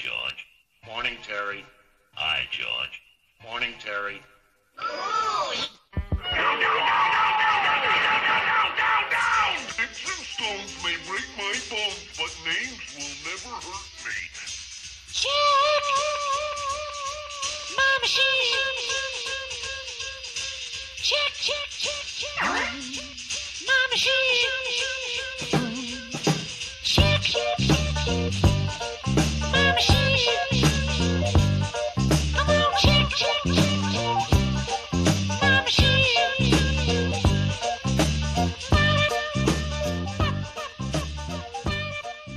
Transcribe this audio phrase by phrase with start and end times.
[0.00, 0.46] George.
[0.86, 1.62] Morning, Terry.
[2.14, 3.02] Hi, George.
[3.44, 4.22] Morning, Terry.
[4.78, 5.52] Oh.
[5.92, 9.28] No, no, no, no, no, no, no, no, no, no, no.
[10.24, 14.16] Stones may break my bones, but names will never hurt me.
[15.12, 15.84] Check.
[17.76, 18.24] Mama, she.
[20.96, 22.48] Check, check, check, check.
[23.68, 24.16] Mama, she.
[26.84, 28.49] Check, check, check, check.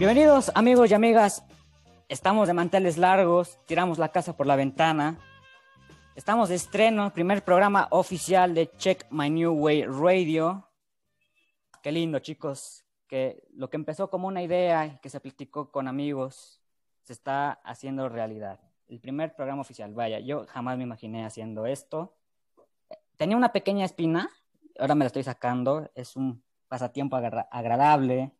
[0.03, 1.45] Bienvenidos amigos y amigas.
[2.09, 5.17] Estamos de manteles largos, tiramos la casa por la ventana.
[6.15, 10.69] Estamos de estreno, primer programa oficial de Check My New Way Radio.
[11.81, 15.87] Qué lindo, chicos, que lo que empezó como una idea y que se platicó con
[15.87, 16.62] amigos
[17.03, 18.59] se está haciendo realidad.
[18.87, 22.15] El primer programa oficial, vaya, yo jamás me imaginé haciendo esto.
[23.17, 24.29] Tenía una pequeña espina,
[24.79, 28.31] ahora me la estoy sacando, es un pasatiempo agra- agradable,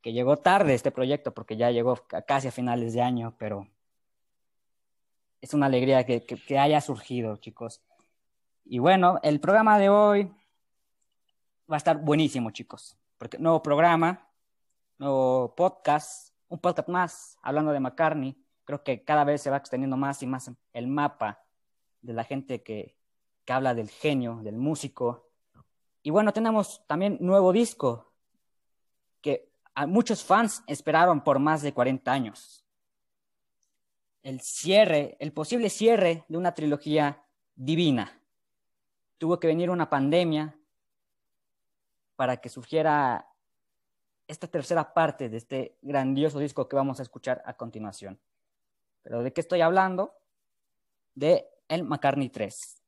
[0.00, 3.66] que llegó tarde este proyecto porque ya llegó ca- casi a finales de año, pero
[5.40, 7.82] es una alegría que- que haya surgido, chicos.
[8.64, 10.24] Y bueno, el programa de hoy
[11.70, 14.28] va a estar buenísimo, chicos, porque nuevo programa,
[14.98, 18.36] nuevo podcast, un podcast más hablando de McCartney.
[18.64, 21.42] Creo que cada vez se va extendiendo más y más el mapa
[22.00, 22.96] de la gente que,
[23.44, 25.28] que habla del genio, del músico.
[26.02, 28.12] Y bueno, tenemos también nuevo disco
[29.20, 29.50] que
[29.86, 32.64] muchos fans esperaron por más de 40 años.
[34.22, 38.20] El cierre, el posible cierre de una trilogía divina.
[39.18, 40.58] Tuvo que venir una pandemia
[42.16, 43.33] para que surgiera
[44.26, 48.18] esta tercera parte de este grandioso disco que vamos a escuchar a continuación.
[49.02, 50.14] Pero ¿de qué estoy hablando?
[51.14, 52.82] De el McCartney 3.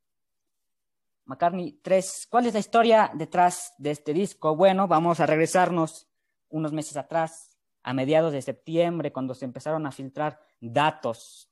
[1.27, 2.29] McCartney 3.
[2.31, 4.57] ¿Cuál es la historia detrás de este disco?
[4.57, 6.09] Bueno, vamos a regresarnos
[6.49, 11.51] unos meses atrás, a mediados de septiembre, cuando se empezaron a filtrar datos.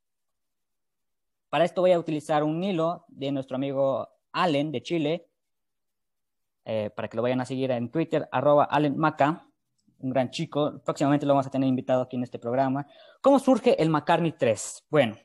[1.51, 5.29] Para esto voy a utilizar un hilo de nuestro amigo Allen de Chile,
[6.65, 9.47] eh, para que lo vayan a seguir en Twitter, arroba Allen Maca,
[10.05, 10.81] un gran chico.
[10.85, 12.87] Próximamente lo vamos a tener invitado aquí en este programa.
[13.21, 14.87] ¿Cómo surge el McCartney 3?
[14.91, 15.17] Bueno,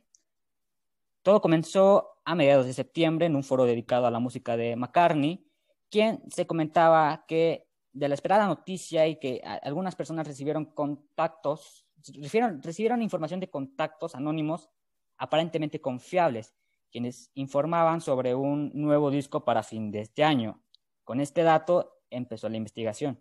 [1.22, 5.46] todo comenzó a mediados de septiembre en un foro dedicado a la música de McCartney,
[5.90, 12.62] quien se comentaba que de la esperada noticia y que algunas personas recibieron contactos, recibieron,
[12.62, 14.70] recibieron información de contactos anónimos
[15.18, 16.56] aparentemente confiables,
[16.92, 20.64] quienes informaban sobre un nuevo disco para fin de este año.
[21.04, 23.20] Con este dato empezó la investigación.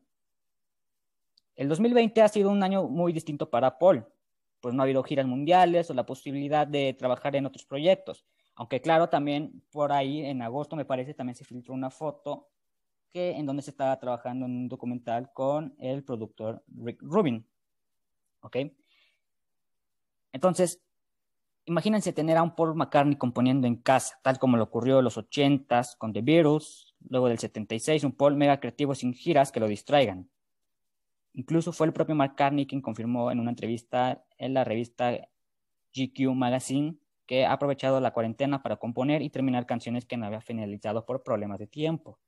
[1.59, 4.07] El 2020 ha sido un año muy distinto para Paul,
[4.61, 8.25] pues no ha habido giras mundiales o la posibilidad de trabajar en otros proyectos.
[8.55, 12.47] Aunque claro, también por ahí en agosto me parece también se filtró una foto
[13.13, 17.45] que en donde se estaba trabajando en un documental con el productor Rick Rubin.
[18.43, 18.59] ¿Ok?
[20.31, 20.81] Entonces,
[21.65, 25.19] imagínense tener a un Paul McCartney componiendo en casa, tal como le ocurrió en los
[25.19, 29.67] 80s con The Beatles, luego del 76, un Paul mega creativo sin giras que lo
[29.67, 30.31] distraigan.
[31.34, 35.12] Incluso fue el propio McCartney quien confirmó en una entrevista en la revista
[35.94, 36.97] GQ Magazine
[37.27, 41.22] que ha aprovechado la cuarentena para componer y terminar canciones que no había finalizado por
[41.22, 42.19] problemas de tiempo.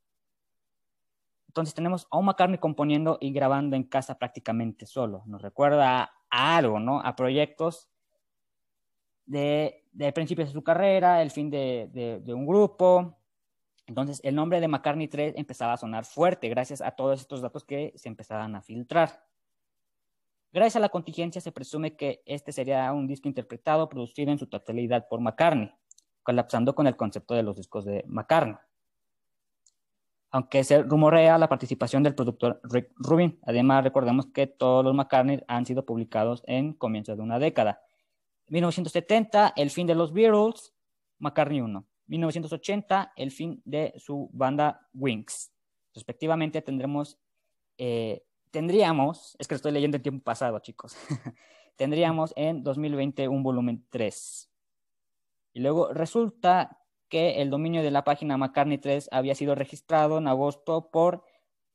[1.48, 5.22] Entonces tenemos a un McCartney componiendo y grabando en casa prácticamente solo.
[5.26, 7.00] Nos recuerda a algo, ¿no?
[7.00, 7.88] A proyectos
[9.26, 13.19] de, de principios de su carrera, el fin de, de, de un grupo.
[13.90, 17.64] Entonces el nombre de McCartney 3 empezaba a sonar fuerte gracias a todos estos datos
[17.64, 19.26] que se empezaban a filtrar.
[20.52, 24.46] Gracias a la contingencia se presume que este sería un disco interpretado, producido en su
[24.46, 25.74] totalidad por McCartney,
[26.22, 28.54] colapsando con el concepto de los discos de McCartney
[30.30, 33.40] aunque se rumorea la participación del productor Rick Rubin.
[33.42, 37.82] Además, recordemos que todos los McCartney han sido publicados en comienzos de una década.
[38.46, 40.72] 1970, el fin de los Beatles,
[41.18, 41.84] McCartney 1.
[42.10, 45.52] 1980, el fin de su banda Wings.
[45.94, 47.18] Respectivamente, tendremos,
[47.78, 50.96] eh, tendríamos, es que estoy leyendo en tiempo pasado, chicos,
[51.76, 54.50] tendríamos en 2020 un volumen 3.
[55.52, 56.78] Y luego resulta
[57.08, 61.24] que el dominio de la página McCartney 3 había sido registrado en agosto por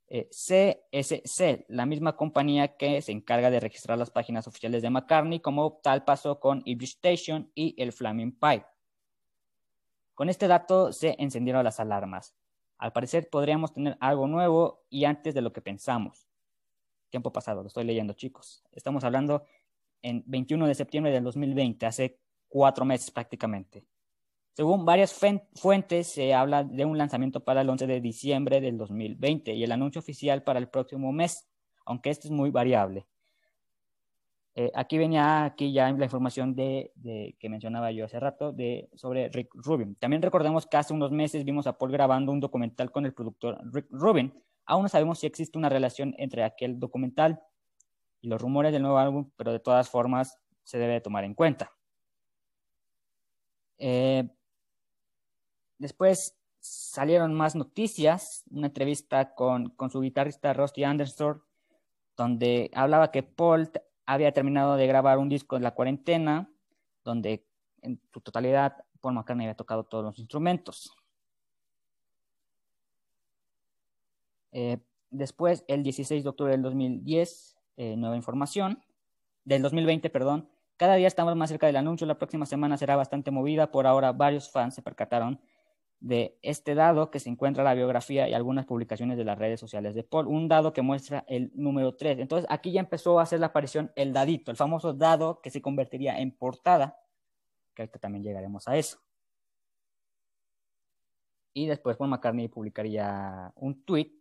[0.08, 5.40] eh, CSC, la misma compañía que se encarga de registrar las páginas oficiales de McCartney,
[5.40, 8.66] como tal pasó con Ivy Station y el Flaming Pipe.
[10.16, 12.34] Con este dato se encendieron las alarmas.
[12.78, 16.30] Al parecer podríamos tener algo nuevo y antes de lo que pensamos.
[17.10, 18.64] Tiempo pasado, lo estoy leyendo, chicos.
[18.72, 19.44] Estamos hablando
[20.02, 23.86] en 21 de septiembre del 2020, hace cuatro meses prácticamente.
[24.54, 25.14] Según varias
[25.56, 29.72] fuentes, se habla de un lanzamiento para el 11 de diciembre del 2020 y el
[29.74, 31.46] anuncio oficial para el próximo mes,
[31.86, 33.06] aunque esto es muy variable.
[34.58, 36.94] Eh, aquí venía aquí ya la información de,
[37.38, 39.96] que mencionaba yo hace rato de, sobre Rick Rubin.
[39.96, 43.60] También recordemos que hace unos meses vimos a Paul grabando un documental con el productor
[43.74, 44.34] Rick Rubin.
[44.66, 47.42] Aún no sabemos si existe una relación entre aquel documental
[48.22, 51.74] y los rumores del nuevo álbum, pero de todas formas se debe tomar en cuenta.
[53.78, 54.30] Eh,
[55.78, 61.44] después salieron más noticias, una entrevista con, con su guitarrista Rusty Anderson,
[62.16, 63.70] donde hablaba que Paul
[64.06, 66.50] había terminado de grabar un disco en la cuarentena,
[67.04, 67.46] donde
[67.82, 70.96] en su totalidad Paul McCartney había tocado todos los instrumentos.
[74.52, 74.80] Eh,
[75.10, 78.84] después, el 16 de octubre del 2010, eh, nueva información,
[79.44, 83.32] del 2020, perdón, cada día estamos más cerca del anuncio, la próxima semana será bastante
[83.32, 85.40] movida, por ahora varios fans se percataron
[86.06, 89.60] de este dado que se encuentra en la biografía y algunas publicaciones de las redes
[89.60, 92.20] sociales de Paul, un dado que muestra el número 3.
[92.20, 95.64] Entonces aquí ya empezó a hacer la aparición el dadito, el famoso dado que se
[95.64, 97.00] convertiría en portada,
[97.74, 99.00] que ahorita también llegaremos a eso.
[101.56, 104.12] Y después Paul McCartney publicaría un tweet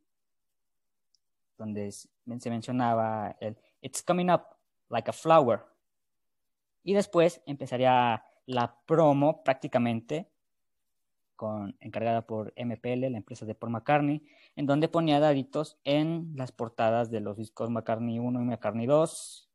[1.58, 2.08] donde se
[2.50, 4.44] mencionaba el It's coming up
[4.88, 5.60] like a flower.
[6.82, 10.30] Y después empezaría la promo prácticamente
[11.80, 14.22] encargada por MPL, la empresa de Paul McCartney,
[14.56, 19.50] en donde ponía daditos en las portadas de los discos McCartney 1 y McCartney 2.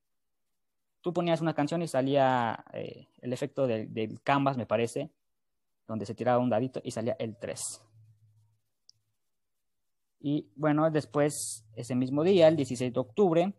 [1.01, 5.09] Tú ponías una canción y salía eh, el efecto del, del canvas, me parece,
[5.87, 7.81] donde se tiraba un dadito y salía el 3.
[10.21, 13.53] Y bueno, después, ese mismo día, el 16 de octubre,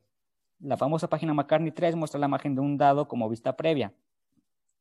[0.60, 3.94] la famosa página McCartney 3 muestra la imagen de un dado como vista previa.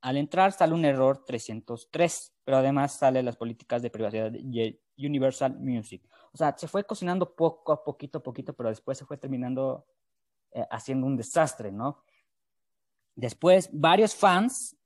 [0.01, 5.59] Al entrar sale un error 303, pero además sale las políticas de privacidad de Universal
[5.59, 6.07] Music.
[6.31, 9.85] O sea, se fue cocinando poco a poquito a poquito, pero después se fue terminando
[10.51, 12.03] eh, haciendo un desastre, ¿no?
[13.15, 14.77] Después, varios fans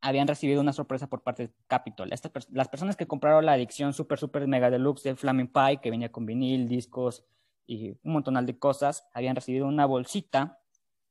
[0.00, 2.10] habían recibido una sorpresa por parte de Capitol.
[2.50, 6.10] las personas que compraron la edición super, super mega deluxe de Flaming Pie, que venía
[6.10, 7.24] con vinil, discos
[7.66, 10.60] y un montón de cosas, habían recibido una bolsita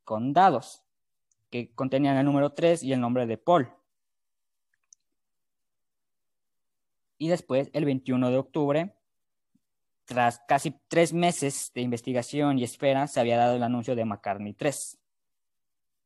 [0.03, 0.86] con dados
[1.49, 3.71] que contenían el número 3 y el nombre de Paul.
[7.17, 8.95] Y después, el 21 de octubre,
[10.05, 14.53] tras casi tres meses de investigación y espera, se había dado el anuncio de McCartney
[14.53, 14.97] 3,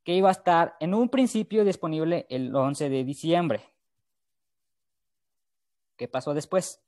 [0.04, 3.62] que iba a estar en un principio disponible el 11 de diciembre.
[5.98, 6.82] ¿Qué pasó después?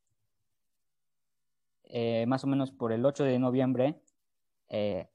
[1.84, 4.02] Eh, más o menos por el 8 de noviembre,
[4.70, 5.08] eh,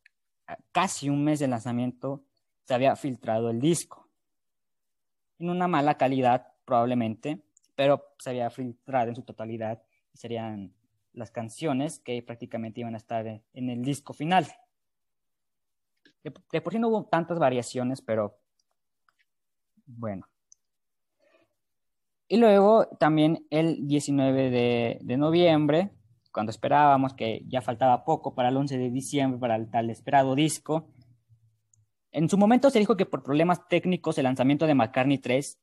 [0.71, 2.23] casi un mes de lanzamiento,
[2.69, 4.07] se había filtrado el disco.
[5.39, 7.41] En una mala calidad, probablemente,
[7.75, 9.83] pero se había filtrado en su totalidad
[10.13, 10.75] y serían
[11.15, 14.47] las canciones que prácticamente iban a estar en el disco final.
[16.23, 18.39] De, por sí no hubo tantas variaciones, pero
[19.87, 20.29] bueno.
[22.29, 25.93] Y luego también el 19 de, de, noviembre,
[26.35, 30.35] cuando esperábamos que ya faltaba poco para el 11 de diciembre, para el tal esperado
[30.35, 30.91] disco,
[32.13, 35.59] en su momento se dijo que por problemas técnicos el lanzamiento de McCartney 3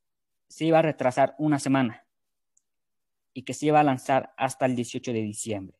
[0.48, 2.06] se iba a retrasar una semana
[3.32, 5.78] y que se iba a lanzar hasta el 18 de diciembre.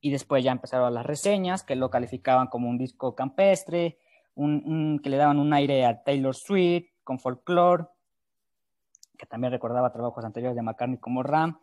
[0.00, 3.98] Y después ya empezaron las reseñas que lo calificaban como un disco campestre,
[4.34, 7.86] que le daban un aire a Taylor Swift con folklore,
[9.16, 11.60] que también recordaba trabajos anteriores de McCartney como Ram,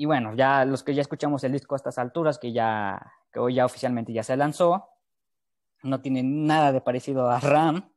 [0.00, 3.38] y bueno, ya los que ya escuchamos el disco a estas alturas, que ya que
[3.38, 4.88] hoy ya oficialmente ya se lanzó,
[5.82, 7.92] no tiene nada de parecido a Ram.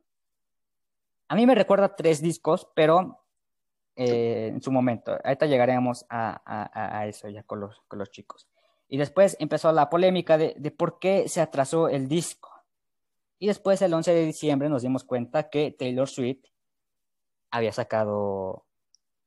[1.28, 3.24] A mí me recuerda tres discos, pero
[3.96, 5.16] eh, en su momento.
[5.24, 8.48] Ahorita llegaremos a, eso ya con los, con los, chicos.
[8.86, 12.50] Y después empezó la polémica de, de, por qué se atrasó el disco.
[13.38, 16.44] Y después, el 11 de diciembre, nos dimos cuenta que Taylor Swift
[17.50, 18.66] había sacado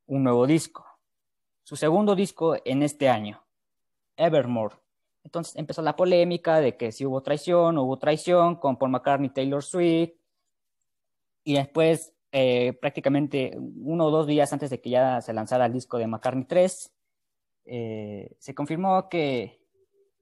[0.06, 0.87] un nuevo disco
[1.68, 3.46] su segundo disco en este año,
[4.16, 4.78] Evermore.
[5.26, 9.62] Entonces empezó la polémica de que si hubo traición, hubo traición con Paul McCartney, Taylor
[9.62, 10.14] Swift.
[11.44, 15.74] Y después, eh, prácticamente uno o dos días antes de que ya se lanzara el
[15.74, 16.94] disco de McCartney 3,
[17.66, 19.60] eh, se confirmó que,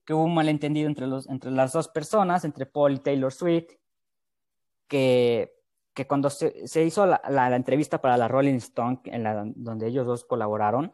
[0.10, 3.70] hubo un malentendido entre, los, entre las dos personas, entre Paul y Taylor Swift,
[4.88, 5.54] que,
[6.08, 10.92] cuando se, hizo la, entrevista para la Rolling Stone, en la, donde ellos dos colaboraron,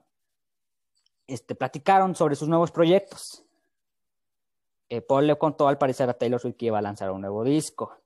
[1.32, 3.44] este, platicaron sobre sus nuevos proyectos.
[4.90, 7.44] eh, Paul le contó al parecer a Taylor Swift que iba a lanzar un nuevo
[7.44, 7.98] disco.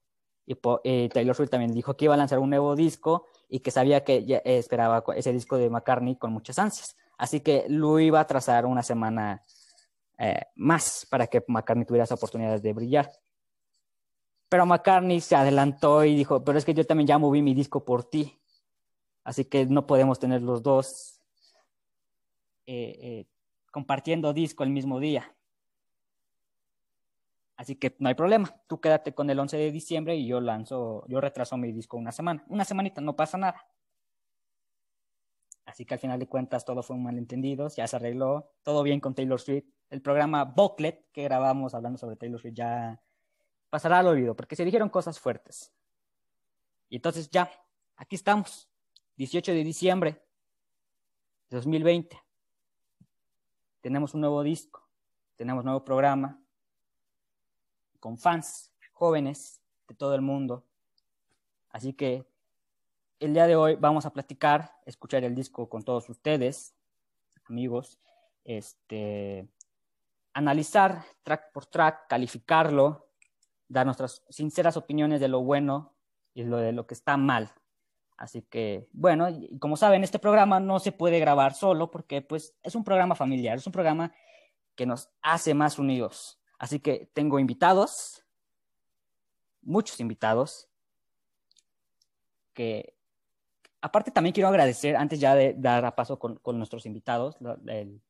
[0.46, 3.72] Y eh, Taylor Swift también dijo que iba a lanzar un nuevo disco y que
[3.72, 6.96] sabía que ya esperaba ese disco de McCartney con muchas ansias.
[7.18, 9.44] Así que lo iba a trazar una semana
[10.56, 13.12] más para que McCartney tuviera esa oportunidad de brillar.
[14.48, 17.84] Pero McCartney se adelantó y dijo, pero es que yo también ya moví mi disco
[17.84, 18.40] por ti.
[19.24, 21.15] Así que no podemos tener los dos
[23.72, 25.36] compartiendo disco el mismo día.
[27.58, 28.54] Así que no hay problema.
[28.68, 32.12] Tú quédate con el 11 de diciembre y yo lanzo, yo retraso mi disco una
[32.12, 32.44] semana.
[32.48, 33.66] Una semanita, no pasa nada.
[35.66, 39.00] Así que al final de cuentas todo fue un malentendido, ya se arregló, todo bien
[39.00, 39.66] con Taylor Swift.
[39.90, 43.02] El programa Booklet que grabamos hablando sobre Taylor Swift ya
[43.70, 45.74] pasará al olvido porque se dijeron cosas fuertes.
[46.90, 47.52] Y entonces ya,
[47.96, 48.70] aquí estamos,
[49.18, 50.22] 18 de diciembre
[51.50, 52.25] de 2020
[53.86, 54.82] tenemos un nuevo disco,
[55.36, 56.42] tenemos un nuevo programa
[58.00, 60.66] con fans jóvenes de todo el mundo.
[61.70, 62.26] Así que
[63.20, 66.74] el día de hoy vamos a platicar, escuchar el disco con todos ustedes,
[67.48, 68.00] amigos,
[68.44, 69.48] este,
[70.34, 73.12] analizar track por track, calificarlo,
[73.68, 75.94] dar nuestras sinceras opiniones de lo bueno
[76.34, 77.54] y lo de lo que está mal
[78.18, 79.28] Así que, bueno,
[79.60, 83.58] como saben, este programa no se puede grabar solo porque pues es un programa familiar,
[83.58, 84.14] es un programa
[84.76, 86.40] que nos hace más unidos.
[86.58, 88.24] Así que tengo invitados,
[89.62, 90.70] muchos invitados,
[92.54, 92.96] que
[93.82, 97.36] aparte también quiero agradecer, antes ya de dar a paso con, nuestros invitados,
[97.68, 98.02] el,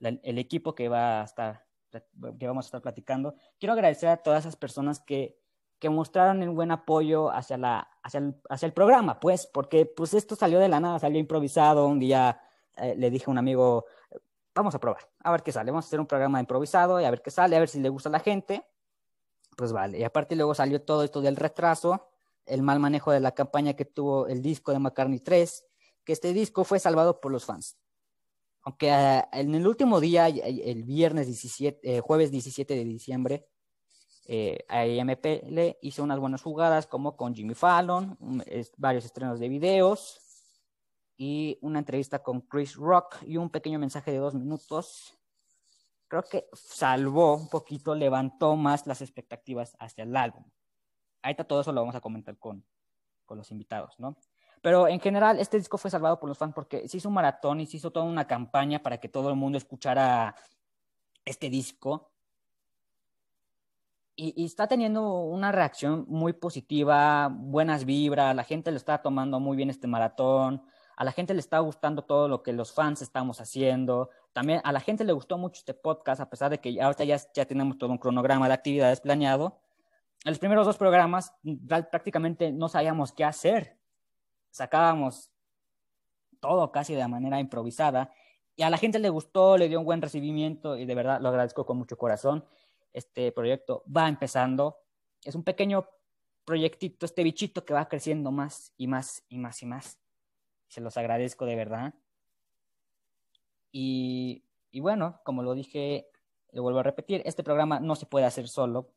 [0.00, 1.66] el, equipo que, va a estar,
[2.38, 5.37] que vamos a estar platicando, quiero agradecer a todas esas personas que
[5.78, 10.14] que mostraron un buen apoyo hacia, la, hacia, el, hacia el programa, pues, porque pues
[10.14, 12.40] esto salió de la nada, salió improvisado, un día
[12.76, 13.86] eh, le dije a un amigo,
[14.54, 17.10] vamos a probar, a ver qué sale, vamos a hacer un programa improvisado y a
[17.10, 18.66] ver qué sale, a ver si le gusta a la gente,
[19.56, 22.08] pues vale, y aparte luego salió todo esto del retraso,
[22.44, 25.64] el mal manejo de la campaña que tuvo el disco de McCartney 3,
[26.04, 27.76] que este disco fue salvado por los fans.
[28.62, 33.46] Aunque eh, en el último día, el viernes 17, eh, jueves 17 de diciembre,
[34.30, 38.18] eh, IMP le hizo unas buenas jugadas como con Jimmy Fallon,
[38.76, 40.20] varios estrenos de videos
[41.16, 45.18] y una entrevista con Chris Rock y un pequeño mensaje de dos minutos.
[46.08, 50.44] Creo que salvó un poquito, levantó más las expectativas hacia el álbum.
[51.22, 52.62] Ahorita todo eso lo vamos a comentar con,
[53.24, 54.18] con los invitados, ¿no?
[54.60, 57.60] Pero en general, este disco fue salvado por los fans porque se hizo un maratón
[57.60, 60.34] y se hizo toda una campaña para que todo el mundo escuchara
[61.24, 62.12] este disco
[64.20, 69.56] y, está teniendo una reacción muy positiva, buenas vibras, la gente lo está tomando muy
[69.56, 70.60] bien este maratón,
[70.96, 74.72] a la gente le está gustando todo lo que los fans estamos haciendo, también a
[74.72, 77.78] la gente le gustó mucho este podcast, a pesar de que ahorita ya, ya tenemos
[77.78, 79.60] todo un cronograma de actividades planeado.
[80.24, 81.32] En los primeros dos programas
[81.88, 83.78] prácticamente no sabíamos qué hacer,
[84.50, 85.30] sacábamos
[86.40, 88.10] todo casi de manera improvisada
[88.56, 91.28] y a la gente le gustó, le dio un buen recibimiento y de verdad lo
[91.28, 92.44] agradezco con mucho corazón
[92.92, 94.78] este proyecto va empezando.
[95.24, 95.88] Es un pequeño
[96.44, 99.98] proyectito, este bichito que va creciendo más y más y más y más.
[100.68, 101.94] Se los agradezco de verdad.
[103.70, 104.44] Y,
[104.80, 106.08] bueno, como lo dije,
[106.52, 108.90] lo vuelvo a repetir, este programa no se puede hacer solo.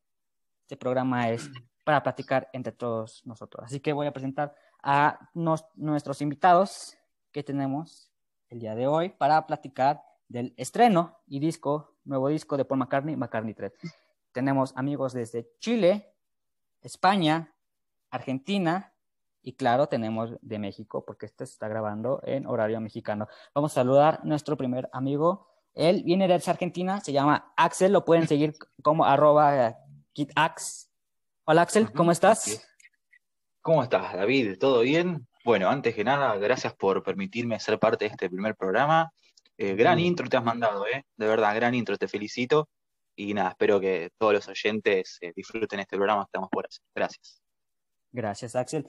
[0.62, 1.50] Este programa es
[1.84, 3.66] para platicar entre todos nosotros.
[3.66, 6.98] Así que voy a presentar a nuestros invitados
[7.32, 8.12] que tenemos
[8.50, 13.16] el día de hoy para platicar del estreno y disco, nuevo disco de Paul McCartney,
[13.16, 13.72] McCartney 3.
[14.32, 16.14] Tenemos amigos desde Chile,
[16.82, 17.54] España,
[18.10, 18.94] Argentina
[19.44, 23.28] y claro, tenemos de México porque este se está grabando en horario mexicano.
[23.54, 25.48] Vamos a saludar a nuestro primer amigo.
[25.74, 28.54] Él viene de Argentina, se llama Axel, lo pueden seguir
[28.84, 29.78] como arroba
[30.14, 30.90] kitax.
[31.46, 32.68] Hola Axel, ¿cómo estás?
[33.62, 34.58] ¿Cómo estás, David?
[34.60, 35.28] ¿Todo bien?
[35.44, 39.12] Bueno, antes que nada, gracias por permitirme ser parte de este primer programa.
[39.64, 41.06] Eh, gran intro te has mandado, ¿eh?
[41.16, 42.68] De verdad, gran intro, te felicito.
[43.16, 46.84] Y nada, espero que todos los oyentes eh, disfruten este programa que estamos por hacer.
[46.96, 47.44] Gracias.
[48.12, 48.88] Gracias, Axel.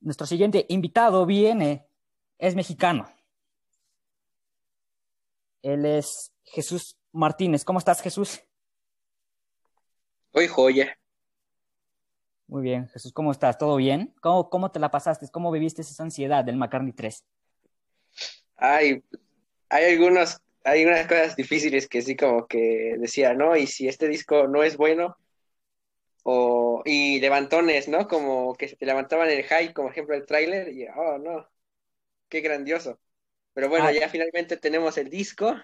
[0.00, 1.86] Nuestro siguiente invitado viene,
[2.38, 3.10] es mexicano.
[5.60, 7.62] Él es Jesús Martínez.
[7.62, 8.40] ¿Cómo estás, Jesús?
[10.32, 10.98] Hoy joya.
[12.46, 13.58] Muy bien, Jesús, ¿cómo estás?
[13.58, 14.14] ¿Todo bien?
[14.22, 15.28] ¿Cómo, cómo te la pasaste?
[15.30, 17.22] ¿Cómo viviste esa ansiedad del McCartney 3?
[18.56, 19.04] Ay,
[19.70, 23.56] hay algunos, hay unas cosas difíciles que sí como que decía, ¿no?
[23.56, 25.18] Y si este disco no es bueno,
[26.24, 28.08] o, y levantones, ¿no?
[28.08, 31.48] Como que se te levantaban el high, como ejemplo el tráiler, y oh, no,
[32.28, 33.00] qué grandioso.
[33.54, 33.92] Pero bueno, ah.
[33.92, 35.56] ya finalmente tenemos el disco.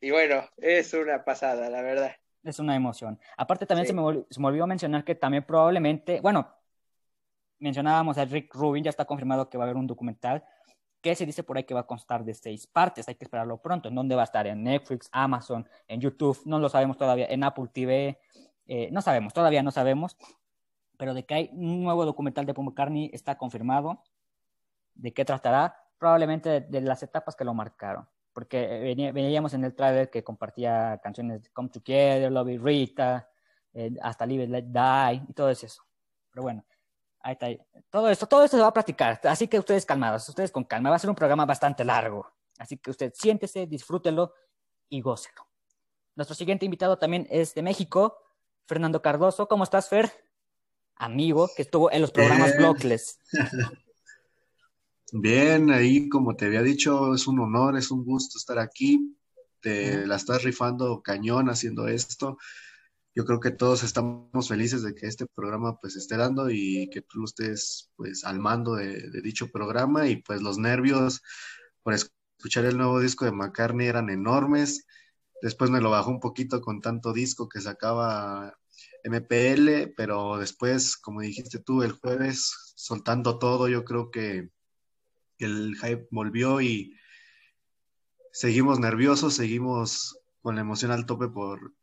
[0.00, 2.16] y bueno, es una pasada, la verdad.
[2.44, 3.18] Es una emoción.
[3.36, 3.88] Aparte, también Sí.
[3.88, 6.56] se, me, se me olvidó mencionar que también probablemente, bueno,
[7.58, 10.44] mencionábamos a Rick Rubin, ya está confirmado que va a haber un documental
[11.00, 13.58] que se dice por ahí que va a constar de seis partes, hay que esperarlo
[13.60, 13.88] pronto.
[13.88, 14.46] ¿En dónde va a estar?
[14.46, 16.40] ¿En Netflix, Amazon, en YouTube?
[16.44, 18.18] No lo sabemos todavía, en Apple TV,
[18.66, 20.16] eh, no sabemos, todavía no sabemos,
[20.96, 24.02] pero de que hay un nuevo documental de Paul McCartney está confirmado.
[24.94, 25.76] ¿De qué tratará?
[25.98, 30.22] Probablemente de, de las etapas que lo marcaron porque venía- veníamos en el trailer que
[30.22, 33.28] compartía canciones de Come Together, Love It Rita,
[33.72, 35.66] eh, hasta Live Let Die y todo eso.
[36.30, 36.64] Pero bueno,
[37.20, 37.48] ahí está.
[37.90, 40.90] Todo esto, todo esto se va a platicar, así que ustedes calmados, ustedes con calma.
[40.90, 44.32] Va a ser un programa bastante largo, así que usted siéntese, disfrútelo
[44.88, 45.46] y gócelo.
[46.16, 48.18] Nuestro siguiente invitado también es de México,
[48.66, 49.46] Fernando Cardoso.
[49.46, 50.12] ¿Cómo estás, Fer?
[50.96, 52.58] Amigo que estuvo en los programas Bien.
[52.58, 53.18] Blockless.
[55.12, 59.16] Bien, ahí como te había dicho, es un honor, es un gusto estar aquí.
[59.60, 62.36] Te la estás rifando cañón haciendo esto.
[63.18, 67.02] Yo creo que todos estamos felices de que este programa pues esté dando y que
[67.02, 71.20] tú estés pues al mando de, dicho programa y pues los nervios
[71.82, 74.86] por escuchar el nuevo disco de McCartney eran enormes.
[75.42, 78.56] Después me lo bajó un poquito con tanto disco que sacaba
[79.02, 84.52] MPL, pero después, como dijiste tú, el jueves, soltando todo, yo creo que
[85.38, 86.94] el hype volvió y
[88.30, 91.74] seguimos nerviosos, seguimos con la emoción al tope por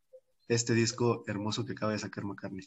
[0.48, 2.62] este disco hermoso que acaba de sacar McCartney.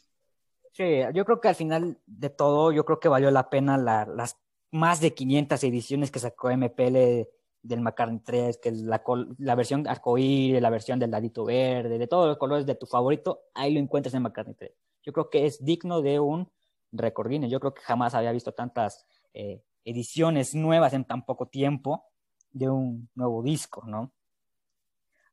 [0.73, 0.83] Sí,
[1.13, 4.37] yo creo que al final de todo, yo creo que valió la pena la- las
[4.71, 7.27] más de 500 ediciones que sacó MPL
[7.61, 12.07] del McCartney 3, que la, col- la versión arcoíris, la versión del ladito verde, de
[12.07, 14.71] todos los colores de tu favorito, ahí lo encuentras en McCartney 3.
[15.03, 16.49] Yo creo que es digno de un
[16.91, 17.31] récord.
[17.31, 22.05] Yo creo que jamás había visto tantas eh, ediciones nuevas en tan poco tiempo
[22.51, 24.11] de un nuevo disco, ¿no?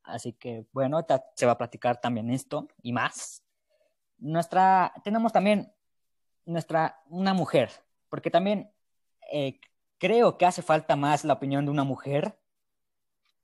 [0.07, 3.43] Así que, bueno, se va a platicar también esto y más
[4.17, 5.71] nuestra, tenemos también
[6.45, 7.69] nuestra, una mujer,
[8.09, 8.71] porque también
[9.31, 9.59] eh,
[9.97, 12.37] creo que hace falta más la opinión de una mujer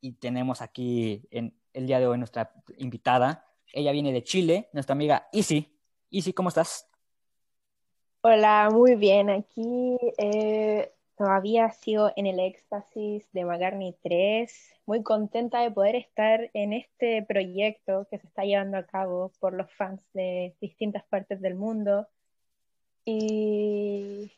[0.02, 3.48] y tenemos aquí en el día de hoy nuestra invitada.
[3.72, 5.80] Ella viene de Chile, nuestra amiga Isi.
[6.10, 6.90] Isi, ¿cómo estás?
[8.22, 9.30] Hola, muy bien.
[9.30, 14.52] Aquí eh, todavía sigo en el éxtasis de McCartney 3.
[14.86, 19.54] Muy contenta de poder estar en este proyecto que se está llevando a cabo por
[19.54, 22.08] los fans de distintas partes del mundo.
[23.06, 24.32] Y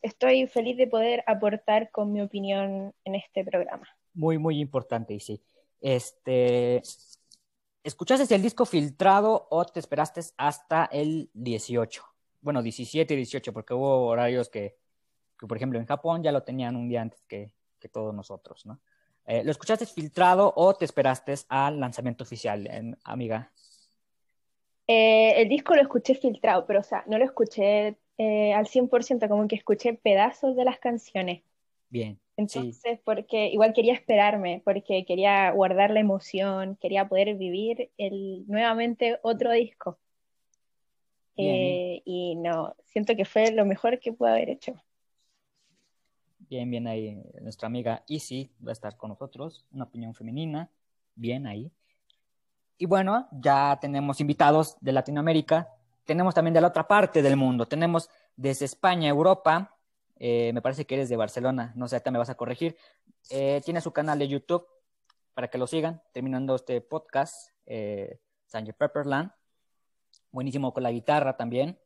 [0.00, 3.88] estoy feliz de poder aportar con mi opinión en este programa.
[4.14, 5.40] Muy, muy importante, Isi.
[5.80, 6.82] Este,
[7.82, 12.04] ¿escuchaste el disco filtrado o te esperaste hasta el 18?
[12.40, 14.81] Bueno, 17 y 18, porque hubo horarios que,
[15.42, 18.64] que, por ejemplo, en Japón ya lo tenían un día antes que, que todos nosotros,
[18.64, 18.80] ¿no?
[19.26, 23.50] Eh, ¿Lo escuchaste filtrado o te esperaste al lanzamiento oficial, amiga?
[24.86, 29.28] Eh, el disco lo escuché filtrado, pero o sea, no lo escuché eh, al 100%,
[29.28, 31.42] como que escuché pedazos de las canciones.
[31.88, 37.90] Bien, sí, Entonces, porque igual quería esperarme, porque quería guardar la emoción, quería poder vivir
[37.98, 39.98] el, nuevamente otro disco.
[41.36, 44.74] Bien, y no, siento que fue lo mejor que pude haber hecho.
[46.52, 47.22] Bien, bien ahí.
[47.40, 50.70] Nuestra amiga Isi va a estar con nosotros, una opinión femenina,
[51.14, 51.72] bien ahí.
[52.76, 55.70] Y bueno, ya tenemos invitados de Latinoamérica,
[56.04, 59.76] tenemos también de la otra parte del mundo, tenemos desde España, Europa,
[60.18, 62.76] eh, me parece que eres de Barcelona, no sé, ahorita me vas a corregir.
[63.30, 64.66] Eh, tiene su canal de YouTube
[65.32, 68.18] para que lo sigan, terminando este podcast, eh,
[68.76, 69.30] Pepperland,
[70.30, 71.78] buenísimo con la guitarra también.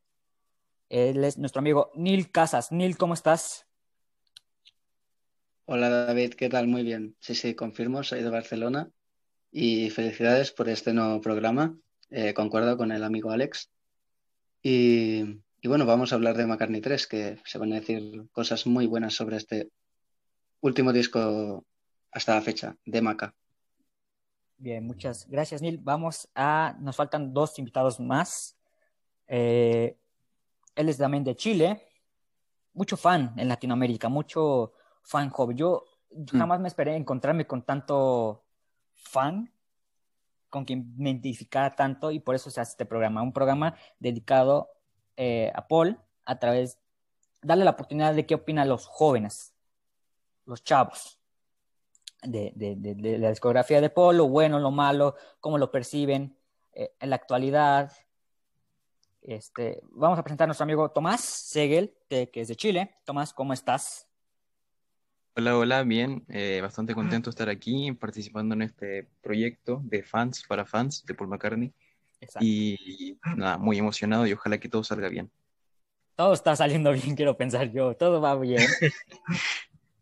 [0.88, 2.72] Él es nuestro amigo Neil Casas.
[2.72, 3.65] Neil, ¿cómo estás?
[5.68, 6.68] Hola David, ¿qué tal?
[6.68, 7.16] Muy bien.
[7.18, 8.88] Sí, sí, confirmo, soy de Barcelona
[9.50, 11.76] y felicidades por este nuevo programa.
[12.08, 13.68] Eh, concuerdo con el amigo Alex.
[14.62, 15.24] Y,
[15.64, 19.14] bueno, vamos a hablar de McCartney 3, que se van a decir cosas muy buenas
[19.14, 19.72] sobre este
[20.60, 21.64] último disco
[22.12, 23.34] hasta la fecha, de Maca.
[24.58, 25.80] Bien, muchas gracias, Neil.
[25.82, 28.56] Vamos a, nos faltan dos invitados más.
[29.26, 29.96] Eh,
[30.76, 31.88] él es también de Chile,
[32.72, 34.75] mucho fan en Latinoamérica, mucho
[35.06, 35.56] fan joven.
[35.56, 35.84] Yo
[36.32, 38.44] jamás me esperé encontrarme con tanto
[38.92, 39.52] fan,
[40.50, 44.70] con quien me identificara tanto, y por eso se hace este programa, un programa dedicado
[45.16, 46.78] eh, a Paul a través,
[47.42, 49.54] darle la oportunidad de qué opinan los jóvenes,
[50.44, 51.20] los chavos
[52.22, 56.36] de, de, de, de la discografía de Paul, lo bueno, lo malo, cómo lo perciben
[56.72, 57.92] eh, en la actualidad.
[59.22, 62.96] Este, vamos a presentar a nuestro amigo Tomás Segel, que es de Chile.
[63.04, 64.05] Tomás, ¿cómo estás?
[65.38, 70.42] Hola, hola, bien, eh, bastante contento de estar aquí participando en este proyecto de fans
[70.48, 71.74] para fans de Paul McCartney
[72.22, 72.38] Exacto.
[72.42, 75.30] y nada, muy emocionado y ojalá que todo salga bien.
[76.14, 77.94] Todo está saliendo bien, quiero pensar yo.
[77.96, 78.66] Todo va bien.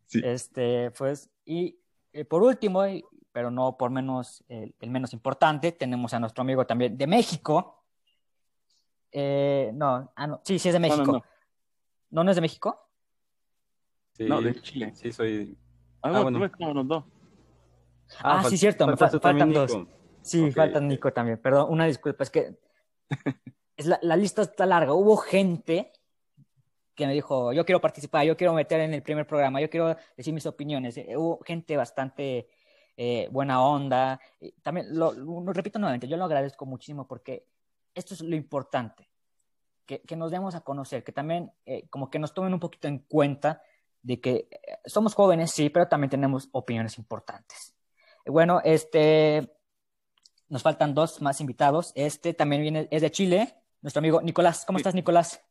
[0.07, 0.21] Sí.
[0.23, 1.77] Este, pues, y
[2.13, 2.85] eh, por último,
[3.33, 7.83] pero no por menos, eh, el menos importante, tenemos a nuestro amigo también de México.
[9.11, 11.05] Eh, no, ah, no, sí, sí es de No, México.
[11.07, 11.25] no, No,
[12.11, 12.25] no.
[12.25, 12.84] no, es de México?
[14.15, 14.93] Sí, No, de Chile.
[14.95, 15.57] sí, soy.
[16.03, 16.39] Ah, Ah, no, bueno.
[16.39, 17.05] tú estamos los dos.
[18.21, 19.75] Ah, fal- sí, cierto, me faltan dos.
[19.77, 19.91] Nico.
[20.23, 20.85] Sí, Ok, falta ok.
[20.85, 21.39] Nico también.
[21.39, 22.57] Perdón, una disculpa, es que
[23.77, 24.93] es la, la lista está larga.
[24.95, 25.93] Hubo gente
[26.95, 29.97] que me dijo, yo quiero participar, yo quiero meter en el primer programa, yo quiero
[30.17, 30.97] decir mis opiniones.
[30.97, 32.49] Eh, Hubo gente bastante
[32.97, 34.21] eh, buena onda.
[34.41, 37.47] Y También lo, lo repito nuevamente, yo lo agradezco muchísimo porque
[37.95, 39.09] esto es lo importante,
[39.87, 42.87] que, que nos demos a conocer, que también eh, como que nos tomen un poquito
[42.89, 43.61] en cuenta
[44.05, 47.75] de que eh, somos jóvenes, sí, pero también tenemos opiniones importantes.
[48.27, 49.51] Bueno, este,
[50.49, 51.91] nos faltan dos más invitados.
[51.97, 54.65] Este también viene, es de Chile, nuestro amigo Nicolás.
[54.67, 54.83] ¿Cómo Sí.
[54.83, 55.43] estás, Nicolás?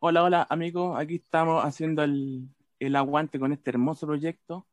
[0.00, 0.98] Hola, hola, amigos.
[0.98, 4.66] Aquí estamos haciendo el, el aguante con este hermoso proyecto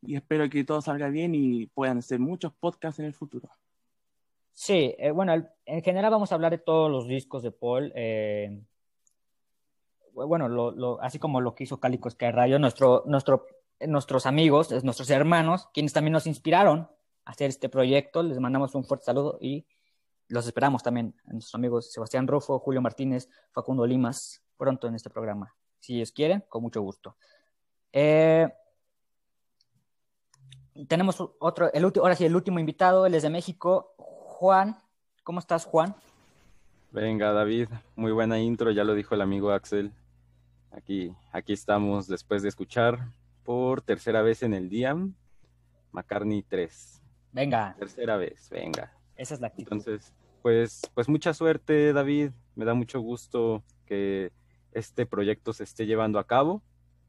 [0.00, 3.50] y espero que todo salga bien y puedan hacer muchos podcasts en el futuro.
[4.52, 7.92] Sí, eh, bueno, en general vamos a hablar de todos los discos de Paul.
[7.94, 8.62] eh,
[10.14, 13.46] bueno, lo, lo- así como lo que hizo Cálico Radio, nuestro, nuestro,
[13.80, 16.88] nuestros amigos, es- nuestros hermanos, quienes también nos inspiraron
[17.24, 18.22] a hacer este proyecto.
[18.22, 19.66] Les mandamos un fuerte saludo y
[20.28, 25.10] los esperamos también a nuestros amigos Sebastián Rufo, Julio Martínez, Facundo Limas, pronto en este
[25.10, 25.54] programa.
[25.78, 27.16] Si ellos quieren, con mucho gusto.
[27.92, 28.48] Eh,
[30.88, 34.76] tenemos otro, el último, ahora sí, el último invitado, él es de México, Juan.
[35.24, 35.94] ¿Cómo estás, Juan?
[36.92, 39.92] Venga, David, muy buena intro, ya lo dijo el amigo Axel.
[40.72, 43.12] Aquí, aquí estamos después de escuchar
[43.44, 44.96] por tercera vez en el día
[45.92, 47.02] McCartney 3.
[47.32, 48.92] Venga, Tercera vez, venga.
[49.16, 49.72] esa es la actitud.
[49.72, 52.30] Entonces, pues, pues mucha suerte, David.
[52.56, 54.32] Me da mucho gusto que
[54.72, 56.62] este proyecto se esté llevando a cabo.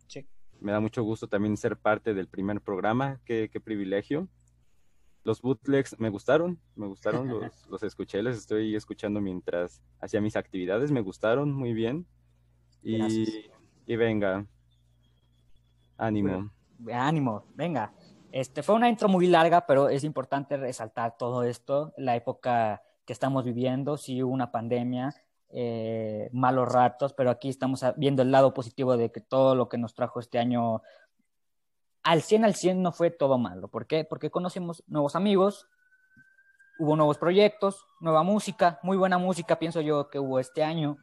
[0.08, 0.28] Sí.
[0.60, 3.20] Me da mucho gusto también ser parte del primer programa.
[3.26, 4.28] Qué, qué privilegio.
[5.24, 10.36] Los bootlegs me gustaron, me gustaron, los, los escuché, los estoy escuchando mientras hacía mis
[10.36, 12.06] actividades, me gustaron muy bien.
[12.84, 13.52] Y,
[13.86, 14.46] y venga,
[15.98, 16.52] ánimo.
[16.92, 17.94] Ánimo, venga.
[18.32, 23.14] Este fue una intro muy larga, pero es importante resaltar todo esto, la época que
[23.14, 25.14] estamos viviendo, sí hubo una pandemia,
[25.50, 29.78] eh, malos ratos, pero aquí estamos viendo el lado positivo de que todo lo que
[29.78, 30.82] nos trajo este año
[32.04, 33.68] al 100 al 100 no fue todo malo.
[33.68, 34.04] ¿Por qué?
[34.04, 35.68] Porque conocimos nuevos amigos,
[36.80, 40.98] hubo nuevos proyectos, nueva música, muy buena música, pienso yo que hubo este año.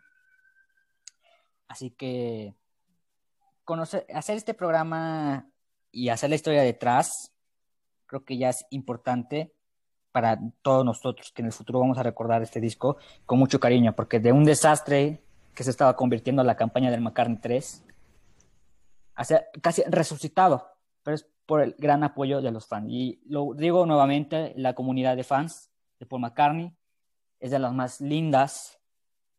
[1.68, 2.54] Así que
[4.12, 5.48] hacer este programa
[5.92, 7.32] y hacer la historia detrás,
[8.06, 9.54] creo que ya es importante
[10.10, 13.94] para todos nosotros que en el futuro vamos a recordar este disco con mucho cariño,
[13.94, 15.22] porque de un desastre
[15.54, 17.84] que se estaba convirtiendo en la campaña del McCartney 3,
[19.14, 20.77] hacia, casi resucitado,
[21.08, 22.88] pero es por el gran apoyo de los fans.
[22.90, 26.70] Y lo digo nuevamente, la comunidad de fans de Paul McCartney
[27.40, 28.78] es de las más lindas,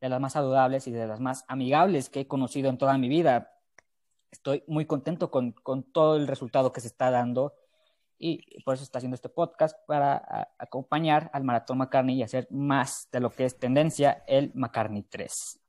[0.01, 3.07] de las más saludables y de las más amigables que he conocido en toda mi
[3.07, 3.51] vida
[4.31, 7.53] estoy muy contento con, con, todo el resultado que se está dando
[8.17, 12.47] y por eso está haciendo este podcast para a, acompañar al Maratón McCartney y hacer
[12.49, 15.59] más de lo que es tendencia el McCartney 3.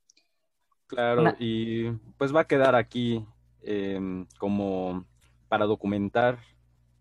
[0.87, 1.37] Claro, Una...
[1.39, 3.23] y pues va a quedar aquí
[3.61, 5.05] eh, como
[5.51, 6.39] para documentar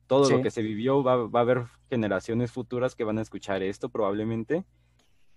[0.08, 0.34] todo sí.
[0.34, 3.90] lo que se vivió, va, va, a haber generaciones futuras que van a escuchar esto
[3.90, 4.66] probablemente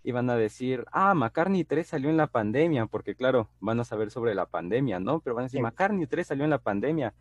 [0.02, 3.84] y van a decir, ah, McCartney 3 salió en la pandemia, porque claro, van a
[3.84, 5.20] saber sobre la pandemia, ¿no?
[5.20, 5.62] Pero van a decir, sí.
[5.62, 7.12] McCartney 3 salió en la pandemia,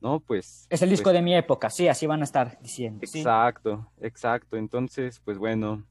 [0.00, 0.18] ¿no?
[0.18, 0.66] Pues...
[0.68, 2.98] Es el disco pues, de mi época, sí, así van a estar diciendo.
[3.02, 4.06] Exacto, ¿sí?
[4.06, 4.56] exacto.
[4.56, 5.86] Entonces, pues bueno,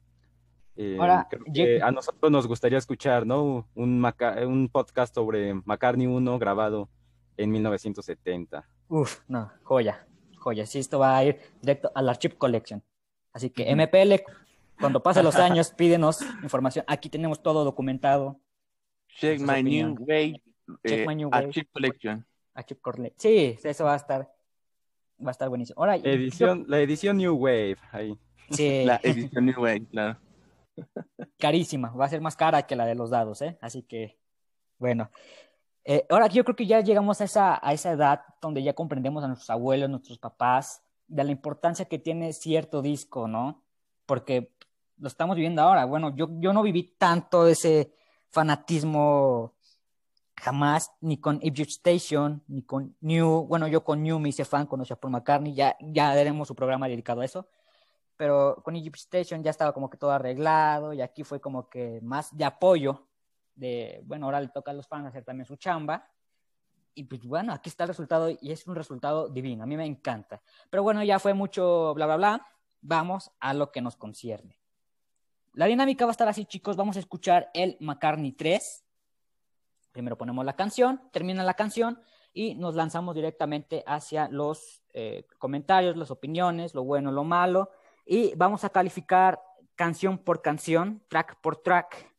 [0.76, 3.66] eh, Ahora, creo que a nosotros nos gustaría escuchar, ¿no?
[3.74, 6.90] Un, un podcast sobre McCartney 1 grabado
[7.38, 8.68] en 1970.
[8.88, 10.06] Uf, no, joya,
[10.38, 10.66] joya.
[10.66, 12.82] Sí, esto va a ir directo al Archive Collection.
[13.32, 14.14] Así que MPL
[14.78, 16.84] cuando pasen los años, pídenos información.
[16.88, 18.40] Aquí tenemos todo documentado.
[19.08, 20.42] Check my new way.
[20.86, 21.44] Check eh, my new way.
[21.44, 22.26] Archive Collection.
[22.54, 23.14] Archive Collection.
[23.16, 24.32] Sí, eso va a estar,
[25.24, 25.80] va a estar buenísimo.
[25.80, 26.68] Ahora, edición, yo...
[26.68, 28.18] La edición New Wave, ahí.
[28.50, 28.84] Sí.
[28.86, 30.18] La edición New Wave, claro.
[31.38, 33.56] Carísima, va a ser más cara que la de los dados, ¿eh?
[33.62, 34.18] Así que,
[34.78, 35.10] bueno.
[35.88, 39.22] Eh, ahora yo creo que ya llegamos a esa, a esa edad donde ya comprendemos
[39.22, 43.62] a nuestros abuelos, nuestros papás, de la importancia que tiene cierto disco, ¿no?
[44.04, 44.52] Porque
[44.98, 45.84] lo estamos viviendo ahora.
[45.84, 47.92] Bueno, yo, yo no viví tanto ese
[48.30, 49.54] fanatismo
[50.34, 54.66] jamás, ni con Egypt Station, ni con New, bueno, yo con New me hice fan,
[54.66, 57.46] conocí a Paul McCartney, ya, ya haremos su programa dedicado a eso,
[58.16, 62.00] pero con Egypt Station ya estaba como que todo arreglado y aquí fue como que
[62.02, 63.06] más de apoyo,
[63.56, 66.08] de, bueno, ahora le toca a los fans hacer también su chamba,
[66.94, 69.84] y pues bueno, aquí está el resultado y es un resultado divino, a mí me
[69.84, 70.40] encanta.
[70.70, 72.46] Pero bueno, ya fue mucho bla, bla, bla,
[72.80, 74.58] vamos a lo que nos concierne.
[75.52, 78.84] La dinámica va a estar así, chicos, vamos a escuchar el McCartney 3.
[79.92, 82.00] Primero ponemos la canción, termina la canción
[82.32, 87.70] y nos lanzamos directamente hacia los eh, comentarios, las opiniones, lo bueno, lo malo,
[88.06, 89.40] y vamos a calificar
[89.74, 92.10] canción por canción, track por track,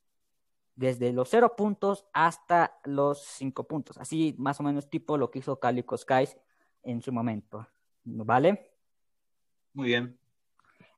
[0.77, 3.97] desde los cero puntos hasta los cinco puntos.
[3.97, 6.37] Así más o menos tipo lo que hizo Calico Skies
[6.83, 7.67] en su momento.
[8.05, 8.71] ¿Vale?
[9.73, 10.17] Muy bien.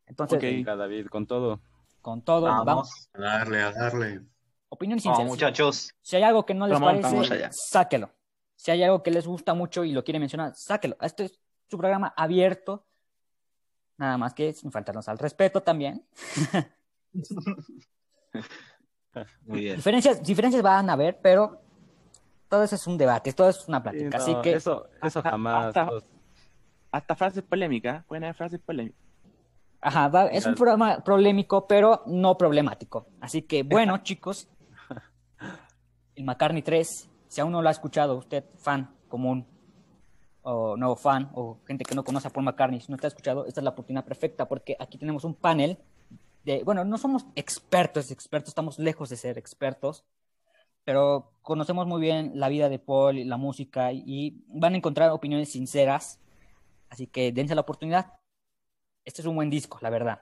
[0.05, 1.59] Entonces, Ok, venga, David, con todo.
[2.01, 2.65] con todo, Vamos.
[2.65, 3.09] vamos.
[3.13, 4.21] A darle, a darle.
[4.69, 5.31] Opiniones Vamos, sinceras.
[5.31, 5.95] muchachos.
[6.01, 8.11] Si hay algo que no les Ramón, parece, sáquelo.
[8.55, 10.97] Si hay algo que les gusta mucho y lo quieren mencionar, sáquelo.
[11.01, 12.85] Este es su programa abierto.
[13.97, 16.05] Nada más que sin faltarnos al respeto también.
[19.45, 19.75] Muy bien.
[19.77, 21.61] Diferencias, diferencias van a haber, pero
[22.47, 24.19] todo eso es un debate, todo es una plática.
[24.19, 25.65] Sí, Así no, que Eso, eso hasta- jamás.
[25.67, 26.03] hasta- todos-
[26.91, 28.99] Hasta frases polémicas, pueden haber frases polémicas.
[29.81, 33.05] Ajá, va- es un programa polémico, pero no problemático.
[33.21, 34.49] Así que, bueno, chicos,
[36.15, 39.45] el McCartney 3, si aún no lo ha escuchado, usted, fan común,
[40.41, 43.45] o nuevo fan, o gente que no conoce a Paul McCartney, si no está escuchado,
[43.45, 45.77] esta es la oportunidad perfecta, porque aquí tenemos un panel
[46.65, 50.05] bueno, no somos expertos, expertos, estamos lejos de ser expertos,
[50.83, 55.11] pero conocemos muy bien la vida de Paul, y la música, y van a encontrar
[55.11, 56.19] opiniones sinceras,
[56.89, 58.19] así que dense la oportunidad
[59.09, 60.21] este es un buen disco, la verdad.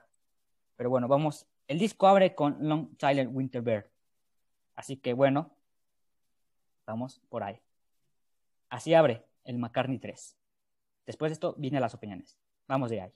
[0.76, 1.46] Pero bueno, vamos.
[1.66, 3.90] El disco abre con Long Silent Winter Bear.
[4.76, 5.54] Así que bueno,
[6.86, 7.60] vamos por ahí.
[8.70, 10.38] Así abre el McCartney 3.
[11.04, 12.38] Después de esto vienen las opiniones.
[12.66, 13.12] Vamos de ahí.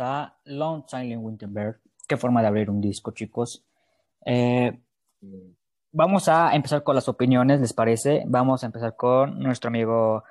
[0.00, 1.80] A Long Silent Winterberg.
[2.08, 3.64] Qué forma de abrir un disco, chicos.
[4.24, 4.78] Eh,
[5.92, 8.24] vamos a empezar con las opiniones, ¿les parece?
[8.26, 10.24] Vamos a empezar con nuestro amigo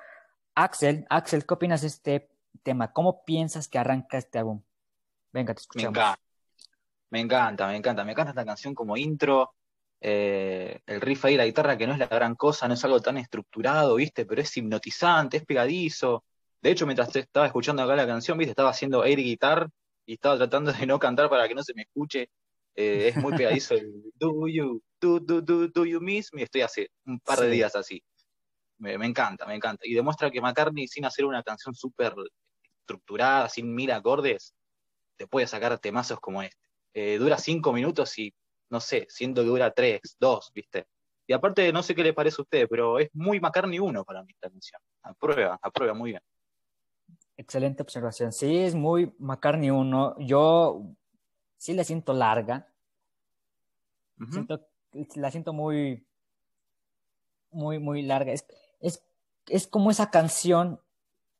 [0.56, 1.06] Axel.
[1.10, 2.30] Axel, ¿qué opinas de este
[2.62, 2.92] tema?
[2.92, 4.62] ¿Cómo piensas que arranca este álbum?
[5.32, 5.84] Venga, te Me escuchamos.
[5.84, 6.20] encanta,
[7.10, 9.54] me encanta, me encanta, me encanta esta canción como intro.
[10.00, 13.00] eh, el riff ahí, la guitarra, que no es la gran cosa, no es algo
[13.02, 14.26] tan estructurado, ¿viste?
[14.26, 16.25] Pero es hipnotizante, es pegadizo.
[16.60, 18.50] De hecho, mientras te estaba escuchando acá la canción, ¿viste?
[18.50, 19.68] Estaba haciendo air guitar
[20.04, 22.28] y estaba tratando de no cantar para que no se me escuche.
[22.74, 26.42] Eh, es muy pegadizo el Do you, do, do, do, do you miss me?
[26.42, 28.02] Estoy hace un par de días así.
[28.78, 29.82] Me, me encanta, me encanta.
[29.86, 32.14] Y demuestra que McCartney, sin hacer una canción súper
[32.80, 34.54] estructurada, sin mil acordes,
[35.16, 36.66] te puede sacar temazos como este.
[36.94, 38.34] Eh, dura cinco minutos y,
[38.70, 40.86] no sé, siento que dura tres, dos, ¿viste?
[41.26, 44.22] Y aparte, no sé qué le parece a usted, pero es muy McCartney 1 para
[44.22, 44.80] mí esta canción.
[45.02, 46.22] Aprueba, aprueba muy bien.
[47.36, 48.32] Excelente observación.
[48.32, 50.16] Sí, es muy McCartney 1.
[50.20, 50.82] Yo
[51.58, 52.68] sí la siento larga.
[54.18, 54.32] Ujú.
[54.32, 54.66] Siento,
[55.16, 56.06] la siento muy,
[57.50, 58.32] muy, muy larga.
[58.32, 58.46] Es,
[58.80, 59.02] es,
[59.48, 60.80] es como esa canción.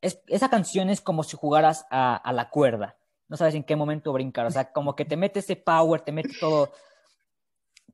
[0.03, 2.97] Es, esa canción es como si jugaras a, a la cuerda.
[3.29, 4.47] No sabes en qué momento brincar.
[4.47, 6.73] O sea, como que te mete ese power, te mete todo.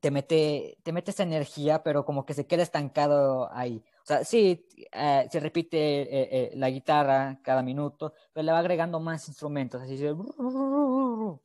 [0.03, 3.81] Te mete, te mete esa energía, pero como que se queda estancado ahí.
[4.03, 8.59] O sea, sí, eh, se repite eh, eh, la guitarra cada minuto, pero le va
[8.59, 9.81] agregando más instrumentos.
[9.81, 9.95] Así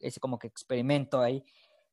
[0.00, 1.44] ese como que experimento ahí.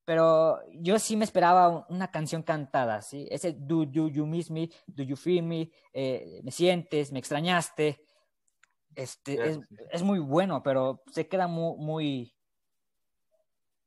[0.06, 3.28] Pero yo sí me esperaba un- una canción cantada, ¿sí?
[3.30, 5.70] Ese Do, You Miss Me, Do You Feel Me,
[6.44, 8.06] Me Sientes, Me Extrañaste.
[8.96, 9.60] Este, es,
[9.92, 12.35] es muy bueno, pero se queda muy, muy...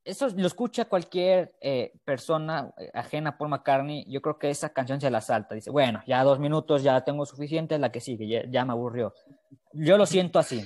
[0.09, 4.06] Eso lo escucha cualquier eh, persona eh, ajena a Paul McCartney.
[4.09, 5.54] Yo creo que esa canción se la salta.
[5.54, 9.13] Dice, bueno, ya dos minutos, ya tengo suficiente, la que sigue, ya, ya me aburrió.
[9.75, 10.65] Yo lo siento así.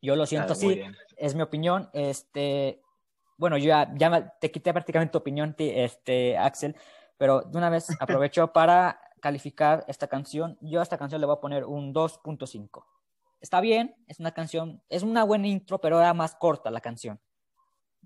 [0.00, 0.96] Yo lo siento Claro, muy así.
[1.18, 1.90] Es mi opinión.
[1.92, 2.80] Este,
[3.36, 6.76] bueno, yo ya, ya me- te quité prácticamente tu opinión, este, Axel,
[7.18, 10.56] pero de una vez aprovecho para calificar esta canción.
[10.62, 12.86] Yo a esta canción le voy a poner un 2.5.
[13.38, 17.20] Está bien, es una canción, es una buena intro, pero era más corta la canción.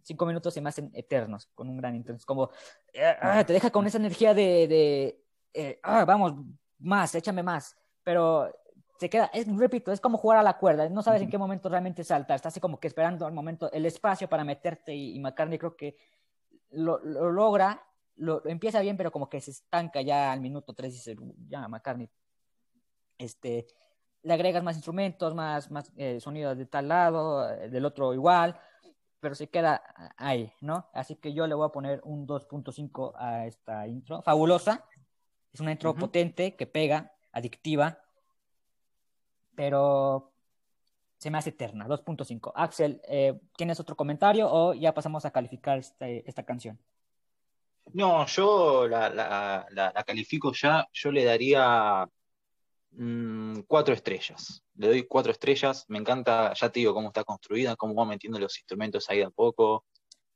[0.03, 2.14] Cinco minutos se me hacen eternos con un gran intro.
[2.14, 2.51] Es como,
[2.92, 5.24] eh, ah, te deja con esa energía de, de
[5.55, 6.34] eh, ah, vamos,
[6.78, 7.76] más, échame más.
[8.03, 8.53] Pero
[8.98, 10.88] se queda, es, repito, es como jugar a la cuerda.
[10.88, 12.36] No sabes en qué momento realmente saltar.
[12.36, 14.94] Estás así como que esperando el momento, el espacio para meterte.
[14.94, 15.96] Y, y McCartney creo que
[16.70, 17.84] lo, lo logra,
[18.16, 21.16] lo, lo empieza bien, pero como que se estanca ya al minuto 3 y dice,
[21.48, 22.09] ya, McCartney,
[23.18, 23.66] este,
[24.22, 28.59] le agregas más instrumentos, más, más eh, sonidos de tal lado, eh, del otro igual,
[29.20, 29.82] pero se queda
[30.16, 30.88] ahí, ¿no?
[30.92, 34.22] Así que yo le voy a poner un 2.5 a esta intro.
[34.22, 34.84] Fabulosa,
[35.52, 37.98] es una intro potente, que pega, adictiva,
[39.54, 40.32] pero
[41.18, 42.52] se me hace eterna, 2.5.
[42.54, 46.78] Axel, eh, ¿tienes otro comentario o ya pasamos a calificar este- esta canción?
[47.92, 52.08] No, yo la, la- la- la califico ya, yo le daría
[52.93, 54.62] mm, cuatro estrellas.
[54.74, 58.38] Le doy cuatro estrellas, me encanta, ya te digo cómo está construida, cómo va metiendo
[58.38, 59.84] los instrumentos ahí de a poco.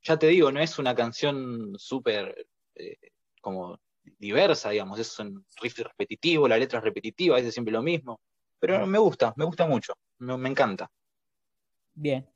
[0.02, 2.96] Ya te digo, no es una canción súper eh,
[3.40, 3.78] como
[4.18, 8.20] diversa, digamos, es un riff repetitivo, la letra es repetitiva, es siempre lo mismo,
[8.58, 10.90] pero me gusta, me gusta mucho, me, me encanta.
[11.94, 12.28] Bien.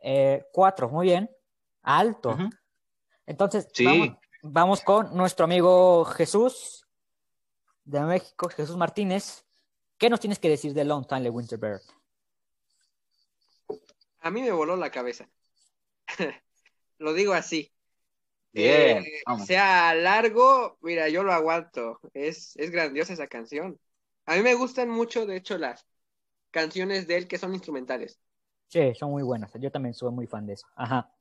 [0.00, 1.30] Eh, cuatro, muy bien.
[1.82, 2.36] Alto.
[3.26, 3.84] Entonces, Sí.
[3.84, 4.08] vamos,
[4.42, 6.86] vamos con nuestro amigo Jesús
[7.84, 9.44] de México, Jesús Martínez.
[10.02, 11.80] ¿Qué nos tienes que decir de Long Time Winterbird?
[14.18, 15.28] A mí me voló la cabeza.
[16.98, 17.72] Lo digo así.
[18.52, 22.00] Bien, Eh, sea largo, mira, yo lo aguanto.
[22.14, 23.78] Es, es grandiosa esa canción.
[24.26, 25.86] A mí me gustan mucho, de hecho, las
[26.50, 28.18] canciones de él que son instrumentales.
[28.70, 29.52] Sí, son muy buenas.
[29.60, 30.66] Yo también soy muy fan de eso.
[30.74, 31.14] Ajá.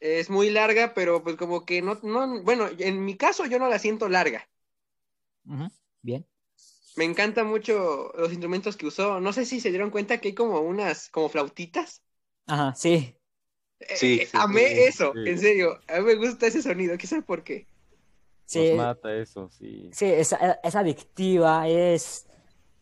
[0.00, 3.68] Es muy larga, pero pues como que no, no, bueno, en mi caso yo no
[3.68, 4.46] la siento larga.
[5.46, 5.68] Ujú.
[6.02, 6.26] Bien.
[6.96, 9.20] Me encantan mucho los instrumentos que usó.
[9.20, 12.02] No sé si se dieron cuenta que hay como unas, como flautitas.
[12.46, 13.16] Ajá, sí.
[13.80, 15.20] Eh, Sí, eh, sí, amé sí, eso, sí.
[15.24, 15.80] en serio.
[15.88, 17.68] A mí me gusta ese sonido, ¿qué sabe por qué?
[18.44, 19.90] Sí, Nos mata eso, sí.
[19.90, 22.26] sí es, es adictiva, es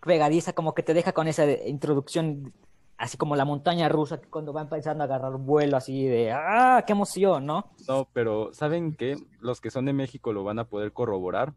[0.01, 2.55] pegadiza, como que te deja con esa introducción,
[2.99, 6.85] así como la montaña rusa, que cuando va empezando a agarrar vuelo, así de ¡ah,
[6.87, 7.47] qué emoción!
[7.47, 7.71] ¿no?
[7.89, 9.17] No, pero ¿saben qué?
[9.41, 11.55] Los que son de México lo van a poder corroborar.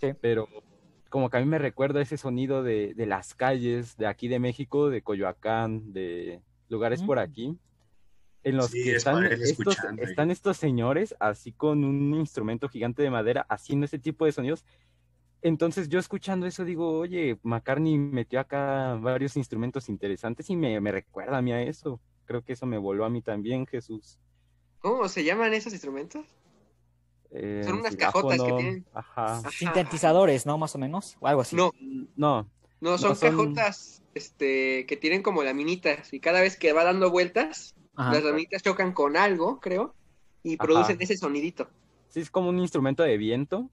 [0.00, 0.14] Sí.
[0.20, 0.48] Pero
[1.08, 4.38] como que a mí me recuerda ese sonido de, de las calles de aquí de
[4.38, 7.58] México, de Coyoacán, de lugares por aquí,
[8.44, 13.02] en los Sí, que es están estos, están estos señores así con un instrumento gigante
[13.02, 14.64] de madera haciendo ese tipo de sonidos.
[15.40, 20.92] Entonces yo escuchando eso digo, oye, McCartney metió acá varios instrumentos interesantes y me, me
[20.92, 22.00] recuerda a mí a eso.
[22.24, 24.18] Creo que eso me voló a mí también, Jesús.
[24.80, 26.26] ¿Cómo se llaman esos instrumentos?
[27.30, 28.86] Eh, Son unas cajotas que tienen.
[28.94, 29.38] Ajá.
[29.38, 29.50] Ajá.
[29.50, 30.56] Sintetizadores, ¿no?
[30.58, 31.16] Más o menos.
[31.20, 31.56] O algo así.
[31.56, 31.72] No,
[32.16, 32.48] No,
[32.80, 36.84] no, son No, son- cajotas este, que tienen como laminitas y cada vez que va
[36.84, 38.12] dando vueltas, Ajá.
[38.14, 39.94] las laminitas chocan con algo, creo,
[40.42, 40.64] y Ajá.
[40.64, 41.68] producen ese sonidito.
[42.08, 43.68] sí es como un instrumento de viento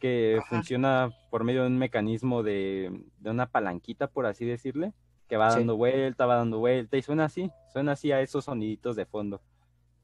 [0.00, 0.48] que Ajá.
[0.48, 4.92] funciona por medio de un mecanismo de, de una palanquita, por así decirle,
[5.28, 5.58] que va Sí.
[5.60, 9.40] dando vuelta, va dando vuelta y suena así, suena así a esos soniditos de fondo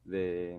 [0.05, 0.59] de,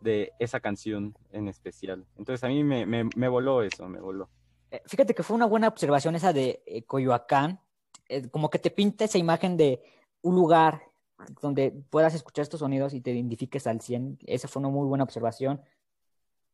[0.00, 2.04] de esa canción en especial.
[2.16, 4.28] Entonces a mí me, me, me voló eso, me voló.
[4.70, 7.60] Eh, Fíjate que fue una buena observación esa de eh, Coyoacán,
[8.08, 9.82] eh, como que te pinta esa imagen de
[10.22, 10.82] un lugar
[11.40, 14.18] donde puedas escuchar estos sonidos y te identifiques al 100.
[14.26, 15.62] Esa fue una muy buena observación.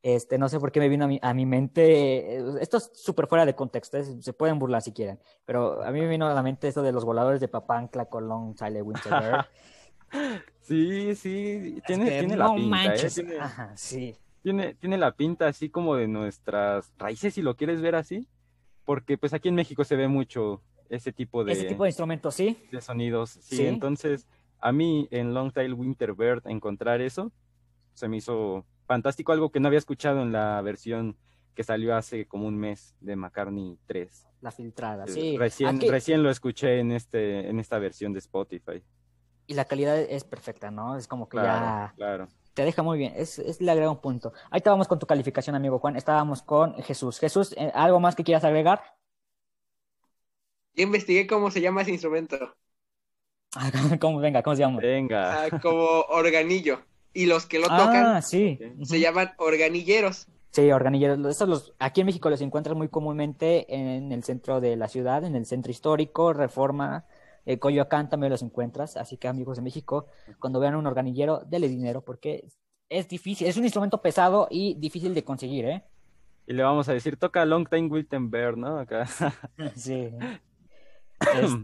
[0.03, 2.91] Este, no sé por qué me vino a mi, a mi mente, eh, esto es
[2.95, 6.27] súper fuera de contexto, es- se pueden burlar si quieren, pero a mí me vino
[6.27, 9.45] a la mente esto de los voladores de Papantla, Colón, Sale, Winterberg.
[10.61, 12.69] Sí, sí, tiene, que tiene la pinta, ¿eh?
[12.89, 13.15] manches.
[13.15, 14.15] Tiene, Ajá, sí.
[14.43, 18.29] tiene, tiene la pinta así como de nuestras raíces, si lo quieres ver así,
[18.85, 22.35] porque pues aquí en México se ve mucho ese tipo de, Ese tipo de instrumentos,
[22.35, 22.57] sí.
[22.71, 23.31] de sonidos.
[23.31, 23.67] Sí, Sí.
[23.67, 24.29] entonces
[24.61, 27.33] a mí en Long Tail Winterbird encontrar eso
[27.95, 31.17] se me hizo fantástico, algo que no había escuchado en la versión
[31.55, 34.27] que salió hace como un mes de McCartney 3.
[34.41, 35.37] La filtrada, Eh, sí.
[35.39, 38.83] Recién, Aquí- recién lo escuché en, este, en esta versión de Spotify.
[39.51, 40.97] Y la calidad es perfecta, ¿no?
[40.97, 42.29] Es como que ya Claro, claro.
[42.55, 43.13] te deja muy bien.
[43.17, 44.33] Es, es le agrega un punto.
[44.51, 45.97] Ahí estábamos con tu calificación, amigo Juan.
[45.97, 47.19] Estábamos con Jesús.
[47.19, 48.81] Jesús, eh, ¿algo más que quieras agregar?
[50.75, 52.37] Yo investigué cómo se llama ese instrumento.
[54.01, 54.81] ¿Cómo, venga, ¿cómo se llama?
[54.81, 55.45] Venga.
[55.45, 56.81] Ah, como organillo.
[57.13, 58.59] Y los que lo tocan Ah, sí.
[58.85, 60.29] se llaman organiilleros.
[60.53, 61.19] Sí, organilleros.
[61.27, 65.25] Estos los, aquí en México los encuentras muy comúnmente en el centro de la ciudad,
[65.25, 67.05] en el centro histórico, Reforma,
[67.47, 68.97] eh, Coyoacán también los encuentras.
[68.97, 70.07] Así que amigos de México,
[70.39, 72.49] cuando vean un organillero, dele dinero porque
[72.89, 75.85] es, difícil, es un instrumento pesado y difícil de conseguir, ¿eh?
[76.47, 78.79] Y le vamos a decir, toca Long Time Wittenberg, ¿no?
[78.79, 79.07] Acá.
[79.77, 80.11] Sí.
[81.35, 81.57] Es-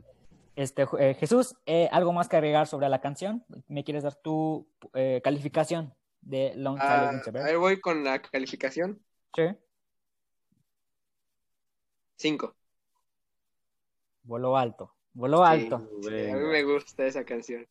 [0.54, 3.44] este, eh, Jesús, eh, ¿algo más que agregar sobre la canción?
[3.68, 7.44] ¿Me quieres dar tu eh, calificación de Long Ah, Silent a Winterberg?
[7.44, 9.02] ver, voy con la calificación.
[9.34, 9.42] Sí.
[12.16, 12.54] 5.
[14.22, 14.94] Voló alto.
[15.16, 15.76] Voló alto.
[15.76, 17.66] a mí me gusta esa canción.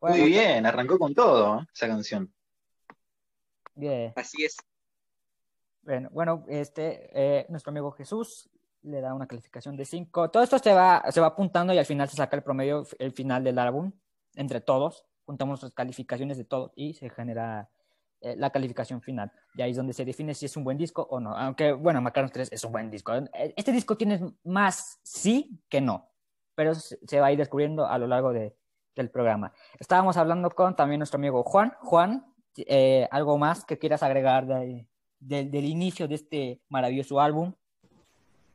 [0.00, 1.66] Muy bien, arrancó con todo ¿eh?
[1.74, 2.32] esa canción.
[4.14, 4.56] Así es.
[5.82, 8.48] Bueno, bueno, este, eh, nuestro amigo Jesús
[8.82, 10.30] le da una calificación de 5.
[10.30, 13.10] Todo esto se va, se va apuntando y al final se saca el promedio, el
[13.10, 13.90] final del álbum,
[14.36, 15.04] entre todos.
[15.26, 17.68] Juntamos las calificaciones de todos y se genera
[18.20, 19.32] eh, la calificación final.
[19.54, 21.36] Y ahí es donde se define si es un buen disco o no.
[21.36, 23.12] Aunque, bueno, Macaron 3 es un buen disco.
[23.56, 26.08] Este disco tiene más sí que no,
[26.58, 28.52] pero se se va a ir descubriendo a lo largo de-
[28.96, 29.52] del programa.
[29.78, 31.72] Estábamos hablando con también nuestro amigo Juan.
[31.82, 34.88] Juan, eh, ¿algo más que quieras agregar de-
[35.20, 37.54] del- del inicio de este maravilloso álbum?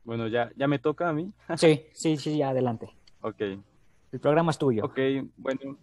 [0.04, 1.32] Bueno, ya, ya me toca a mí.
[1.56, 2.90] Sí, sí, sí, adelante.
[3.22, 3.40] Ok.
[4.12, 4.84] El programa es tuyo.
[4.84, 4.98] Ok,
[5.38, 5.78] bueno,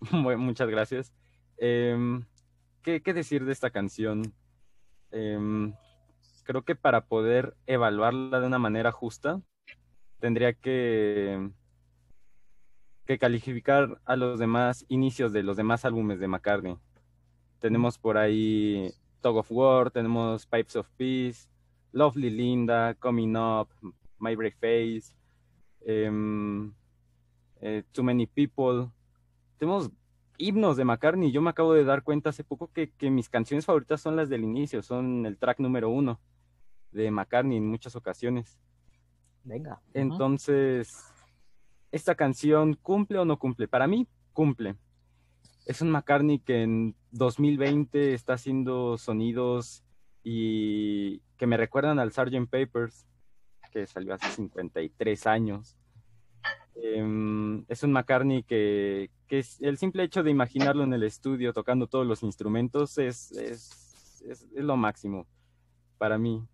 [0.24, 1.12] Bueno, muchas gracias.
[1.58, 2.24] Em,
[2.80, 4.32] ¿qué, qué decir de esta canción?
[5.10, 5.74] Em,
[6.44, 9.42] creo que para poder evaluarla de una manera justa,
[10.20, 11.50] tendría que,
[13.06, 16.76] que calificar a los demás inicios de los demás álbumes de McCartney.
[17.60, 21.48] Tenemos por ahí Tug of War, tenemos Pipes of Peace,
[21.92, 23.68] Lovely Linda, Coming Up,
[24.18, 25.14] My Brave Face,
[25.80, 26.72] em,
[27.60, 28.90] eh, Too Many People.
[29.58, 29.90] Tenemos
[30.36, 31.32] himnos de McCartney.
[31.32, 34.28] Yo me acabo de dar cuenta hace poco que, que mis canciones favoritas son las
[34.28, 36.20] del inicio, son el track número uno
[36.92, 38.58] de McCartney en muchas ocasiones.
[39.48, 39.80] Venga.
[39.94, 40.94] Entonces,
[41.90, 43.66] ¿esta canción cumple o no cumple?
[43.66, 44.76] Para mí, cumple.
[45.64, 49.82] Es un McCartney que en 2020 está haciendo sonidos
[50.22, 52.48] y que me recuerdan al Sgt.
[52.50, 53.06] Papers,
[53.72, 55.76] que salió hace 53 años.
[56.74, 61.86] Em, es un McCartney que, es- el simple hecho de imaginarlo en el estudio tocando
[61.86, 65.26] todos los instrumentos es, es- es lo máximo
[65.98, 66.46] para mí.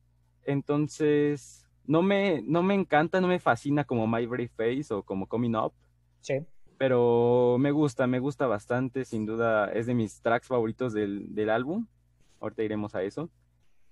[0.45, 5.27] Entonces, no me, no me encanta, no me fascina como My Brave Face o como
[5.27, 5.73] Coming Up,
[6.21, 6.35] Sí.
[6.79, 11.51] pero me gusta, me gusta bastante, sin duda es de mis tracks favoritos del, del
[11.51, 11.87] álbum.
[12.41, 13.31] Ahorita iremos a eso.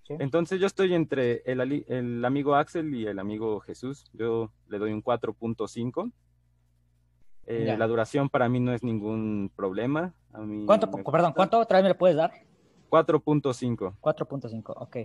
[0.03, 0.15] Sí.
[0.19, 4.11] Entonces yo estoy entre el, ali- el amigo Axel y el amigo Jesús.
[4.13, 6.11] Yo le doy un 4.5.
[7.47, 10.15] Eh, la duración para mí no es ningún problema.
[10.33, 12.33] A mí ¿Cuánto, perdón, cuánto otra vez me lo puedes dar?
[12.91, 13.95] 4.5.
[14.01, 14.97] 4.5, ok.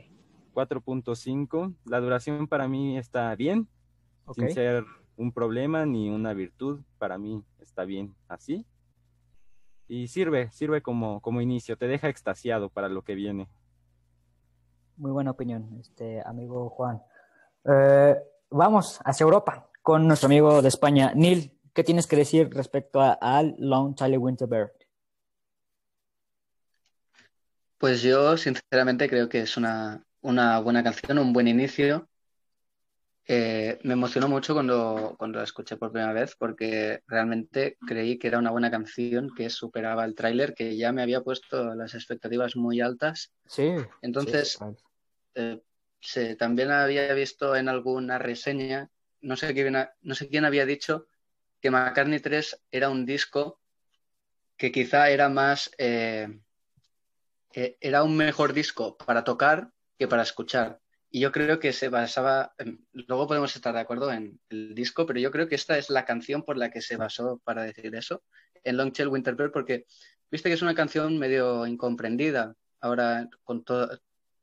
[0.58, 1.76] 4.5.
[1.86, 3.68] La duración para mí está bien,
[4.34, 4.84] sin ser
[5.16, 6.80] un problema ni una virtud.
[6.98, 8.66] Para mí está bien así.
[9.88, 13.48] Y sirve, sirve como, como inicio, te deja extasiado para lo que viene.
[14.96, 17.04] Muy buena opinión, este amigo Juan.
[17.64, 18.16] Eh,
[18.50, 21.54] vamos hacia Europa con nuestro amigo de España, Neil.
[21.72, 24.74] ¿Qué tienes que decir respecto a Al Long Charlie Winterberg?
[27.78, 32.10] Pues yo sinceramente creo que es una, una buena canción, un buen inicio.
[33.26, 38.28] Eh, me emocionó mucho cuando, cuando la escuché por primera vez porque realmente creí que
[38.28, 42.58] era una buena canción que superaba el tráiler, que ya me había puesto las expectativas
[42.58, 43.32] muy altas.
[43.46, 43.74] Sí.
[44.02, 44.60] Entonces,
[46.02, 48.90] sí, eh, también había visto en alguna reseña,
[49.22, 51.08] no sé quién, no sé quién había dicho
[51.62, 53.62] que McCartney 3 era un disco
[54.58, 56.42] que quizá era más, eh,
[57.52, 60.80] era un mejor disco para tocar que para escuchar.
[61.10, 62.54] Y yo creo que se basaba,
[62.92, 66.06] luego podemos estar de acuerdo en el disco, pero yo creo que esta es la
[66.06, 68.24] canción por la que se basó para decir eso,
[68.64, 69.86] en Long Shell Winterbird, porque
[70.30, 72.56] viste que es una canción medio incomprendida.
[72.82, 73.90] Ahora con todo,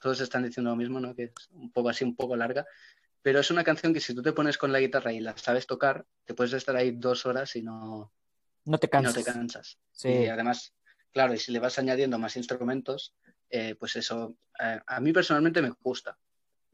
[0.00, 1.14] todos están diciendo lo mismo, ¿no?
[1.14, 2.66] Que es un poco así, un poco larga,
[3.22, 5.66] pero es una canción que si tú te pones con la guitarra y la sabes
[5.66, 8.12] tocar, te puedes estar ahí dos horas y no,
[8.64, 9.14] No te y no cansas.
[9.14, 9.78] te cansas.
[9.92, 10.08] Sí.
[10.08, 10.74] Y además,
[11.12, 13.14] claro, y si le vas añadiendo más instrumentos,
[13.56, 16.18] eh, pues eso eh, a mí personalmente me gusta.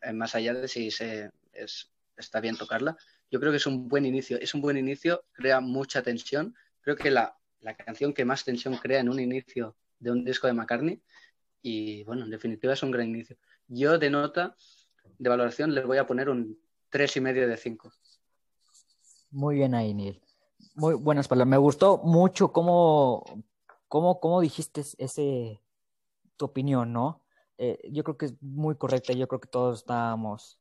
[0.01, 2.97] Eh, más allá de si es, está bien tocarla,
[3.31, 4.39] yo creo que es un buen inicio.
[4.41, 6.55] Es un buen inicio, crea mucha tensión.
[6.81, 10.47] Creo que la, la canción que más tensión crea en un inicio de un disco
[10.47, 11.03] de McCartney.
[11.61, 13.37] Y bueno, en definitiva es un gran inicio.
[13.68, 14.57] Yo de nota,
[15.18, 16.59] de valoración, le voy a poner un
[16.91, 17.93] 3,5 de 5.
[19.33, 20.22] Muy bien ahí, Neil.
[20.76, 21.51] Muy buenas palabras.
[21.51, 23.22] Me gustó mucho cómo,
[23.87, 25.61] cómo, cómo dijiste ese,
[26.41, 27.20] tu opinión, ¿no?
[27.59, 29.12] Eh, yo creo que es muy correcta.
[29.12, 30.59] Yo creo que todos estábamos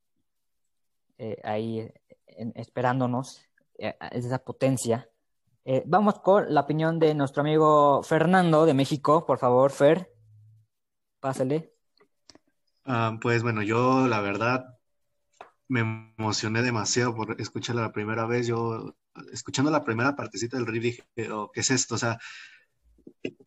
[1.18, 1.90] eh, ahí
[2.28, 3.42] en- esperándonos
[3.78, 5.10] eh, esa potencia.
[5.64, 9.26] Eh, vamos con la opinión de nuestro amigo Fernando de México.
[9.26, 10.12] Por favor, Fer,
[11.22, 11.74] pásale.
[12.84, 14.78] Ah, pues bueno, yo la verdad
[15.70, 15.80] me
[16.18, 18.48] emocioné demasiado por escucharla la primera vez.
[18.48, 18.96] Yo,
[19.32, 21.96] escuchando la primera partecita del riff, dije, oh, ¿qué es esto?
[21.96, 22.18] O sea,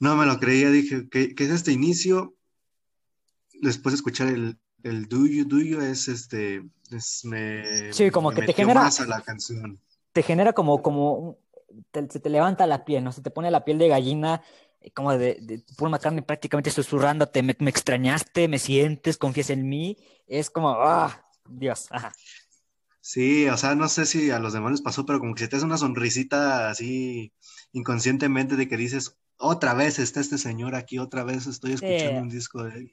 [0.00, 0.70] no me lo creía.
[0.70, 2.34] Dije, ¿qué, qué es este inicio?
[3.60, 8.30] Después de escuchar el, el Do You, Do You, es este, es, me, Sí, como
[8.30, 9.80] me que te genera- más a la canción.
[10.12, 11.38] te genera como, como,
[11.90, 13.12] te- se te levanta la piel, ¿no?
[13.12, 14.42] Se te pone la piel de gallina,
[14.94, 19.96] como de, de Paul McCartney prácticamente susurrándote, me, me extrañaste, me sientes, confías en mí,
[20.26, 22.12] es como, ah, Dios, ajá.
[23.00, 25.48] Sí, o sea, no sé si a los demás les pasó, pero como que se
[25.48, 27.32] te hace una sonrisita así
[27.72, 32.28] inconscientemente de que dices, otra vez está este señor aquí, otra vez estoy escuchando un
[32.28, 32.92] disco de él.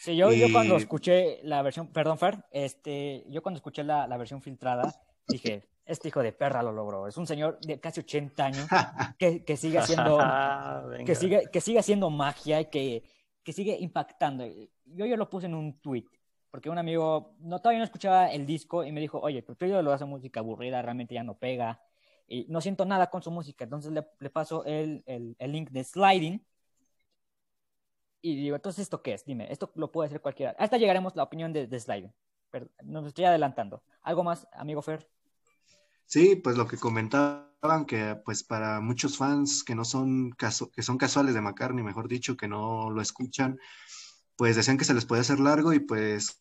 [0.00, 4.16] Sí, yo, yo cuando escuché la versión, perdón, Fer, este, yo cuando escuché la, la
[4.16, 4.94] versión filtrada,
[5.28, 7.06] dije, este hijo de perra lo logró.
[7.06, 8.66] Es un señor de casi 80 años
[9.18, 10.18] que, que sigue haciendo,
[11.06, 13.02] que sigue, que sigue haciendo magia y que,
[13.42, 14.46] que sigue impactando.
[14.86, 16.06] Yo ya lo puse en un tweet,
[16.50, 19.66] porque un amigo no, todavía no escuchaba el disco y me dijo, oye, pero tú
[19.66, 21.78] ya lo hace música aburrida, realmente ya no pega.
[22.30, 23.64] Y no siento nada con su música.
[23.64, 26.46] Entonces le, le paso el, el, link de Sliding.
[28.22, 29.24] Y digo, entonces, ¿esto qué es?
[29.24, 30.54] Dime, esto lo puede hacer cualquiera.
[30.56, 32.14] Hasta llegaremos a la opinión de, Sliding.
[32.84, 33.82] Nos estoy adelantando.
[34.02, 35.08] ¿Algo más, amigo Fer?
[36.06, 40.82] Sí, pues lo que comentaban que pues para muchos fans que no son casu- que
[40.82, 43.58] son casuales de McCartney, mejor dicho, que no lo escuchan,
[44.36, 46.40] pues decían que se les podía hacer largo y pues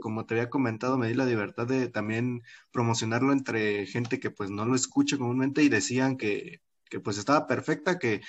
[0.00, 2.42] como te había comentado, me di la libertad de también
[2.72, 7.46] promocionarlo entre gente que pues no lo escucha comúnmente y decían que, que pues estaba
[7.46, 8.22] perfecta, que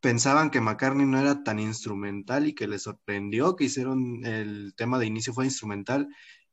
[0.00, 4.98] pensaban que McCartney no era tan instrumental y que les sorprendió que hicieron el tema
[4.98, 6.08] de inicio fue instrumental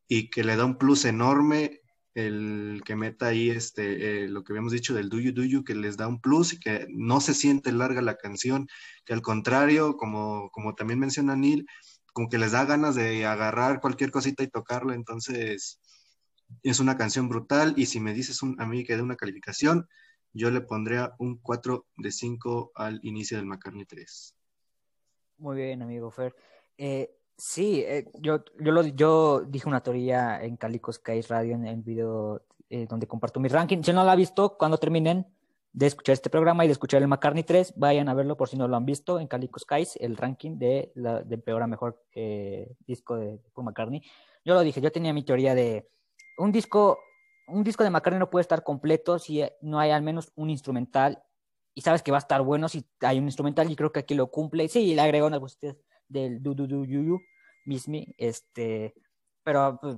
[0.08, 1.82] y que le da un plus enorme
[2.16, 5.98] el que meta ahí este, eh, lo que habíamos dicho del Do You, que les
[5.98, 8.68] da un plus y que no se siente larga la canción,
[9.06, 11.68] que al contrario, como, como también menciona Neil,
[12.16, 15.82] como que les da ganas de agarrar cualquier cosita y tocarla, entonces
[16.64, 19.90] es una canción brutal y si me dices un, a mí que dé una calificación,
[20.32, 24.34] yo le pondría un 4 de 5 al inicio del McCartney 3.
[25.40, 26.34] Muy bien, amigo Fer.
[26.78, 31.68] Eh, sí, eh, yo, yo, lo, yo dije una teoría en Calico Skies Radio en
[31.68, 33.84] el video eh, donde comparto mi ranking.
[33.84, 35.28] Si no lo han visto, cuando terminen
[35.76, 38.56] de escuchar este programa y de escuchar el McCartney 3, vayan a verlo por si
[38.56, 42.02] no lo han visto en Calico Skies, el ranking de, la, de peor a mejor
[42.14, 44.02] eh, disco de Paul McCartney.
[44.46, 45.90] Yo lo dije, yo tenía mi teoría de
[46.38, 46.98] un disco,
[47.48, 51.22] un disco de McCartney no puede estar completo si no hay al menos un instrumental
[51.74, 54.16] y sabes que va a estar bueno si hay un instrumental y creo que aquí
[54.16, 54.70] lo cumple.
[54.70, 55.76] Sí, le agregó unas cositas
[56.08, 57.20] del do do do you you
[57.66, 58.94] miss me este
[59.44, 59.98] pero pues,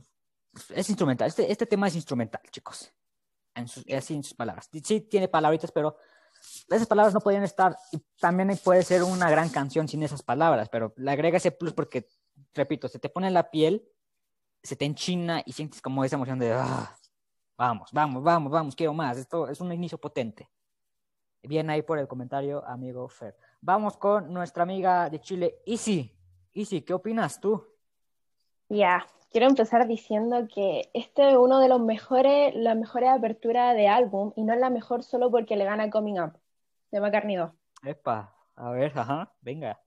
[0.72, 1.28] es instrumental.
[1.28, 2.92] Este, este tema es instrumental, chicos.
[3.58, 4.70] En sus, así en sus palabras.
[4.84, 5.98] Sí tiene palabritas, pero
[6.70, 7.76] esas palabras no podían estar.
[7.92, 11.74] Y también puede ser una gran canción sin esas palabras, pero le agrega ese plus
[11.74, 12.08] porque,
[12.54, 13.88] repito, se te pone la piel,
[14.64, 16.96] se te enchina y sientes como esa emoción de, ah,
[17.58, 19.18] vamos, vamos, vamos, vamos, quiero más.
[19.18, 20.50] Esto es un inicio potente.
[21.44, 23.38] Bien ahí por el comentario, amigo Fer.
[23.62, 26.14] Vamos con nuestra amiga de Chile, Easy.
[26.54, 27.64] Easy, ¿qué opinas tú?
[28.70, 33.88] Ya, quiero empezar diciendo que este es uno de los mejores, las mejores aperturas de
[33.88, 36.34] álbum y no es la mejor solo porque le gana Coming Up
[36.92, 37.52] de McCartney 2.
[37.84, 39.80] Epa, a ver, ajá, venga.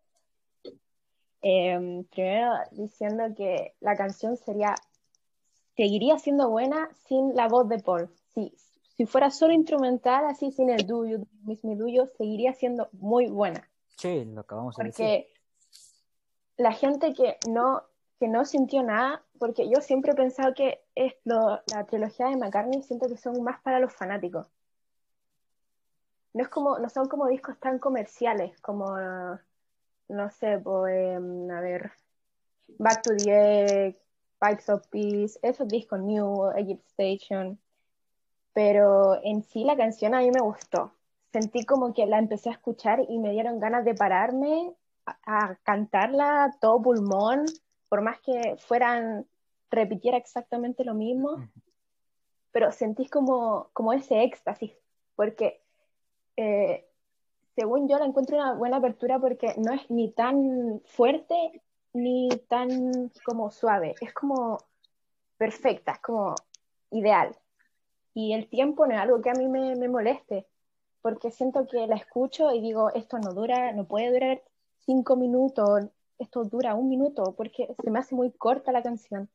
[1.42, 4.74] Eh, primero diciendo que la canción sería,
[5.76, 8.10] seguiría siendo buena sin la voz de Paul.
[8.34, 8.54] Sí,
[8.96, 12.90] si fuera solo instrumental, así sin el do you, miss me do you, seguiría siendo
[12.92, 13.66] muy buena.
[13.96, 15.26] Sí, lo acabamos de Porque decir.
[16.58, 17.82] la gente que no,
[18.18, 20.82] que no sintió nada, porque yo siempre he pensado que
[21.24, 24.46] la trilogía de McCartney siento que son más para los fanáticos.
[26.34, 28.84] No es como, no son como discos tan comerciales, como,
[30.08, 31.90] no sé, pues, em, a ver,
[32.78, 33.98] Back to the Egg,
[34.38, 37.58] Pipes of Peace, esos discos New, Egypt Station.
[38.52, 40.92] Pero en sí la canción a mí me gustó.
[41.32, 44.74] Sentí como que la empecé a escuchar y me dieron ganas de pararme
[45.06, 47.46] a, a cantarla todo pulmón,
[47.90, 49.26] por más que fueran,
[49.68, 51.36] repitiera exactamente lo mismo,
[52.52, 54.72] pero sentís como, como ese éxtasis,
[55.16, 55.60] porque
[56.36, 56.86] eh,
[57.56, 61.62] según yo la encuentro una buena apertura porque no es ni tan fuerte
[61.92, 64.58] ni tan como suave, es como
[65.36, 66.36] perfecta, es como
[66.92, 67.36] ideal.
[68.14, 70.46] Y el tiempo no es algo que a mí me, me moleste,
[71.02, 74.42] porque siento que la escucho y digo, esto no dura, no puede durar
[74.86, 75.86] cinco minutos,
[76.20, 79.28] esto dura un minuto, porque se me hace muy corta la canción.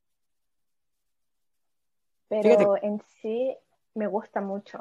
[2.28, 3.56] Pero Fíjate- en sí
[3.94, 4.80] me gusta mucho.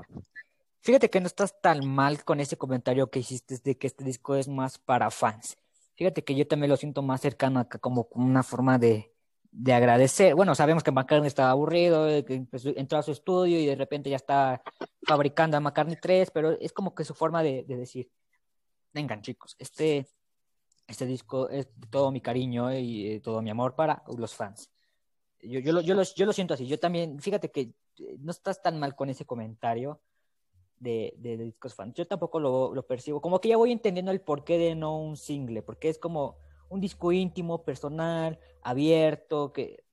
[0.80, 4.34] Fíjate que no estás tan mal con ese comentario que hiciste de que este disco
[4.34, 5.57] es más para fans.
[5.94, 9.12] Fíjate que yo también lo siento más cercano acá como una forma de,
[9.50, 10.34] de agradecer.
[10.34, 14.11] Bueno, sabemos que McCartney estaba aburrido, que empezó- entró a su estudio y de repente
[14.11, 14.62] ya está
[15.07, 18.11] fabricando a McCartney 3, pero es como que su forma de, de decir,
[18.92, 20.07] vengan chicos, este,
[20.87, 24.70] este disco es todo mi cariño y eh, todo mi amor para los fans.
[25.41, 26.66] Yo, yo, lo, yo, lo, yo lo siento así.
[26.66, 27.61] Yo también, fíjate que
[27.99, 30.01] eh, no estás tan mal con ese comentario
[30.78, 31.95] de, de, de discos fans.
[31.95, 33.20] Yo tampoco lo, lo percibo.
[33.20, 36.80] Como que ya voy entendiendo el porqué de no un single, porque es como un
[36.80, 39.85] disco íntimo, personal, abierto, que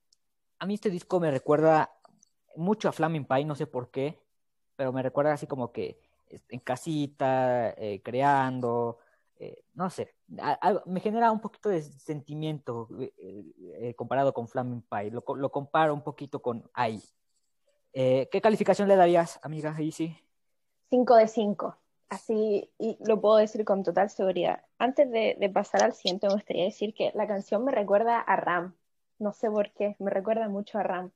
[0.58, 1.92] a mí este disco me recuerda
[2.56, 4.20] mucho a Flaming Pie, no sé por qué,
[4.76, 6.00] pero me recuerda así como que
[6.48, 8.98] en casita, eh, creando,
[9.44, 13.12] eh, no sé, a- a- me genera un poquito de sentimiento eh,
[13.80, 17.02] eh, comparado con Flaming Pie, lo, co- lo comparo un poquito con ahí.
[17.92, 20.16] Eh, ¿qué calificación le darías, amiga Easy?
[20.90, 21.76] 5 de 5.
[22.08, 24.62] Así, y lo puedo decir con total seguridad.
[24.78, 28.36] Antes de, de pasar al siguiente, me gustaría decir que la canción me recuerda a
[28.36, 28.76] Ram.
[29.18, 31.10] No sé por qué, me recuerda mucho a Ram.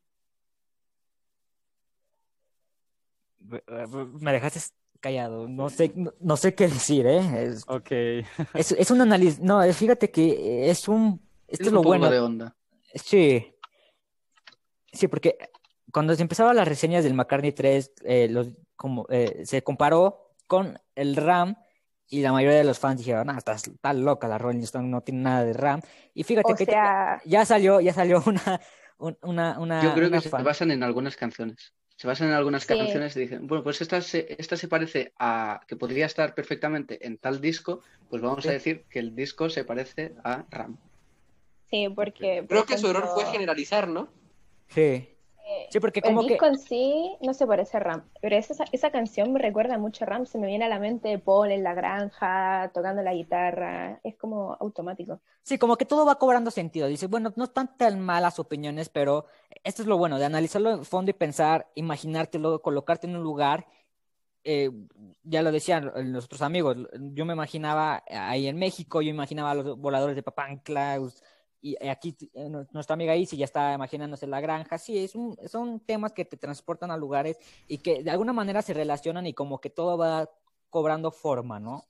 [3.39, 4.59] Me dejaste
[4.99, 7.45] callado, no sé, no, no sé qué decir, ¿eh?
[7.45, 7.91] Es, Ok.
[8.55, 11.89] es, es un análisis, no, fíjate que es un, esto Es es lo un poco
[11.99, 12.11] bueno.
[12.11, 12.57] de onda.
[12.95, 13.55] Sí,
[14.93, 15.37] sí, porque
[15.93, 20.79] cuando se empezaban las reseñas del McCartney 3, eh, los, como, eh, se comparó con
[20.95, 21.57] el RAM
[22.09, 25.01] y la mayoría de los fans dijeron, ah, estás, está loca la Rolling Stone, no
[25.03, 25.81] tiene nada de RAM.
[26.15, 28.61] Y fíjate O que sea, ya salió, ya salió una,
[28.99, 31.75] un- una, una, Yo creo una que se basan en algunas canciones.
[31.97, 32.77] Se basan en algunas Sí.
[32.77, 37.07] canciones y dicen, bueno, pues esta se, esta se parece a que podría estar perfectamente
[37.07, 37.81] en tal disco,
[38.11, 38.51] pues vamos Sí.
[38.51, 40.77] a decir que el disco se parece a Ram.
[41.71, 42.39] sí, porque...
[42.43, 44.09] por Creo que su error fue generalizar, ¿no?
[44.69, 45.09] Sí,
[45.71, 46.29] sí, porque El como que...
[46.29, 50.05] disco en sí no se parece a Ram, pero esa, esa canción me recuerda mucho
[50.05, 54.01] a Ram, se me viene a la mente Paul en la granja, tocando la guitarra,
[54.05, 55.21] es como automático.
[55.43, 56.89] Sí, como que todo va cobrando sentido.
[56.89, 59.27] Dice, bueno, no están tan malas opiniones, pero
[59.63, 63.67] esto es lo bueno, de analizarlo en fondo y pensar, imaginártelo, colocarte en un lugar.
[64.49, 64.71] Eh,
[65.25, 69.55] ya lo decían los otros amigos, yo me imaginaba ahí en México, yo imaginaba a
[69.57, 71.01] los voladores de Papantla,
[71.61, 74.79] y aquí eh, nuestra amiga Isi ya está imaginándose la granja.
[74.79, 78.63] Sí, es un, son temas que te transportan a lugares y que de alguna manera
[78.63, 80.31] se relacionan y como que todo va
[80.71, 81.85] cobrando forma, ¿no?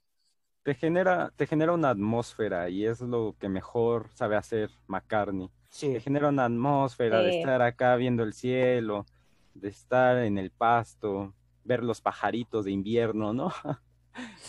[0.63, 5.49] Te genera, te genera una atmósfera y es lo que mejor sabe hacer McCartney.
[5.69, 5.93] Sí.
[5.93, 9.05] Te genera una atmósfera de estar acá viendo el cielo,
[9.53, 13.51] de estar en el pasto, ver los pajaritos de invierno, ¿no?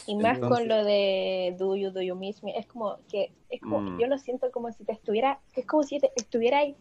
[0.07, 3.33] Y más Entonces- con lo de Do You, Do You Miss Me, es como que,
[3.51, 3.99] es como, Mm.
[4.01, 6.77] yo lo siento como si te estuviera, es como si te estuviera ahí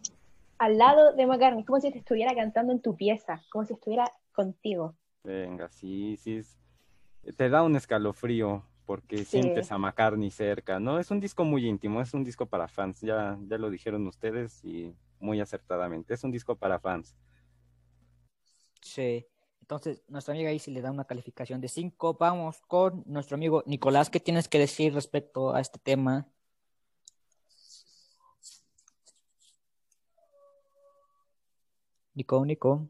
[0.58, 4.10] al lado de McCartney, como si te estuviera cantando en tu pieza, como si estuviera
[4.34, 4.94] contigo.
[5.24, 6.36] Venga, sí, sí.
[6.38, 6.58] es-
[7.36, 9.24] Te da un escalofrío porque Sí.
[9.24, 10.98] sientes a McCartney cerca, ¿no?
[10.98, 14.64] Es un disco muy íntimo, es un disco para fans, ya, ya lo dijeron ustedes
[14.64, 17.14] y muy acertadamente, es un disco para fans.
[18.80, 19.26] Sí.
[19.68, 22.14] Entonces, nuestra amiga Isi le da una calificación de 5.
[22.14, 24.08] Vamos con nuestro amigo Nicolás.
[24.08, 26.26] ¿Qué tienes que decir respecto a este tema?
[32.14, 32.88] Nico, Nico.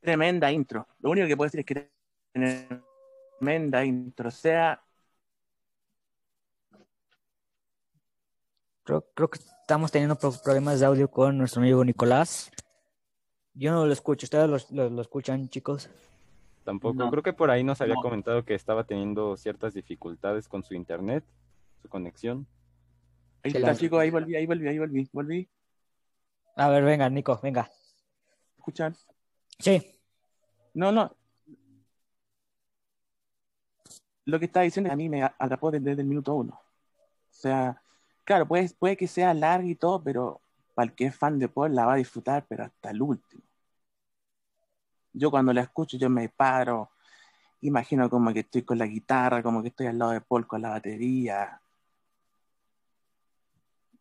[0.00, 0.88] Tremenda intro.
[0.98, 1.90] Lo único que puedo decir es que
[2.32, 4.28] tremenda intro.
[4.28, 4.82] O sea,
[8.82, 12.50] Creo, creo que estamos teniendo pro- problemas de audio con nuestro amigo Nicolás.
[13.58, 14.26] Yo no lo escucho.
[14.26, 15.88] ¿Ustedes lo, lo- lo escuchan, chicos?
[16.64, 17.10] Tampoco, No.
[17.10, 18.02] creo que por ahí nos había No.
[18.02, 21.24] comentado que estaba teniendo ciertas dificultades con su internet,
[21.80, 22.46] su conexión.
[23.42, 25.48] ahí está, la- chicos, ahí volví, ahí volví, ahí volví, volví.
[26.56, 27.70] A ver, venga, Nico, venga.
[28.58, 28.96] ¿Escuchan?
[29.58, 29.94] Sí.
[30.74, 31.14] No, no.
[34.24, 36.54] Lo que está diciendo a mí me atrapó desde, desde el minuto uno.
[36.54, 37.80] O sea,
[38.24, 40.40] claro, puede, puede que sea largo y todo, pero
[40.74, 43.42] para el que es fan de Paul la va a disfrutar, pero hasta el último.
[45.18, 46.90] Yo cuando la escucho, yo me paro,
[47.62, 50.60] imagino como que estoy con la guitarra, como que estoy al lado de Paul con
[50.62, 51.60] la batería.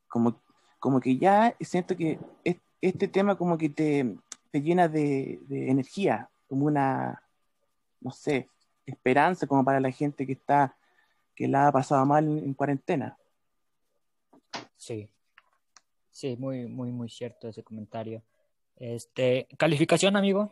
[0.07, 0.41] Como,
[0.79, 4.15] como que ya siento que es- este tema como que te,
[4.51, 7.23] te llena de, de energía, como una,
[8.01, 8.49] no sé,
[8.85, 10.75] esperanza como para la gente que está,
[11.33, 13.17] que la ha pasado mal en, en cuarentena.
[14.77, 15.09] Sí.
[16.11, 18.21] Sí, muy, muy, muy cierto ese comentario.
[18.77, 20.51] Este, calificación, amigo.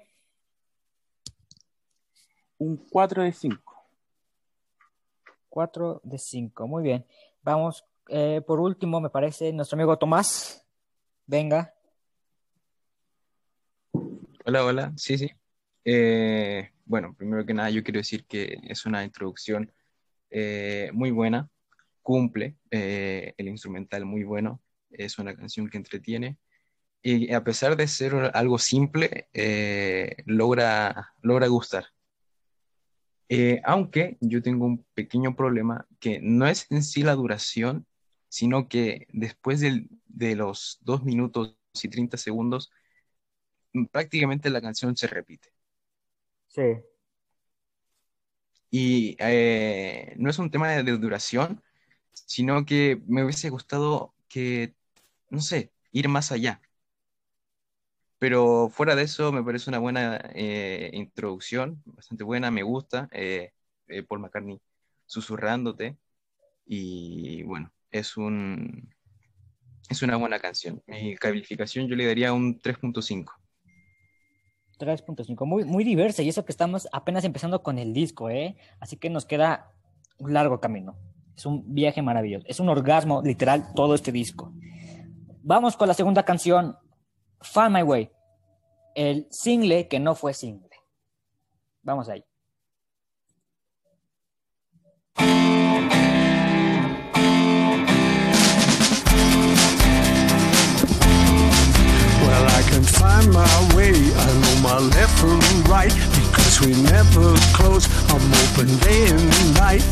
[2.57, 3.73] Un 4 de 5.
[5.49, 6.67] 4 de 5.
[6.67, 7.05] Muy bien.
[7.41, 10.65] Vamos, eh, por último, me parece, nuestro amigo Tomás.
[11.25, 11.73] Venga.
[14.45, 15.31] Hola, hola, sí, sí.
[15.85, 19.71] Eh, bueno, primero que nada yo quiero decir que es una introducción
[20.29, 21.49] eh, muy buena,
[22.01, 26.37] cumple, eh, el instrumental muy bueno, es una canción que entretiene
[27.01, 31.85] y a pesar de ser algo simple, eh, logra, logra gustar.
[33.29, 37.87] Eh, aunque yo tengo un pequeño problema que no es en sí la duración,
[38.29, 42.71] sino que después de los 2 minutos y 30 segundos,
[43.91, 45.49] prácticamente la canción se repite.
[46.47, 46.83] Sí.
[48.71, 51.63] Y eh, no es un tema de, de duración,
[52.13, 54.75] sino que me hubiese gustado que,
[55.29, 56.61] no sé, ir más allá.
[58.23, 63.09] Pero fuera de eso, me parece una buena eh, introducción, bastante buena, me gusta.
[63.11, 63.51] eh,
[63.89, 64.61] eh, Paul McCartney
[65.05, 65.97] susurrándote.
[66.65, 68.95] Y bueno, es un,
[69.89, 70.81] es una buena canción.
[70.87, 73.25] Mi calificación yo le daría un 3.5.
[74.79, 75.45] 3.5.
[75.45, 76.23] Muy, muy diversa.
[76.23, 78.55] Y eso que estamos apenas empezando con el disco, ¿eh?
[78.79, 79.73] Así que nos queda
[80.17, 80.95] un largo camino.
[81.35, 82.45] Es un viaje maravilloso.
[82.47, 84.53] Es un orgasmo, literal, todo este disco.
[85.45, 86.77] Vamos con la segunda canción,
[87.43, 88.09] Find My Way.
[88.95, 90.69] El single que no fue single.
[91.83, 92.23] Vamos ahí.
[102.21, 103.91] Well, I can find my way.
[103.91, 105.39] I know my left from
[105.69, 107.87] right because we never close.
[108.09, 109.83] I'm open day and night.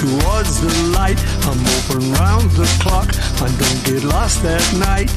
[0.00, 1.20] Towards the light.
[1.44, 3.08] I'm open round the clock.
[3.44, 5.12] I don't get lost at night.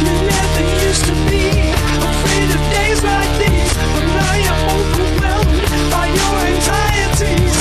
[0.00, 1.44] You never used to be
[2.08, 5.60] afraid of days like these, but now you're overwhelmed
[5.92, 7.54] by your anxieties.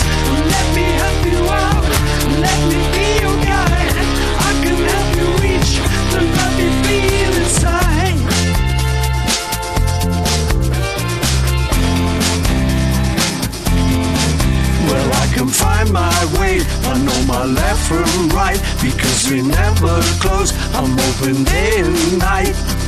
[0.54, 1.84] Let me help you out.
[2.40, 2.95] Let me
[15.46, 16.60] can find my way.
[16.84, 20.54] I know my left from right because we never close.
[20.74, 22.85] I'm open day and night.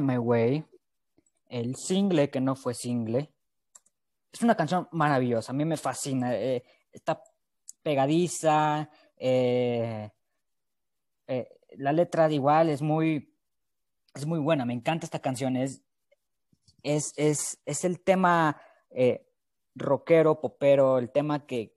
[0.00, 0.64] My Way,
[1.48, 3.32] el single que no fue single.
[4.32, 6.34] Es una canción maravillosa, a mí me fascina.
[6.34, 7.22] eh, está
[7.82, 10.10] pegadiza, eh,
[11.26, 13.34] eh, la letra igual es muy,
[14.14, 15.56] es muy buena, me encanta esta canción.
[15.56, 15.82] Es,
[16.82, 17.12] es,
[17.64, 18.60] es, el tema
[19.74, 21.76] rockero, popero, el tema que,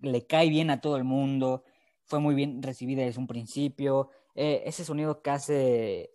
[0.00, 1.64] le cae bien a todo el mundo.
[2.04, 4.10] Fue muy bien recibida desde un principio.
[4.34, 6.10] Ese sonido que hace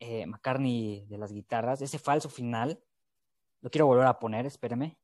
[0.00, 2.82] eh, McCartney de las guitarras, ese falso final,
[3.60, 4.98] lo quiero volver a poner, espéreme.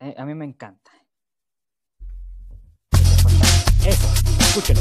[0.00, 0.92] Eh, a mí me encanta.
[3.84, 4.06] Eso,
[4.40, 4.80] escúchelo.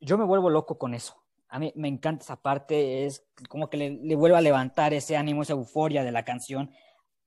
[0.00, 1.21] Yo me vuelvo loco con eso.
[1.54, 5.16] A mí me encanta esa parte, es como que le, le vuelve a levantar ese
[5.18, 6.70] ánimo, esa euforia de la canción.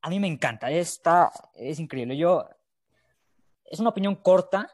[0.02, 2.18] A mí me encanta, está, es increíble.
[2.18, 2.48] Yo,
[3.66, 4.68] es una opinión corta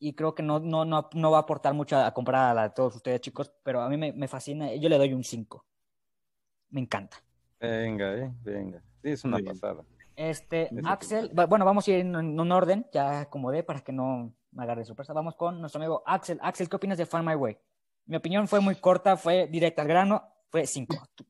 [0.00, 2.54] y creo que no, no, no, no va a aportar mucho a, a comparar a
[2.54, 4.74] la de todos ustedes, chicos, pero a mí me, me fascina.
[4.74, 5.64] Yo le doy un 5.
[6.70, 7.18] Me encanta.
[7.60, 8.82] Venga, eh, venga.
[9.02, 9.54] Sí, es una Muy bien.
[9.58, 9.84] pasada.
[10.16, 13.92] Este, Axel, bu- bueno, vamos a ir en, en un orden, ya acomodé para que
[13.92, 15.12] no me agarre de sorpresa.
[15.12, 16.38] Vamos con nuestro amigo Axel.
[16.42, 17.56] Axel, ¿qué opinas de Find My Way?
[18.08, 20.96] Mi opinión fue muy corta, fue directa al grano, fue 5.
[21.14, 21.26] ¿Tú,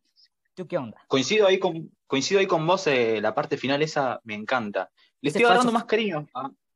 [0.55, 0.97] tú qué onda?
[1.09, 4.89] Coincido ahí con, coincido ahí con vos, eh, la parte final esa me encanta.
[5.20, 6.29] Le estoy agarrando falso- más cariño.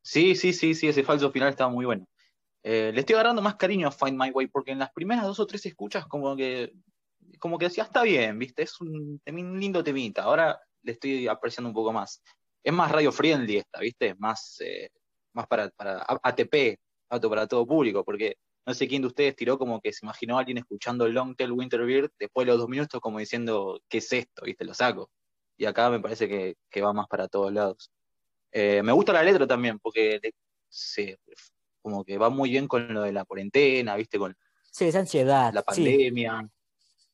[0.02, 2.04] sí, sí, sí, sí, ese falso final estaba muy bueno.
[2.64, 5.38] Eh, le estoy agarrando más cariño a Find My Way porque en las primeras dos
[5.38, 6.72] o tres escuchas como que,
[7.38, 8.64] como que decía, está bien, ¿viste?
[8.64, 10.24] Es un, lindo temita.
[10.24, 12.20] Ahora le estoy apreciando un poco más.
[12.60, 14.16] Es más radio friendly esta, ¿viste?
[14.16, 14.90] Más, eh,
[15.32, 16.76] más para, para ATP,
[17.08, 20.40] para todo público, porque no sé quién de ustedes tiró como que se imaginó a
[20.40, 24.12] alguien escuchando Long Tail Winter Beard después de los dos minutos como diciendo, ¿qué es
[24.12, 24.44] esto?
[24.44, 24.64] ¿Viste?
[24.64, 25.10] Lo saco.
[25.56, 27.90] Y acá me parece que, que va más para todos lados.
[28.50, 30.34] Eh, me gusta la letra también, porque le-
[30.68, 31.18] se,
[31.82, 34.18] como que va muy bien con lo de la cuarentena, ¿viste?
[34.18, 34.36] Con
[34.70, 35.52] Sí, esa ansiedad.
[35.52, 35.66] la sí.
[35.66, 36.48] pandemia.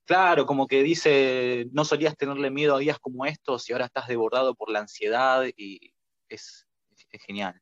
[0.04, 4.06] Claro, como que dice, no solías tenerle miedo a días como estos y ahora estás
[4.08, 5.92] desbordado por la ansiedad y
[6.28, 6.66] es,
[7.10, 7.60] es genial.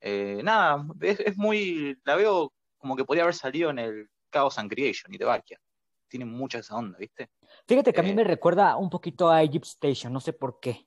[0.00, 4.58] Eh, nada, es, es muy, la veo como que podría haber salido en el Chaos
[4.58, 5.60] and Creation y de Bakia.
[6.08, 7.30] Tiene mucha esa onda, ¿viste?
[7.68, 10.58] Fíjate que a mí Eh, me recuerda un poquito a Egypt Station, no sé por
[10.58, 10.86] qué.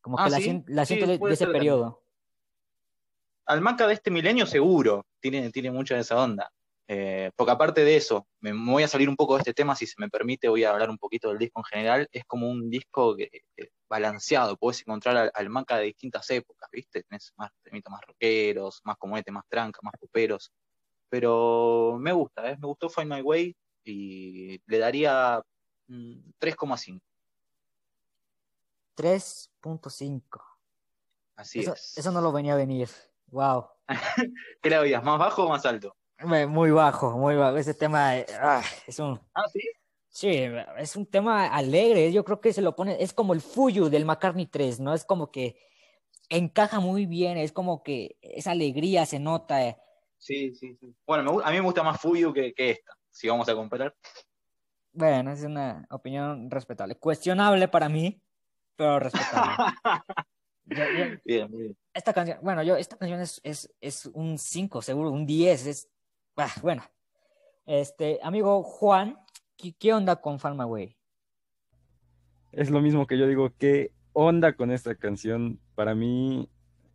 [0.00, 0.44] Como que Ah, la, ¿sí?
[0.44, 2.02] sien- la Sí, siento de, ese periodo.
[3.46, 6.50] Al Maca de este milenio seguro, tiene, tiene mucha de esa onda.
[6.86, 9.86] Eh, porque aparte de eso, me, voy a salir un poco de este tema, si
[9.86, 12.08] se me permite, voy a hablar un poquito del disco en general.
[12.12, 13.30] Es como un disco que,
[13.88, 17.02] balanceado, puedes encontrar al, al de distintas épocas, ¿viste?
[17.02, 20.52] Tenés más temitas más rockeros, más como este, más tranca, más poperos.
[21.08, 22.56] Pero me gusta, ¿eh?
[22.60, 25.42] Me gustó Find My Way y le daría
[25.88, 27.00] mm, 3,5.
[28.96, 30.22] 3.5.
[31.36, 31.98] Así Eso, es.
[31.98, 32.88] eso no lo venía a venir.
[33.28, 33.66] Wow.
[34.62, 35.02] ¿Qué le oías?
[35.02, 35.96] ¿Más bajo o más alto?
[36.22, 37.56] Muy bajo, muy bajo.
[37.56, 39.20] Ese tema eh, ah, es un.
[39.34, 39.60] Ah, sí.
[40.08, 40.30] Sí,
[40.78, 42.12] es un tema alegre.
[42.12, 43.02] Yo creo que se lo pone.
[43.02, 44.94] Es como el Fuyu del McCartney 3, ¿no?
[44.94, 45.56] Es como que
[46.28, 47.36] encaja muy bien.
[47.36, 49.76] Es como que esa alegría se nota.
[50.24, 50.94] Sí, sí, sí.
[51.06, 53.94] Bueno, me a mí me gusta más Fuyu que, que esta, si vamos a comparar.
[54.90, 56.94] Bueno, es una opinión respetable.
[56.96, 58.22] Cuestionable para mí,
[58.74, 59.52] pero respetable.
[60.64, 61.76] Yo- yo- Bien, bien.
[61.92, 65.66] esta canción, bueno, yo, esta canción es, es, es un 5, seguro, un 10.
[65.66, 65.90] Es,
[66.38, 66.82] ah, bueno,
[67.66, 69.18] este, amigo Juan,
[69.58, 70.96] ¿qué, qué onda con Find My Way?
[72.52, 75.60] Es lo mismo que yo digo, ¿qué onda con esta canción?
[75.74, 76.48] Para mí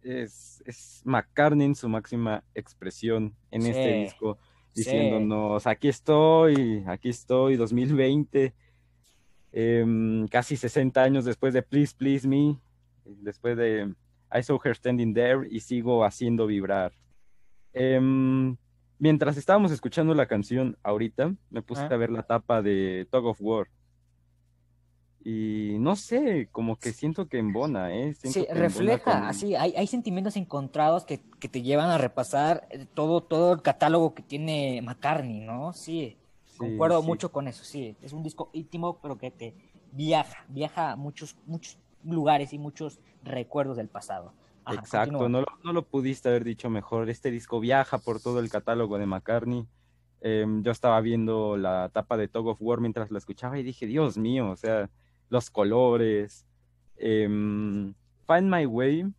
[0.09, 4.37] es, es McCartney en su máxima expresión en Sí, este disco,
[4.73, 4.81] sí.
[4.81, 8.53] diciéndonos, aquí estoy, aquí estoy, 2020,
[9.51, 12.57] em, casi 60 años después de Please, Please Me,
[13.05, 13.93] después de
[14.31, 16.91] I Saw Her Standing There y sigo haciendo vibrar.
[17.73, 18.55] Em,
[18.99, 21.89] mientras estábamos escuchando la canción ahorita, me puse Ah.
[21.91, 23.67] a ver la tapa de Tug of War.
[25.23, 28.13] Y no sé, como que siento que embona, ¿eh?
[28.15, 31.89] Siento Sí, que embona refleja, con- así, hay, hay sentimientos encontrados que, que te llevan
[31.89, 35.71] a repasar eh, todo, todo el catálogo que tiene McCartney, ¿no?
[35.73, 36.17] Sí,
[36.57, 37.01] concuerdo sí.
[37.01, 39.55] mucho con eso, sí, es un disco íntimo, pero que te
[39.91, 44.33] viaja, viaja a muchos, muchos lugares y muchos recuerdos del pasado.
[44.65, 47.09] Ajá, Exacto, no lo, no lo pudiste haber dicho mejor.
[47.09, 49.67] Este disco viaja por todo el catálogo de McCartney.
[50.21, 53.87] Em, yo estaba viendo la tapa de Tug of War mientras la escuchaba y dije,
[53.87, 54.89] Dios mío, o sea,
[55.29, 56.45] los colores.
[56.97, 57.93] Em,
[58.27, 59.11] Find My Way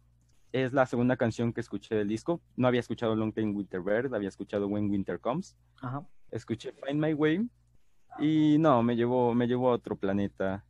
[0.53, 2.41] es la segunda canción que escuché del disco.
[2.57, 5.57] No había escuchado Long Time Winter Bird, había escuchado When Winter Comes.
[5.81, 6.07] Ajá.
[6.31, 7.49] Escuché Find My Way
[8.19, 10.65] y no, me llevó, me llevó a otro planeta.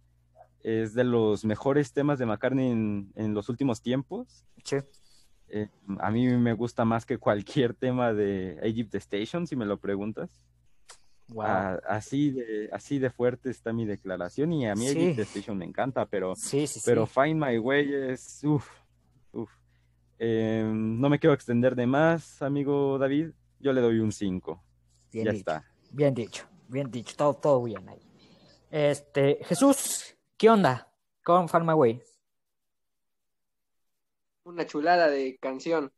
[0.62, 4.45] Es de los mejores temas de McCartney en, en los últimos tiempos.
[4.62, 4.76] Sí.
[5.49, 5.68] Eh,
[5.99, 10.41] a mí me gusta más que cualquier tema de Egypt Station, si me lo preguntas.
[11.33, 11.78] Wow.
[11.87, 15.14] Así, de, así de fuerte está mi declaración y a mí Sí.
[15.18, 17.12] Station me encanta, pero, Sí, sí, pero sí.
[17.14, 18.43] Find My Way es...
[18.45, 18.68] Uf,
[19.33, 19.51] uf.
[20.18, 23.31] Eh, no me quiero extender de más, amigo David.
[23.61, 24.62] Yo le doy un 5.
[25.12, 25.39] Bien Ya dicho.
[25.41, 25.64] está.
[25.93, 28.01] Bien dicho, bien dicho, todo, todo bien ahí.
[28.70, 30.93] Este, Jesús, ¿qué onda
[31.24, 32.03] con Find My Way?
[34.45, 35.93] Una chulada de canción.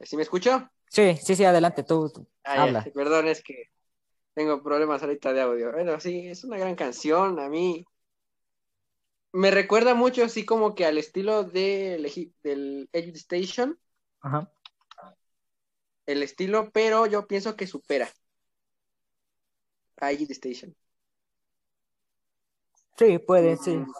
[0.00, 0.70] ¿Sí me escucho?
[0.90, 2.84] Sí, sí, sí, adelante, tú, tú, Ah, ya, habla.
[2.94, 3.64] Perdón, es que
[4.34, 5.72] tengo problemas ahorita de audio.
[5.72, 7.38] Bueno, sí, es una gran canción.
[7.40, 7.84] A mí
[9.32, 11.98] me recuerda mucho así como que al estilo de,
[12.42, 13.78] del Edge Station,
[14.20, 14.50] Ajá.
[16.06, 18.08] el estilo, pero yo pienso que supera
[20.00, 20.74] a Edge Station.
[22.98, 23.78] Sí, puede, sí.
[23.78, 23.90] Mm,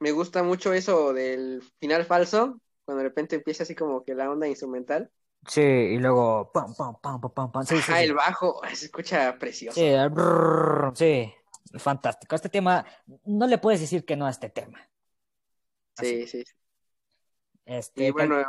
[0.00, 4.30] Me gusta mucho eso del final falso, cuando de repente empieza así como que la
[4.30, 5.10] onda instrumental.
[5.46, 7.64] Sí, y luego pam, pam, pam, pam, pam, pam.
[7.64, 7.92] Sí, sí, sí.
[7.92, 9.80] el bajo, se escucha precioso.
[9.80, 11.32] Sí, brrr, sí,
[11.76, 12.34] fantástico.
[12.34, 12.84] Este tema,
[13.24, 14.88] no le puedes decir que no a este tema.
[15.96, 16.44] Sí, sí.
[16.44, 16.52] sí.
[17.64, 18.40] Este, Y bueno,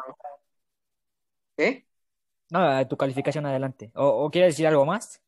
[1.58, 1.86] ¿eh?
[2.50, 3.92] no, tu calificación adelante.
[3.96, 5.22] ¿O, o quieres decir algo más?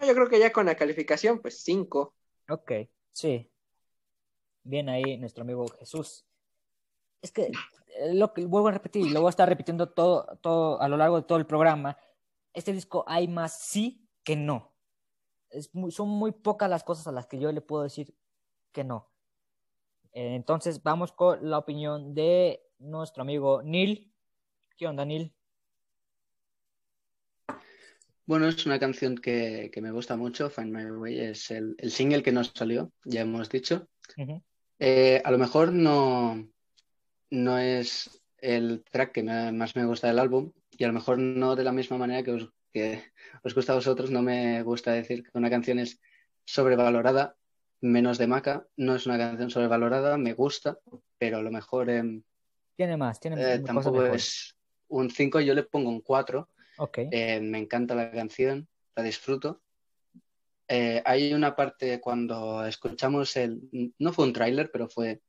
[0.00, 2.14] Yo creo que ya con la calificación, pues 5.
[2.48, 2.72] Ok,
[3.12, 3.48] sí.
[4.64, 6.24] Bien ahí, nuestro amigo Jesús.
[7.22, 7.44] Es que
[7.98, 10.88] eh, lo que vuelvo a repetir, y lo voy a estar repitiendo todo, todo a
[10.88, 11.96] lo largo de todo el programa.
[12.52, 14.74] Este disco hay más sí que no.
[15.48, 18.14] Es muy- son muy pocas las cosas a las que yo le puedo decir
[18.72, 19.10] que no.
[20.12, 24.12] Eh, entonces vamos con la opinión de nuestro amigo Neil.
[24.76, 25.34] ¿Qué onda, Neil?
[28.24, 31.90] Bueno, es una canción que, que me gusta mucho, Find My Way, es el, el
[31.90, 33.88] single que nos salió, ya hemos dicho.
[34.78, 36.48] Eh, a lo mejor no,
[37.32, 41.18] no es el track que me- más me gusta del álbum y a lo mejor
[41.18, 43.02] no de la misma manera que os, que
[43.42, 45.98] os gusta a vosotros, no me gusta decir que una canción es
[46.44, 47.36] sobrevalorada,
[47.80, 50.78] menos de Maca, no es una canción sobrevalorada, me gusta,
[51.18, 51.86] pero a lo mejor
[52.76, 54.56] Tiene más, tiene eh, cosas tampoco es
[54.88, 56.50] un 5, yo le pongo un 4.
[56.78, 56.98] Ok.
[57.10, 59.62] Eh, me encanta la canción, la disfruto.
[60.68, 63.60] Eh, hay una parte cuando escuchamos el,
[63.98, 65.20] no fue un tráiler, pero fue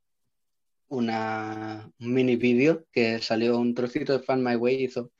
[0.93, 5.11] una, un mini vídeo que salió un trocito de Fan My Way y hizo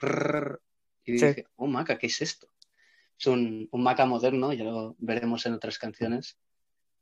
[1.06, 1.26] y Sí.
[1.28, 2.48] dije, oh Maca, ¿qué es esto?
[3.20, 6.38] Es un, un Maca moderno, ya lo veremos en otras canciones.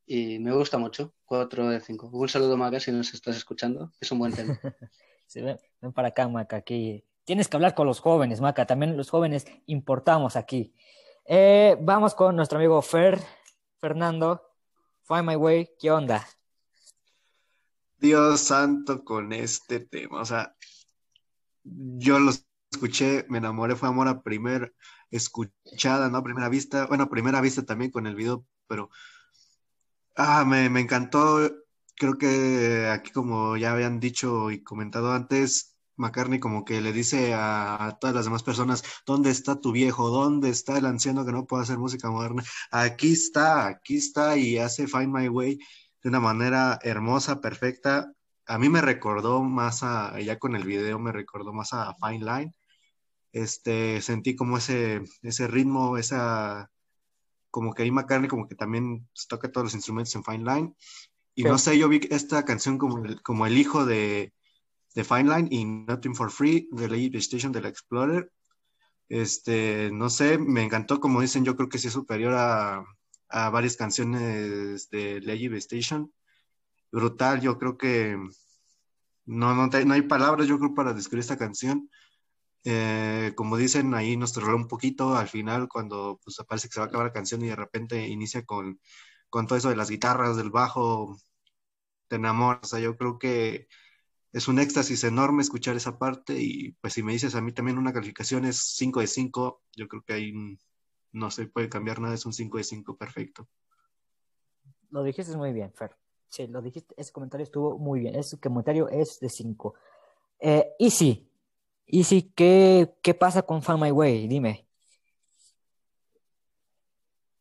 [0.05, 2.09] Y me gusta mucho, 4 de 5.
[2.11, 4.59] Un saludo Maca si nos estás escuchando, es un buen tema.
[5.27, 7.05] Sí, ven, ven para acá, Maca, aquí.
[7.23, 8.65] Tienes que hablar con los jóvenes, Maca.
[8.65, 10.73] También los jóvenes importamos aquí.
[11.25, 13.17] Eh, vamos con nuestro amigo Fer,
[13.77, 14.41] Fernando.
[15.03, 16.27] Find My Way, ¿qué onda?
[18.01, 20.21] Dios santo con este tema.
[20.21, 20.55] O sea,
[21.63, 22.31] yo lo
[22.71, 24.71] escuché, me enamoré, fue amor a primera
[25.11, 26.23] escuchada, ¿no?
[26.23, 26.87] Primera vista.
[26.87, 28.89] Bueno, primera vista también con el video, pero
[30.15, 31.39] ah, me, me encantó.
[31.95, 37.33] Creo que aquí, como ya habían dicho y comentado antes, McCartney como que le dice
[37.35, 40.09] a todas las demás personas, ¿dónde está tu viejo?
[40.09, 42.43] ¿Dónde está el anciano que no puede hacer música moderna?
[42.71, 45.59] Aquí está, aquí está y hace Find My Way
[46.03, 48.13] de una manera hermosa, perfecta.
[48.45, 52.25] A mí me recordó más a, ya con el video, me recordó más a Fine
[52.25, 52.55] Line.
[53.31, 56.69] Este, sentí como ese, ese ritmo, esa,
[57.49, 60.73] como que ahí McCartney como que también toca todos los instrumentos en Fine Line.
[61.35, 61.47] Y Sí.
[61.47, 64.33] no sé, yo vi esta canción como el, como el hijo de,
[64.93, 68.31] The Fine Line y Nothing for Free de Lady Station del Explorer.
[69.07, 72.83] Este, no sé, me encantó, como dicen, yo creo que sí es superior a,
[73.31, 76.11] a varias canciones de Lady Station.
[76.91, 78.17] Brutal, yo creo que
[79.25, 81.89] no, no, te- no hay palabras, yo creo, para describir esta canción.
[82.63, 86.79] Eh, como dicen, ahí nos troleó un poquito al final cuando pues, parece que se
[86.79, 88.79] va a acabar la canción y de repente inicia con,
[89.29, 91.17] con todo eso de las guitarras, del bajo,
[92.07, 92.61] te enamoras.
[92.63, 93.67] O sea, yo creo que
[94.33, 97.77] es un éxtasis enorme escuchar esa parte y pues si me dices a mí también
[97.77, 100.33] una calificación es 5 de 5, yo creo que ahí
[101.11, 103.47] no se puede cambiar nada, es un 5 de 5 perfecto.
[104.89, 105.95] Lo dijiste muy bien, Fer.
[106.27, 108.15] Sí, lo dijiste, ese comentario estuvo muy bien.
[108.15, 109.73] Ese comentario es de 5.
[110.39, 111.27] Eh, Easy.
[111.87, 114.27] Easy, ¿qué, ¿qué pasa con Find My Way?
[114.27, 114.65] Dime.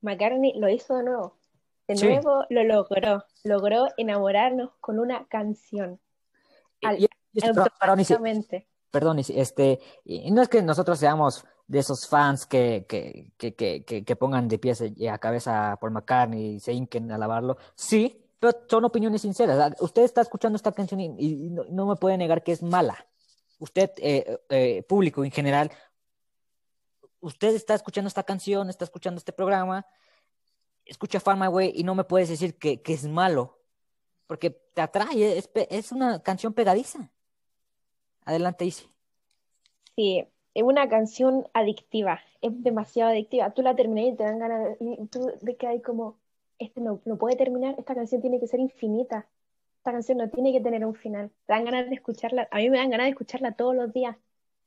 [0.02, 1.36] McCartney lo hizo de nuevo.
[1.86, 2.06] De Sí.
[2.06, 3.24] nuevo lo logró.
[3.44, 6.00] Logró enamorarnos con una canción.
[6.82, 7.68] Al- Y- y perdón,
[8.90, 14.16] perdón, este, y no es que nosotros seamos de esos fans que, que, que, que,
[14.16, 17.58] pongan de pies y a cabeza por McCartney y se hinquen a alabarlo.
[17.76, 19.56] Sí, pero son opiniones sinceras.
[19.56, 23.06] Ah, Usted está escuchando esta canción y, no, no me puede negar que es mala.
[23.60, 25.70] Usted, eh, eh, público en general,
[27.20, 29.86] usted está escuchando esta canción, está escuchando este programa,
[30.84, 33.60] escucha Find My y no me puedes decir que, es malo,
[34.26, 37.12] porque te atrae, es, es una canción pegadiza.
[38.24, 38.90] Adelante, Isi.
[39.94, 43.50] Sí, es una canción adictiva, es demasiado adictiva.
[43.50, 46.16] Tú la terminas y te dan ganas de, y tú de que hay como,
[46.58, 49.26] este no, no puede terminar, esta canción tiene que ser infinita.
[49.78, 51.30] Esta canción no tiene que tener un final.
[51.46, 54.16] Te dan ganas de escucharla, a mí me dan ganas de escucharla todos los días,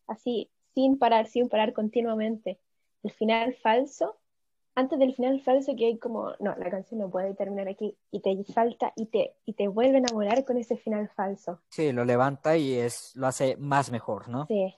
[0.08, 2.60] así, sin parar, sin parar continuamente.
[3.04, 4.18] El final falso,
[4.76, 8.22] antes del final falso que hay como, no, la canción no puede terminar aquí, y
[8.22, 11.60] te salta y te, y te vuelve a enamorar con ese final falso.
[11.70, 14.48] Sí, lo levanta y es, lo hace más mejor, ¿no?
[14.48, 14.74] Sí.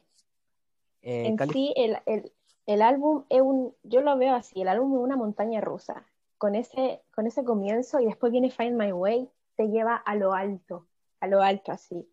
[1.06, 2.32] Eh, En cali- sí, el, el,
[2.66, 6.06] el álbum es un, yo lo veo así, el álbum es una montaña rusa,
[6.38, 10.34] con ese, con ese comienzo y después viene Find My Way, te lleva a lo
[10.34, 10.88] alto,
[11.20, 12.10] a lo alto así.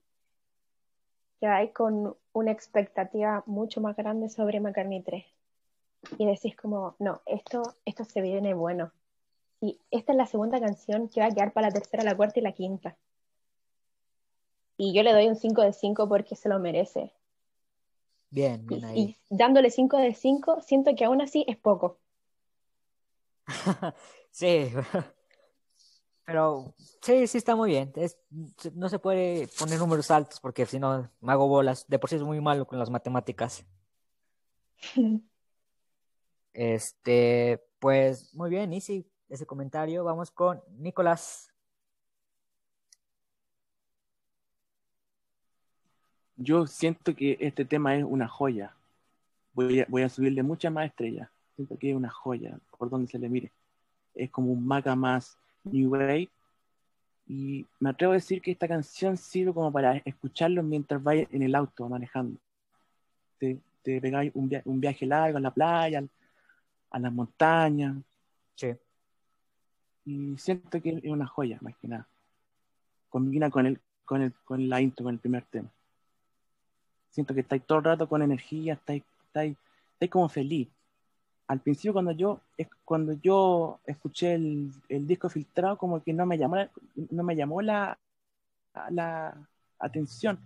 [1.40, 5.24] Que hay con una expectativa mucho más grande sobre McCartney 3.
[6.18, 8.92] Y decís como, no, esto, esto se viene bueno.
[9.60, 12.40] Y esta es la segunda canción que va a quedar para la tercera, la cuarta
[12.40, 12.96] y la quinta.
[14.76, 17.12] Y yo le doy un 5 de 5 porque se lo merece.
[18.32, 18.98] Bien, bien ahí.
[18.98, 21.98] Y dándole 5 de 5, siento que aún así es poco.
[24.30, 24.72] Sí,
[26.24, 27.92] pero sí, sí está muy bien.
[27.96, 28.16] Es-
[28.74, 31.86] no se puede poner números altos porque si no me hago bolas.
[31.86, 33.64] De por sí es muy malo con las matemáticas.
[36.54, 40.04] Este, pues muy bien, Easy, ese comentario.
[40.04, 41.51] Vamos con Nicolás.
[46.42, 48.74] Yo siento que este tema es una joya.
[49.54, 51.28] Voy a, voy a subirle muchas más estrellas.
[51.54, 53.52] Siento que es una joya, por donde se le mire.
[54.14, 56.28] Es como un maga más New Wave.
[57.28, 61.42] Y me atrevo a decir que esta canción sirve como para escucharlo mientras vayas en
[61.42, 62.38] el auto manejando.
[63.38, 66.02] Te, te pegáis un, via- un viaje largo a la playa,
[66.90, 67.96] a las montañas.
[68.56, 68.74] Sí.
[70.04, 72.08] Y siento que es una joya, más que nada.
[73.08, 75.68] Combina con, el, con, el, con la intro, con el primer tema.
[77.12, 79.56] Siento que estáis todo el rato con energía, estáis, estáis,
[79.94, 80.68] estáis como feliz.
[81.46, 82.40] Al principio cuando yo,
[82.84, 86.70] cuando yo escuché el, el disco filtrado, como que no me llamó, la-
[87.10, 87.98] no me llamó la,
[88.90, 89.36] la
[89.78, 90.38] atención.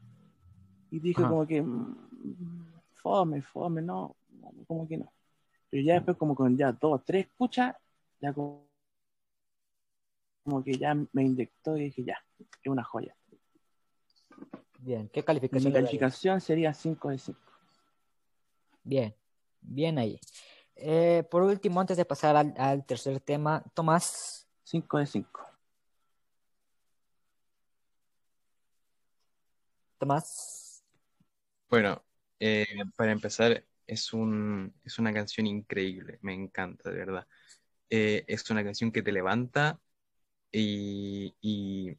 [0.91, 1.29] Y dije Ajá.
[1.31, 1.97] como que, mm,
[2.95, 4.17] fome, fome, no,
[4.67, 5.13] como que no.
[5.71, 7.77] Pero ya después como con ya dos, tres escuchas,
[8.21, 8.67] ya como,
[10.45, 13.15] como que ya me inyectó y dije, ya, es una joya.
[14.79, 15.89] Bien, ¿qué Mi calificación darías?
[15.89, 17.41] calificación sería 5 de 5.
[18.85, 19.15] Bien,
[19.61, 20.21] bien ahí.
[20.77, 24.47] Eh, por último, antes de pasar al, al tercer tema, Tomás.
[24.63, 25.41] 5 de 5.
[29.99, 30.85] Tomás.
[31.69, 32.05] Bueno,
[32.39, 32.67] eh,
[32.97, 37.27] para empezar, es un, es una canción increíble, me encanta, de verdad.
[37.91, 39.81] Eh, es una canción que te levanta
[40.53, 41.97] y, y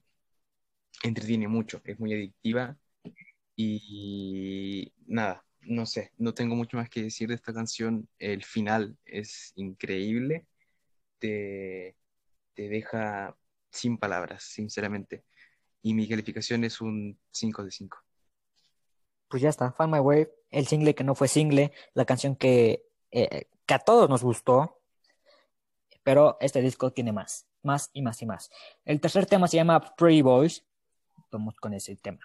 [1.04, 2.78] entretiene mucho, es muy adictiva
[3.56, 8.08] y nada, no sé, no tengo mucho más que decir de esta canción.
[8.20, 10.46] El final es increíble,
[11.20, 11.96] te,
[12.54, 13.36] te deja
[13.72, 15.24] sin palabras, sinceramente.
[15.82, 17.98] Y mi calificación es un 5 de 5.
[19.30, 22.86] Pues ya está, Find My Way, el single que no fue single, la canción que,
[23.12, 24.82] eh, que a todos nos gustó,
[26.04, 28.50] pero este disco tiene más, más y más y más.
[28.86, 30.66] El tercer tema se llama Pretty Boys,
[31.32, 32.20] vamos con ese tema.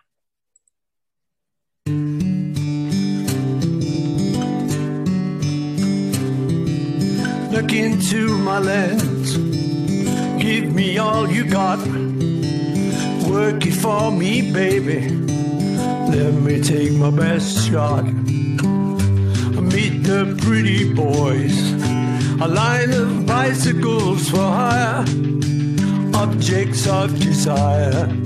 [7.50, 9.36] Look into my lens.
[10.42, 11.78] Give me all you got.
[13.28, 15.08] Work it for me, baby.
[16.10, 18.04] Let me take my best shot.
[19.72, 21.72] Meet the pretty boys.
[22.42, 25.04] A line of bicycles for hire.
[26.14, 28.21] Objects of desire.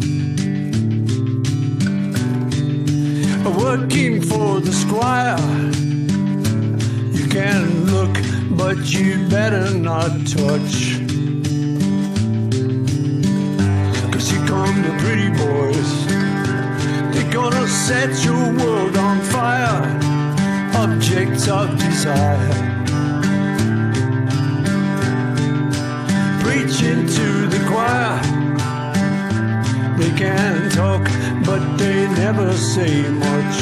[3.47, 5.39] Working for the squire.
[7.12, 8.14] You can look,
[8.51, 10.98] but you better not touch.
[14.12, 15.90] Cause here come the pretty boys.
[17.14, 19.81] They're gonna set your world on fire.
[20.74, 22.52] Objects of desire.
[26.43, 28.20] Preaching to the choir.
[29.98, 30.56] They can
[32.36, 33.58] never say much.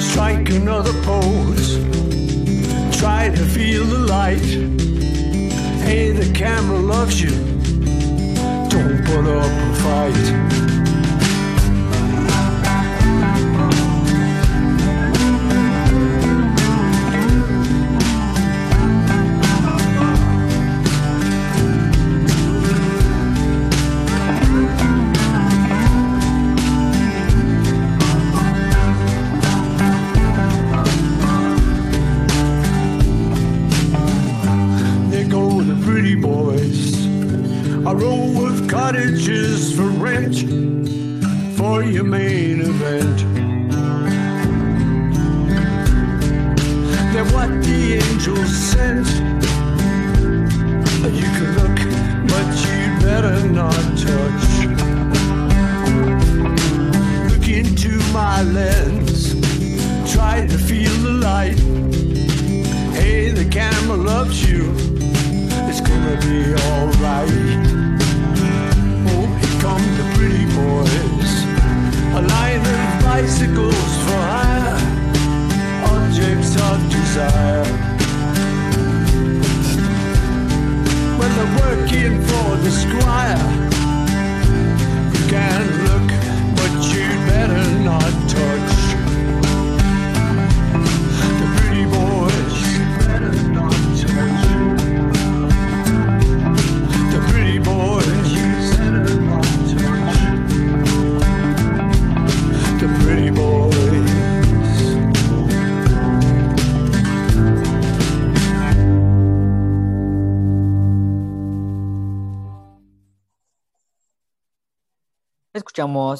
[0.00, 1.78] Strike another pose.
[2.96, 4.50] Try to feel the light.
[5.82, 7.30] Hey, the camera loves you.
[8.70, 10.75] Don't put up a fight.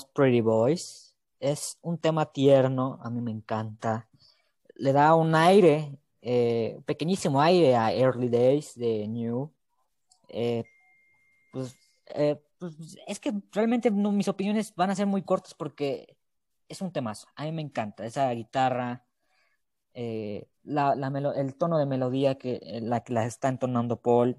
[0.05, 1.17] Pretty Boys.
[1.41, 4.09] Es un tema tierno, a mí me encanta.
[4.75, 9.53] Le da un aire, eh, pequeñísimo aire a Early Days de New.
[10.29, 10.65] Eh,
[11.53, 11.77] pues,
[12.15, 16.17] eh, pues, es que realmente mis opiniones van a ser muy cortas porque
[16.69, 17.29] es un temazo.
[17.37, 19.07] A mí me encanta esa guitarra,
[19.95, 24.37] eh, el tono de melodía que la que la está entonando Paul.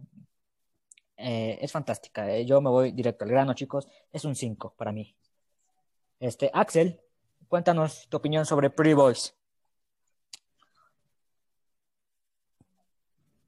[1.17, 2.39] es fantástica.
[2.41, 3.87] Yo me voy directo al grano, chicos.
[4.11, 5.16] Es un 5 para mí.
[6.19, 6.99] Este, Axel,
[7.47, 9.35] cuéntanos tu opinión sobre Pretty Boys.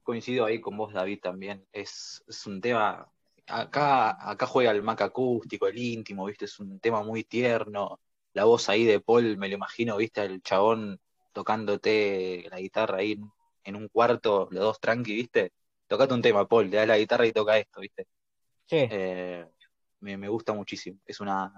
[0.04, 1.66] Coincido ahí con vos, David, también.
[1.72, 3.10] Es, es un tema.
[3.46, 6.44] Acá, acá juega el Mac acústico, el íntimo, ¿viste?
[6.44, 8.00] Es un tema muy tierno.
[8.34, 10.22] La voz ahí de Paul, me lo imagino, ¿viste?
[10.22, 11.00] El chabón
[11.32, 13.20] tocándote la guitarra ahí
[13.64, 15.52] en, un cuarto, los dos tranqui, ¿viste?
[15.88, 18.06] Tocate un tema, Paul, le das la guitarra y toca esto, ¿viste?
[18.66, 18.76] Sí.
[18.90, 19.44] Eh,
[20.00, 21.00] me, me gusta muchísimo.
[21.04, 21.52] Es una,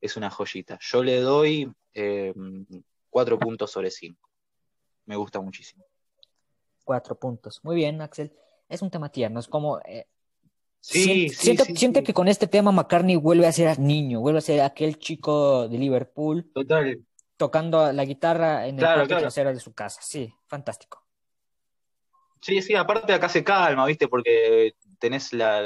[0.00, 0.78] es una joyita.
[0.80, 2.32] Yo le doy eh,
[3.10, 4.28] cuatro puntos sobre cinco.
[5.06, 5.84] Me gusta muchísimo.
[6.84, 7.60] Cuatro puntos.
[7.64, 8.32] Muy bien, Axel.
[8.68, 9.40] Es un tema tierno.
[9.40, 9.78] Es como.
[9.80, 10.06] eh,
[10.80, 12.06] Sí, sí, siento, sí, siento sí.
[12.06, 15.76] que con este tema McCartney vuelve a ser niño, vuelve a ser aquel chico de
[15.76, 17.04] Liverpool Total.
[17.36, 19.22] tocando la guitarra en el patio claro.
[19.22, 20.00] trasero de su casa.
[20.02, 21.04] Sí, fantástico.
[22.40, 24.06] Sí, sí, aparte acá se calma, ¿viste?
[24.06, 25.62] Porque tenés la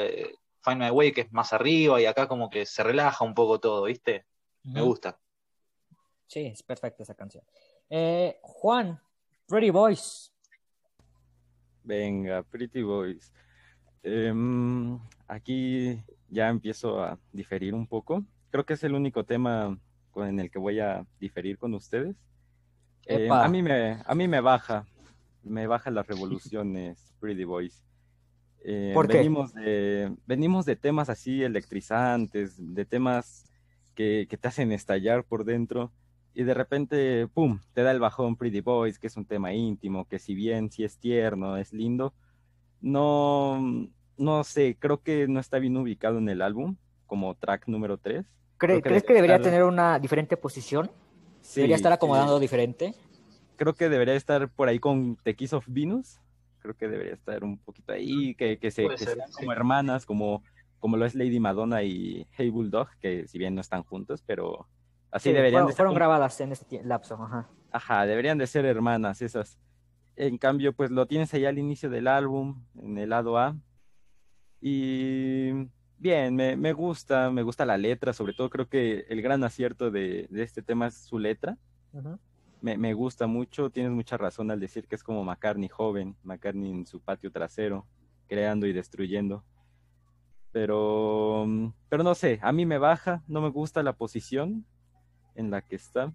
[0.63, 3.61] Find My Way que es más arriba y acá como que se relaja un poco
[3.61, 4.27] todo, ¿viste?
[4.65, 5.19] Me gusta.
[6.27, 7.45] Sí, es perfecta esa canción.
[7.91, 9.01] Eh, Juan,
[9.49, 10.33] Pretty Boys.
[11.83, 13.33] Venga, Pretty Boys.
[14.03, 18.25] Em, aquí ya empiezo a diferir un poco.
[18.51, 19.79] Creo que es el único tema
[20.11, 22.17] con en el que voy a diferir con ustedes.
[23.07, 24.87] Em, a mí me, a mí me baja,
[25.43, 27.83] me baja las revoluciones Pretty Boys.
[28.65, 29.19] Eh, ¿Por qué?
[29.19, 33.51] venimos de, venimos de temas así electrizantes, de temas
[33.95, 35.91] que, que te hacen estallar por dentro
[36.35, 40.07] y de repente, ¡pum!, te da el bajón Pretty Boys, que es un tema íntimo,
[40.07, 42.15] que si bien sí es tierno, es lindo,
[42.81, 46.77] no, no sé, creo que no está bien ubicado en el álbum
[47.07, 48.25] como track número 3.
[48.57, 50.91] ¿Crees que debería tener una diferente posición?
[51.55, 52.95] ¿Debería estar acomodando diferente?
[53.57, 56.21] Creo que debería estar por ahí con The Kiss of Venus.
[56.63, 59.35] Creo que debería estar un poquito ahí, que, que, se, que ser, sean sí.
[59.41, 60.45] como hermanas, como,
[60.79, 64.69] como lo es Lady Madonna y Hey Bulldog, que si bien no están juntos, pero
[65.11, 67.15] así Sí, deberían fueron, de ser fueron como- grabadas en este lapso.
[67.23, 67.49] Ajá.
[67.73, 69.59] Ajá, deberían de ser hermanas esas.
[70.15, 73.57] En cambio, pues lo tienes ahí al inicio del álbum, en el lado A.
[74.61, 75.51] Y
[75.99, 79.91] bien, me, me gusta, me gusta la letra, sobre todo creo que el gran acierto
[79.91, 81.57] de, de este tema es su letra.
[81.93, 82.19] Ujú.
[82.63, 86.71] Me, me gusta mucho, tienes mucha razón al decir que es como McCartney joven, McCartney
[86.71, 87.87] en su patio trasero,
[88.29, 89.45] creando y destruyendo.
[90.53, 94.65] Pero, mm, pero no sé, a mí me baja, no me gusta la posición
[95.35, 96.13] en la que está,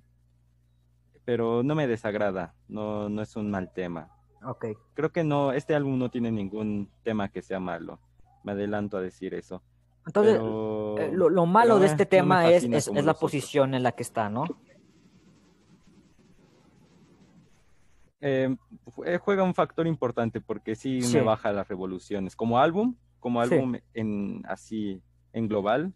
[1.25, 4.09] pero no me desagrada, no, no es un mal tema.
[4.45, 4.67] Ok.
[4.93, 7.99] Creo que no, este álbum no tiene ningún tema que sea malo,
[8.43, 9.61] me adelanto a decir eso.
[10.05, 13.17] Entonces, Pero- eh, lo, lo malo pero, de eh, este tema es, es, la otros.
[13.17, 14.45] posición en la que está, ¿no?
[18.19, 18.55] Eh,
[19.05, 21.17] eh, juega un factor importante porque sí, Sí.
[21.17, 22.35] me baja las revoluciones.
[22.35, 23.53] Como álbum, como Sí.
[23.53, 25.01] álbum en así
[25.33, 25.93] en global,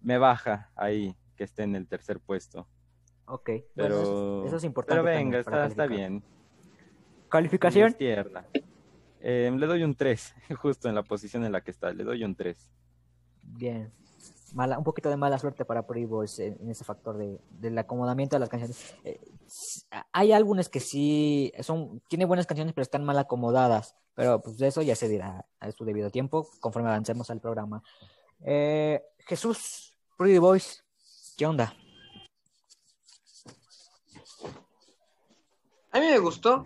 [0.00, 2.66] me baja ahí que esté en el tercer puesto.
[3.26, 3.46] Ok.
[3.48, 5.02] bueno, Pero, eso, es- eso es importante.
[5.02, 6.22] pero venga, está, bien.
[7.30, 7.94] ¿Calificación?
[9.24, 12.24] Eh, le doy un 3, justo en la posición en la que está, le doy
[12.24, 12.70] un 3.
[13.44, 13.90] Bien.
[14.52, 17.78] Mala, un poquito de mala suerte para Pretty Boys en, en ese factor de, del
[17.78, 18.94] acomodamiento de las canciones.
[19.02, 19.18] Eh,
[20.12, 23.96] hay álbumes que sí son, tiene buenas canciones, pero están mal acomodadas.
[24.14, 27.82] Pero pues de eso ya se dirá a su debido tiempo, conforme avancemos al programa.
[28.40, 30.84] Eh, Jesús, Pretty Boys,
[31.36, 31.74] ¿qué onda?
[35.92, 36.64] A mí me gustó.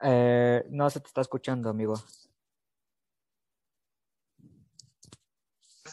[0.00, 1.94] Eh, no se te está escuchando, amigo.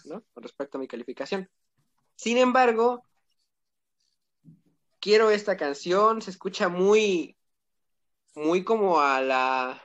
[0.05, 0.23] ¿No?
[0.33, 1.49] Con respecto a mi calificación.
[2.15, 3.05] Sin embargo,
[4.99, 7.37] quiero esta canción, se escucha muy,
[8.35, 9.81] muy como a la,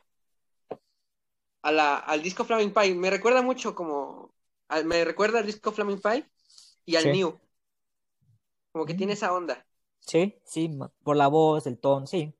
[1.63, 2.95] a la, al disco Flaming Pie.
[2.95, 4.35] Me recuerda mucho como,
[4.85, 6.31] me recuerda al disco Flaming Pie
[6.85, 7.11] y al Sí.
[7.11, 7.39] New.
[8.73, 9.67] Como que tiene esa onda.
[10.01, 10.71] Sí, sí,
[11.05, 12.35] por la voz, el tono, sí.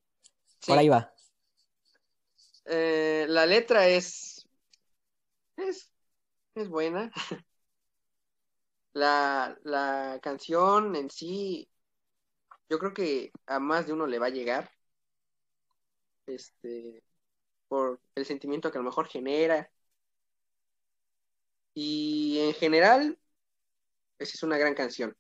[0.61, 0.73] Sí.
[0.73, 1.13] Por ahí va.
[2.67, 4.47] Eh, la letra es,
[5.57, 5.93] es,
[6.55, 7.13] es buena.
[8.99, 11.71] La, la canción en sí,
[12.69, 14.71] yo creo que a más de uno le va a llegar.
[16.27, 17.03] Este,
[17.69, 19.71] por el sentimiento que a lo mejor genera.
[21.75, 23.19] Y en general,
[24.17, 25.17] pues es una gran canción.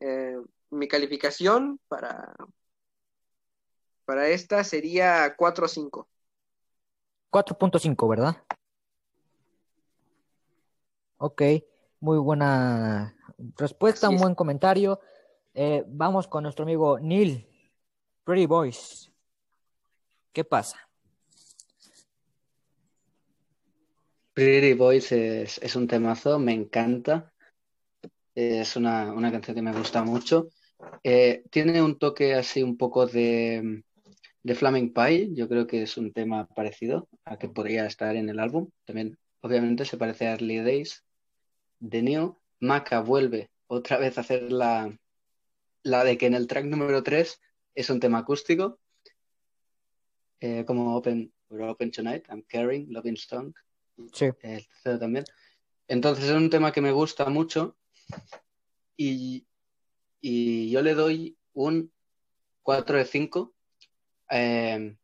[0.00, 0.38] Eh,
[0.70, 2.34] mi calificación para,
[4.06, 6.08] para esta sería 4 o 5.
[7.30, 8.42] 4.5, ¿verdad?
[11.18, 11.42] Ok,
[12.00, 13.14] muy buena
[13.56, 15.00] respuesta, un buen comentario.
[15.54, 17.46] Eh, vamos con nuestro amigo Neil,
[18.24, 19.10] Pretty Boys.
[20.32, 20.78] ¿Qué pasa?
[24.32, 27.32] Pretty Boys es, es un temazo, me encanta.
[28.34, 30.48] Es una, una canción que me gusta mucho.
[31.02, 33.82] Eh, tiene un toque así un poco de,
[34.44, 35.30] de Flaming Pie.
[35.34, 38.70] Yo creo que es un tema parecido a que podría estar en el álbum.
[38.84, 41.04] También, obviamente, se parece a Early Days.
[41.80, 44.98] De Neo, Maca vuelve otra vez a hacer la,
[45.82, 47.40] la de que en el track número 3
[47.74, 48.78] es un tema acústico.
[50.40, 53.52] Eh, como Open, We're Open Tonight, I'm Caring, Loving Song
[54.12, 54.26] Sí.
[54.42, 55.24] el tercero también.
[55.88, 57.76] Entonces es un tema que me gusta mucho
[58.96, 59.46] y,
[60.20, 61.92] y yo le doy un
[62.62, 63.54] 4 de 5.
[64.30, 64.96] Eh,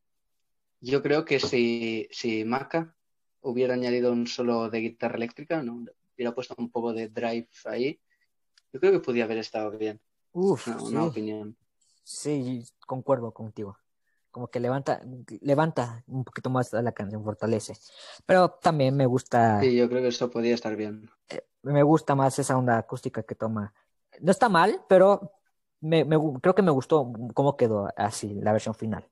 [0.80, 2.94] yo creo que si, si Maca
[3.40, 5.84] hubiera añadido un solo de guitarra eléctrica, ¿no?
[6.16, 8.00] Hubiera puesto un poco de drive ahí,
[8.72, 10.00] yo creo que podía haber estado bien.
[10.32, 10.86] Uf, Una, sí.
[10.86, 11.56] una opinión.
[12.02, 13.78] Sí, concuerdo contigo.
[14.30, 15.00] Como que levanta,
[15.42, 17.74] levanta un poquito más a la canción, fortalece.
[18.26, 21.08] Pero también me gusta, Sí, yo creo que eso podía estar bien.
[21.62, 23.72] me gusta más esa onda acústica que toma.
[24.20, 25.32] No está mal, pero
[25.80, 29.08] me, me creo que me gustó cómo quedó así la versión final.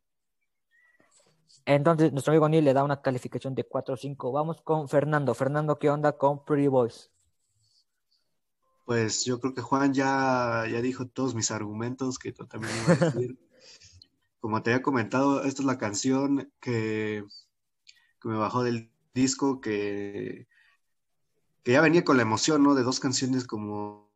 [1.64, 4.32] Entonces, nuestro amigo Neil le da una calificación de 4 o 5.
[4.32, 5.34] Vamos con Fernando.
[5.34, 7.10] Fernando, ¿qué onda con Pretty Boys?
[8.84, 12.92] Pues yo creo que Juan ya, ya dijo todos mis argumentos que yo también iba
[12.92, 13.38] a decir.
[14.40, 17.24] Como te había comentado, esta es la canción que,
[18.20, 20.48] que me bajó del disco, que,
[21.62, 22.74] que ya venía con la emoción, ¿no?
[22.74, 24.10] De dos canciones como,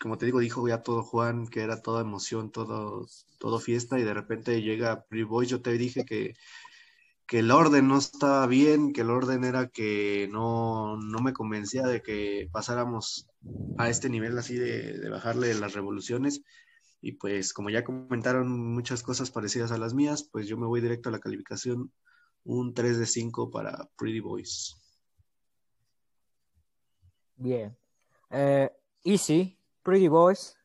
[0.00, 3.06] como te digo, dijo ya todo Juan, que era toda emoción, todo,
[3.38, 6.34] todo fiesta, y de repente llega Pretty Boys, yo te dije que,
[7.26, 11.82] que el orden no estaba bien, que el orden era que no, no me convencía
[11.82, 13.28] de que pasáramos
[13.76, 16.42] a este nivel así de, de bajarle las revoluciones.
[17.02, 20.80] Y pues como ya comentaron muchas cosas parecidas a las mías, pues yo me voy
[20.80, 21.92] directo a la calificación,
[22.44, 24.76] un 3 de 5 para Pretty Boys.
[27.36, 27.74] Bien.
[28.30, 28.70] Eh,
[29.02, 29.59] Easy,
[29.90, 30.56] Pretty Boys.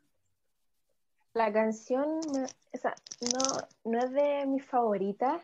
[1.33, 2.93] La canción no, o sea,
[3.33, 5.41] no, no es de mis favoritas,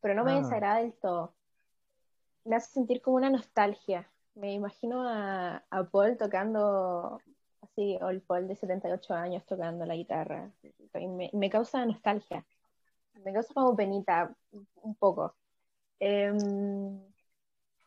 [0.00, 0.40] pero no me Ah.
[0.40, 1.34] desagrada del todo.
[2.46, 4.10] Me hace sentir como una nostalgia.
[4.34, 7.20] Me imagino a, a Paul tocando
[7.60, 10.50] así, o el Paul de 78 años tocando la guitarra.
[10.94, 12.46] Y me, me causa nostalgia.
[13.22, 14.34] Me causa como penita
[14.80, 15.34] un poco.
[16.00, 16.98] Em,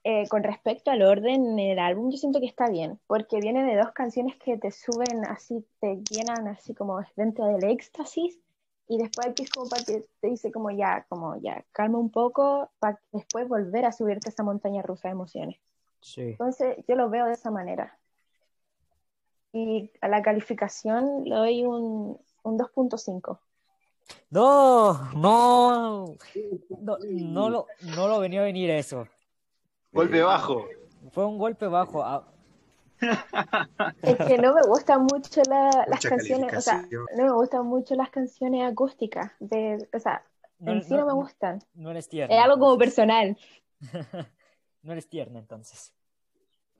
[0.03, 3.63] eh, con respecto al orden en el álbum, yo siento que está bien, porque viene
[3.63, 8.39] de dos canciones que te suben así, te llenan así como dentro del éxtasis,
[8.87, 12.09] y después aquí es como para que te dice como ya, como ya, calma un
[12.09, 15.59] poco, para después volver a subirte a esa montaña rusa de emociones.
[16.01, 16.21] Sí.
[16.21, 17.97] Entonces yo lo veo de esa manera.
[19.53, 23.37] Y a la calificación le doy un, un 2.5.
[24.31, 26.15] No, no,
[26.81, 29.07] no, no lo, no lo venía a venir eso.
[29.91, 30.67] Golpe bajo.
[31.11, 32.03] Fue un golpe bajo.
[32.03, 32.27] Ah,
[34.03, 36.87] Es que no me gustan mucho la- las Mucha canciones, o sea,
[37.17, 40.23] no me gustan mucho las canciones acústicas, de, o sea,
[40.59, 41.59] No, en sí no, no me gustan.
[41.73, 42.35] No eres tierna.
[42.35, 43.37] Es algo como personal.
[44.83, 45.93] No eres tierna, entonces.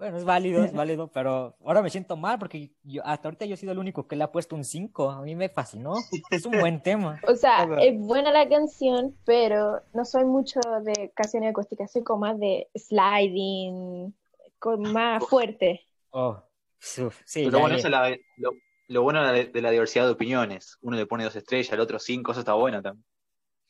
[0.02, 3.54] Bueno, es válido, es válido, pero ahora me siento mal porque yo, hasta ahorita yo
[3.54, 5.12] he sido el único que le ha puesto un 5.
[5.12, 5.94] A mí me fascinó.
[6.32, 7.22] Es un buen tema.
[7.28, 12.22] O sea, es buena la canción, pero no soy mucho de canciones acústicas, soy como
[12.22, 14.16] más de sliding,
[14.58, 15.82] con más fuerte.
[16.10, 16.36] Oh,
[16.80, 17.80] uf, sí, Pero ya, bueno, ya.
[17.80, 18.54] eso es la- lo,
[18.88, 20.80] lo bueno de la, de la diversidad de opiniones.
[20.82, 23.06] Uno le pone dos estrellas, el otro cinco, eso está bueno también.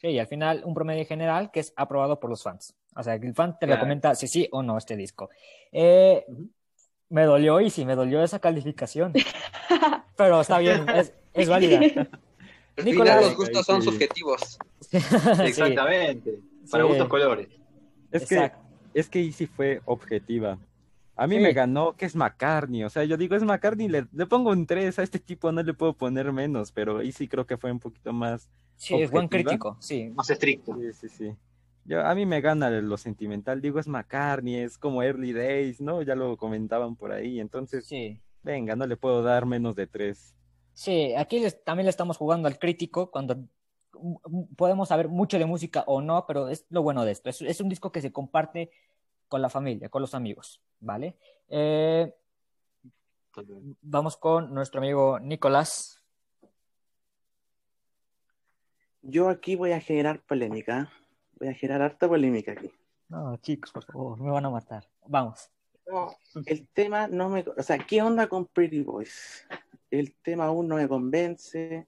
[0.02, 2.74] Sí, y al final un promedio general que es aprobado por los fans.
[2.96, 3.80] O sea, que el fan te Claro.
[3.82, 5.30] recomienda si sí o no este disco.
[5.72, 6.26] Eh,
[7.10, 9.12] Me dolió y sí, me dolió esa calificación.
[10.16, 11.80] Pero está bien, es, es válida.
[12.86, 13.22] Nicolás.
[13.22, 13.90] los gustos son Sí.
[13.90, 14.58] subjetivos.
[15.44, 16.40] Exactamente.
[16.70, 16.90] Para Sí.
[16.90, 17.48] gustos colores.
[18.12, 18.52] Es que,
[18.94, 20.58] es que Easy fue objetiva.
[21.16, 21.42] A mí Sí.
[21.42, 22.84] me ganó que es McCartney.
[22.86, 24.98] O sea, yo digo, es McCartney, le, le pongo un 3.
[25.00, 28.14] A este tipo no le puedo poner menos, pero Easy creo que fue un poquito
[28.14, 28.50] más.
[28.82, 30.10] Sí, es buen crítico, sí.
[30.16, 30.76] Más estricto.
[30.76, 31.36] Sí, sí, sí.
[31.86, 33.62] Yo, a mí me gana lo sentimental.
[33.62, 36.02] Digo, es McCartney, es como Early Days, ¿no?
[36.02, 37.40] Ya lo comentaban por ahí.
[37.40, 38.20] Entonces, Sí.
[38.42, 40.36] venga, no le puedo dar menos de 3.
[40.74, 43.38] Sí, aquí les- también le estamos jugando al crítico cuando
[44.58, 47.30] podemos saber mucho de música o no, pero es lo bueno de esto.
[47.30, 48.72] Es, es un disco que se comparte
[49.28, 51.18] con la familia, con los amigos, ¿vale?
[51.50, 52.12] Eh,
[53.82, 56.01] vamos con nuestro amigo Nicolás.
[59.02, 60.92] Yo aquí voy a generar polémica.
[61.40, 62.72] Voy a generar harta polémica aquí.
[63.10, 64.88] No, chicos, por favor, me van a matar.
[65.08, 65.50] Vamos.
[65.88, 66.16] No,
[66.46, 67.44] el tema no me...
[67.58, 69.46] O sea, ¿qué onda con Pretty Boys?
[69.90, 71.88] El tema aún no me convence.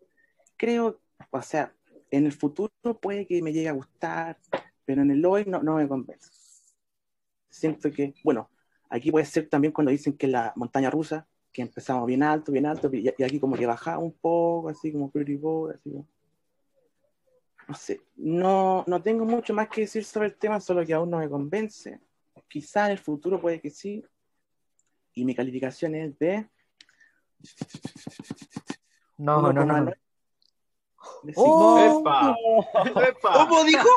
[0.57, 0.99] Creo,
[1.29, 1.73] o sea,
[2.11, 4.37] en el futuro puede que me llegue a gustar,
[4.83, 6.31] pero en el hoy no, no me convence.
[7.47, 8.49] Siento que, bueno,
[8.89, 12.65] aquí puede ser también cuando dicen que la montaña rusa, que empezamos bien alto, bien
[12.65, 16.07] alto, y, y aquí como que bajaba un poco, así como Pretty Boys, así como-
[17.67, 21.09] No sé, no, no tengo mucho más que decir sobre el tema, solo que aún
[21.09, 21.99] no me convence.
[22.47, 24.03] Quizá en el futuro puede que sí.
[25.13, 26.49] Y mi calificación es de.
[29.17, 29.63] No, no, no.
[29.63, 29.97] 1,9
[31.23, 31.43] de cinco.
[31.45, 31.99] ¡Oh!
[32.01, 32.35] ¡Epa!
[33.07, 33.33] ¡Epa!
[33.33, 33.87] ¿Cómo dijo?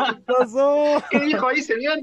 [1.10, 2.00] ¿Qué dijo ahí, señor?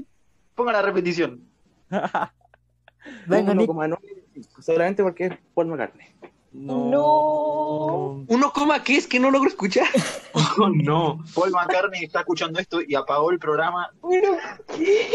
[0.54, 1.48] Ponga la repetición.
[3.26, 3.70] Venga, Nick.
[3.70, 6.06] 1,9 de cinco, solamente porque es Paul McCartney.
[6.54, 8.24] No.
[8.28, 9.86] ¿Uno coma qué es que no logro escuchar?
[10.56, 11.18] Oh, no.
[11.34, 13.90] Paul McCartney está escuchando esto y apagó el programa.
[14.00, 14.36] Bueno,
[14.68, 15.08] ¿qué?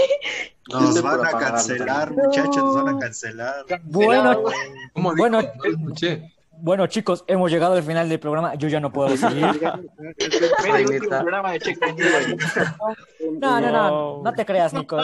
[0.69, 3.65] Nos van a cancelar, muchachos, nos van a cancelar.
[3.83, 4.43] Bueno,
[4.91, 5.17] ¿Cómo dijo?
[5.17, 6.33] bueno, escuché.
[6.57, 8.55] bueno, chicos, hemos llegado al final del programa.
[8.55, 9.45] Yo ya no puedo seguir.
[13.39, 14.97] No, no, no, no te creas, Nico.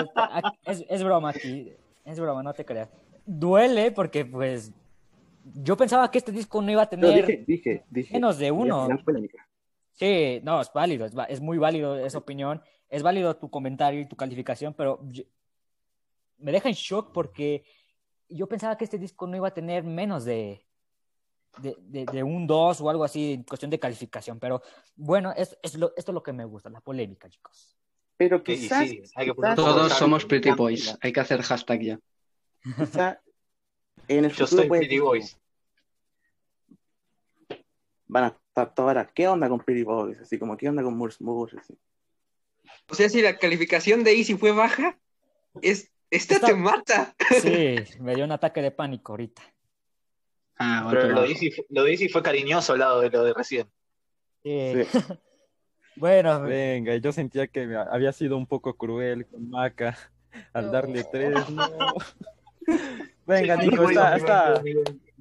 [0.65, 1.71] Es, es broma aquí.
[2.03, 2.89] Es broma, no te creas.
[3.25, 4.73] Duele porque, pues,
[5.53, 8.13] yo pensaba que este disco no iba a tener dije, dije, dije.
[8.13, 8.87] menos de uno.
[9.93, 14.05] Sí, no, es válido, es, es muy válido esa opinión, es válido tu comentario y
[14.07, 15.23] tu calificación, pero yo-
[16.37, 17.63] me deja en shock porque
[18.27, 20.65] yo pensaba que este disco no iba a tener menos de,
[21.59, 24.61] de, de- de un 2 o algo así en cuestión de calificación, pero
[24.95, 27.77] bueno, es, es lo, esto es lo que me gusta, la polémica, chicos.
[28.17, 30.25] Pero quizás, sí, hay que Todos somos.
[30.25, 30.97] Pretty Boys.
[31.01, 31.99] Hay que hacer hashtag ya.
[32.77, 33.21] quizá
[34.07, 35.37] En el Yo futuro soy puede Pretty Boys.
[38.07, 40.19] van a estar todas las, ¿qué onda con Pretty Boys?
[40.19, 41.57] Así como, ¿qué onda con Moose Moose?
[41.57, 41.77] Así.
[42.89, 44.97] O sea, si la calificación de Easy fue baja,
[45.61, 47.15] es, esta te mata.
[47.41, 49.41] Sí, me dio un ataque de pánico ahorita.
[50.57, 53.33] Ah, Pero lo de, Easy, lo de Easy fue cariñoso al lado de lo de
[53.33, 53.67] recién.
[54.43, 54.73] Sí.
[55.95, 59.97] bueno, Venga, yo sentía que había sido un poco cruel con Maca
[60.53, 61.49] al darle tres.
[61.49, 61.93] No.
[63.25, 64.61] Venga, Nico, está, está.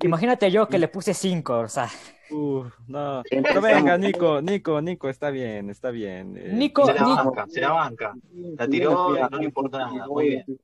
[0.03, 1.89] imagínate yo que le puse 5, o sea.
[2.31, 3.23] Uf, no.
[3.31, 6.37] Pero venga, Nico, Nico, Nico, está bien, está bien.
[6.37, 6.51] eh.
[6.53, 8.15] Nico, Se la Nico- banca, se la banca.
[8.59, 10.07] La tiró no le importa nada.
[10.07, 10.61] Muy bien.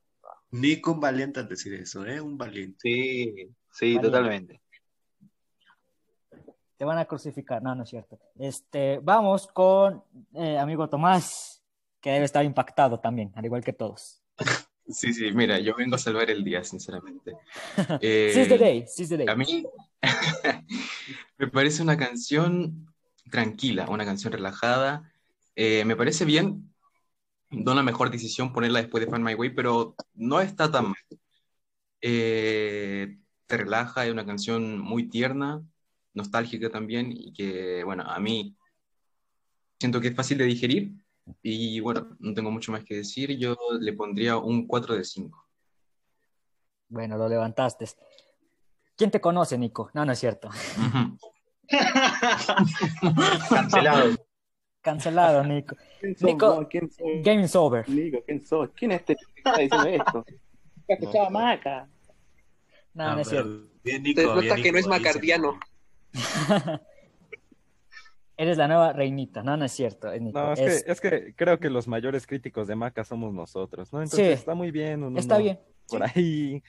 [0.51, 2.19] Nico, un valiente al decir eso, ¿eh?
[2.19, 2.77] Un valiente.
[2.81, 4.61] Sí, sí, totalmente.
[6.77, 7.61] Te van a crucificar.
[7.61, 8.19] No, no es cierto.
[8.39, 10.03] Este, vamos con
[10.33, 11.63] eh, amigo Tomás,
[12.01, 14.21] que debe estar impactado también, al igual que todos.
[14.91, 17.33] Sí, sí, mira, yo vengo a salvar el día, sinceramente.
[18.01, 19.27] Eh, Seize the day, seize the day.
[19.27, 19.65] A mí
[21.37, 22.93] me parece una canción
[23.29, 25.11] tranquila, una canción relajada.
[25.55, 26.71] Eh, me parece bien,
[27.49, 31.19] no la mejor decisión ponerla después de Find My Way, pero no está tan mal.
[32.01, 35.61] Eh, te relaja, es una canción muy tierna,
[36.13, 38.55] nostálgica también, y que, bueno, a mí
[39.79, 40.93] siento que es fácil de digerir.
[41.41, 43.37] Y bueno, no tengo mucho más que decir.
[43.37, 45.47] Yo le pondría un 4 de 5.
[46.89, 47.85] Bueno, lo levantaste.
[48.95, 49.89] ¿Quién te conoce, Nico?
[49.93, 50.49] No, no es cierto.
[53.49, 54.15] Cancelado.
[54.81, 55.75] Cancelado, Nico.
[55.99, 56.23] ¿Quién sos?
[56.27, 57.07] Nico, No, ¿quién sos?
[57.23, 57.87] game is over.
[57.87, 58.69] Nico, ¿quién sos?
[58.75, 60.25] ¿Quién es este que está diciendo esto?
[60.87, 61.87] ¿Qué escuchaba Maca?
[62.93, 63.67] No, no, es cierto.
[63.83, 65.59] Bien, Nico, nota bien, que no es macardiano.
[68.41, 69.43] Eres la nueva reinita.
[69.43, 70.11] No, no es cierto.
[70.11, 70.39] es Nico.
[70.39, 73.93] No, es, Es- que, es que creo que los mayores críticos de Maca somos nosotros,
[73.93, 74.01] ¿no?
[74.01, 74.33] Entonces Sí.
[74.33, 75.03] está muy bien.
[75.03, 75.59] uno Está no- bien.
[75.87, 76.63] Por ahí.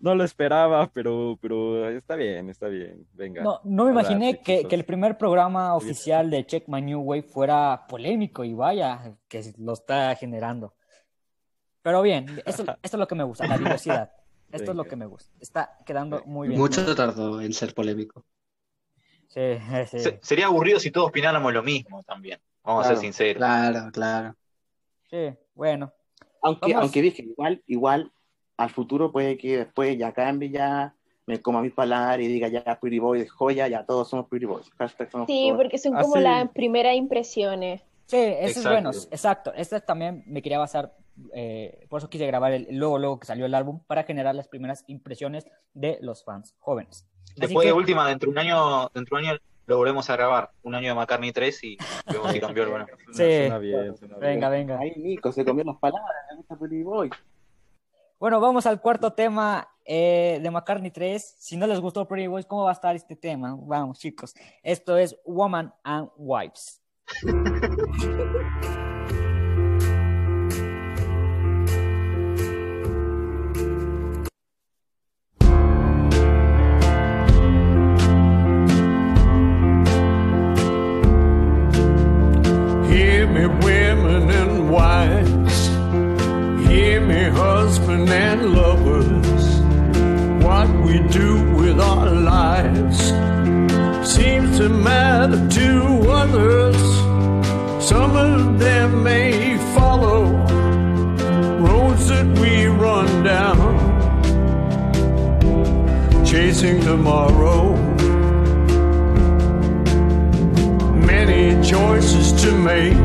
[0.00, 3.06] No lo esperaba, pero, pero está bien, está bien.
[3.12, 3.42] Venga.
[3.42, 7.22] No, no me imaginé que, que el primer programa oficial de Check My New Wave
[7.24, 10.74] fuera polémico y vaya, que lo está generando.
[11.82, 14.12] Pero bien, eso, esto es lo que me gusta, la diversidad.
[14.52, 15.30] Esto es lo que me gusta.
[15.40, 16.60] Está quedando muy bien.
[16.60, 18.24] Mucho tardó en ser polémico.
[19.28, 19.40] Sí,
[19.86, 19.98] sí.
[20.00, 22.38] Se- sería aburrido si todos opináramos lo mismo también.
[22.64, 23.36] Vamos a Claro, ser sinceros.
[23.38, 24.36] Claro, claro.
[25.10, 25.92] Sí, bueno.
[26.42, 26.82] Aunque, Vamos.
[26.84, 28.12] aunque dije, igual, igual,
[28.56, 30.94] al futuro puede que después ya cambie, ya
[31.26, 34.70] me coma mis palabras y diga ya Pretty Boys, joya, ya todos somos Pretty Boys.
[35.10, 35.56] Somos Sí, todos.
[35.62, 36.20] porque son Ah, como sí.
[36.22, 37.82] las primeras impresiones.
[38.06, 38.70] Sí, eso es Exacto.
[38.70, 39.52] bueno, exacto.
[39.54, 40.94] Este también me quería basar,
[41.34, 44.46] eh, por eso quise grabar el, luego, luego que salió el álbum, para generar las
[44.46, 45.44] primeras impresiones
[45.74, 47.04] de los fans jóvenes.
[47.36, 50.16] Después que- de última, dentro de un año, dentro de un año lo volvemos a
[50.16, 50.50] grabar.
[50.62, 51.76] Un año de McCartney 3 y
[52.12, 52.86] vemos si cambió el bueno.
[53.12, 53.22] Sí.
[53.22, 54.32] Suena bien, suena bien.
[54.34, 54.78] Venga, venga.
[54.78, 56.14] Ahí Nico se comió las palabras,
[56.84, 57.12] Boys.
[58.18, 61.36] Bueno, vamos al cuarto tema eh, de McCartney 3.
[61.38, 63.54] Si no les gustó Pretty Boys, ¿cómo va a estar este tema?
[63.58, 64.34] Vamos, chicos.
[64.62, 66.82] Esto es Woman and Wives.
[106.66, 107.76] chasing tomorrow.
[111.06, 112.96] Many choices to make,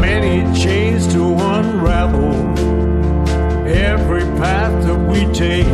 [0.00, 2.34] many chains to unravel.
[3.68, 5.66] Every path that we take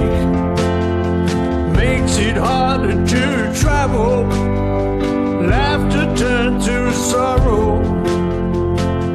[1.77, 4.27] makes it harder to travel.
[5.49, 7.83] Laughter turned to sorrow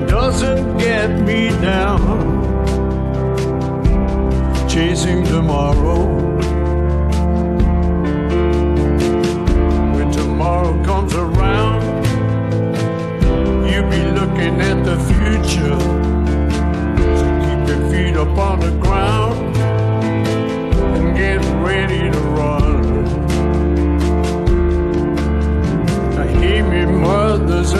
[0.07, 2.17] doesn't get me down.
[4.67, 6.17] Chasing tomorrow.
[10.37, 11.81] Tomorrow comes around,
[13.67, 15.79] you'll be looking at the future.
[17.17, 19.57] So keep your feet up on the ground
[20.95, 23.03] and get ready to run.
[26.13, 27.73] Now hear me, mothers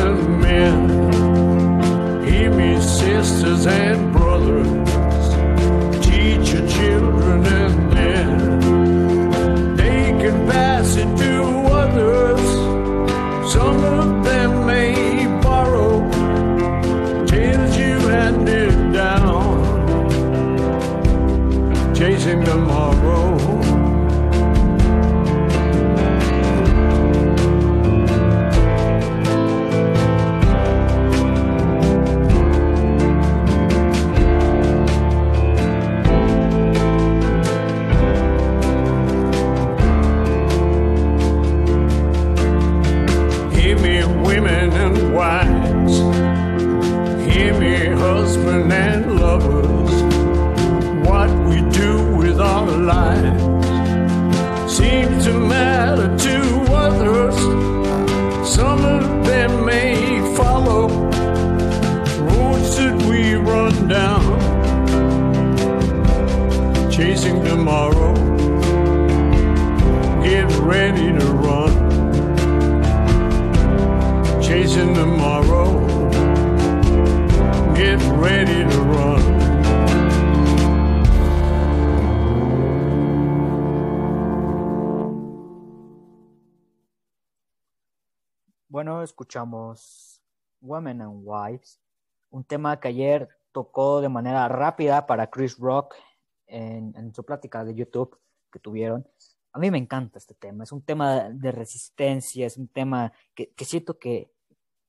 [90.77, 91.79] Women and Wives,
[92.29, 95.95] un tema que ayer tocó de manera rápida para Chris Rock
[96.45, 98.17] en, su plática de YouTube
[98.51, 99.07] que tuvieron.
[99.53, 103.49] A mí me encanta este tema, es un tema de resistencia, es un tema que,
[103.53, 104.31] que siento que,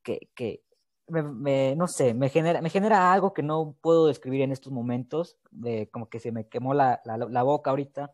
[0.02, 0.62] que, que
[1.08, 5.38] me- no sé, me genera, me genera algo que no puedo describir en estos momentos,
[5.50, 8.12] de como que se me quemó la, la, la boca ahorita,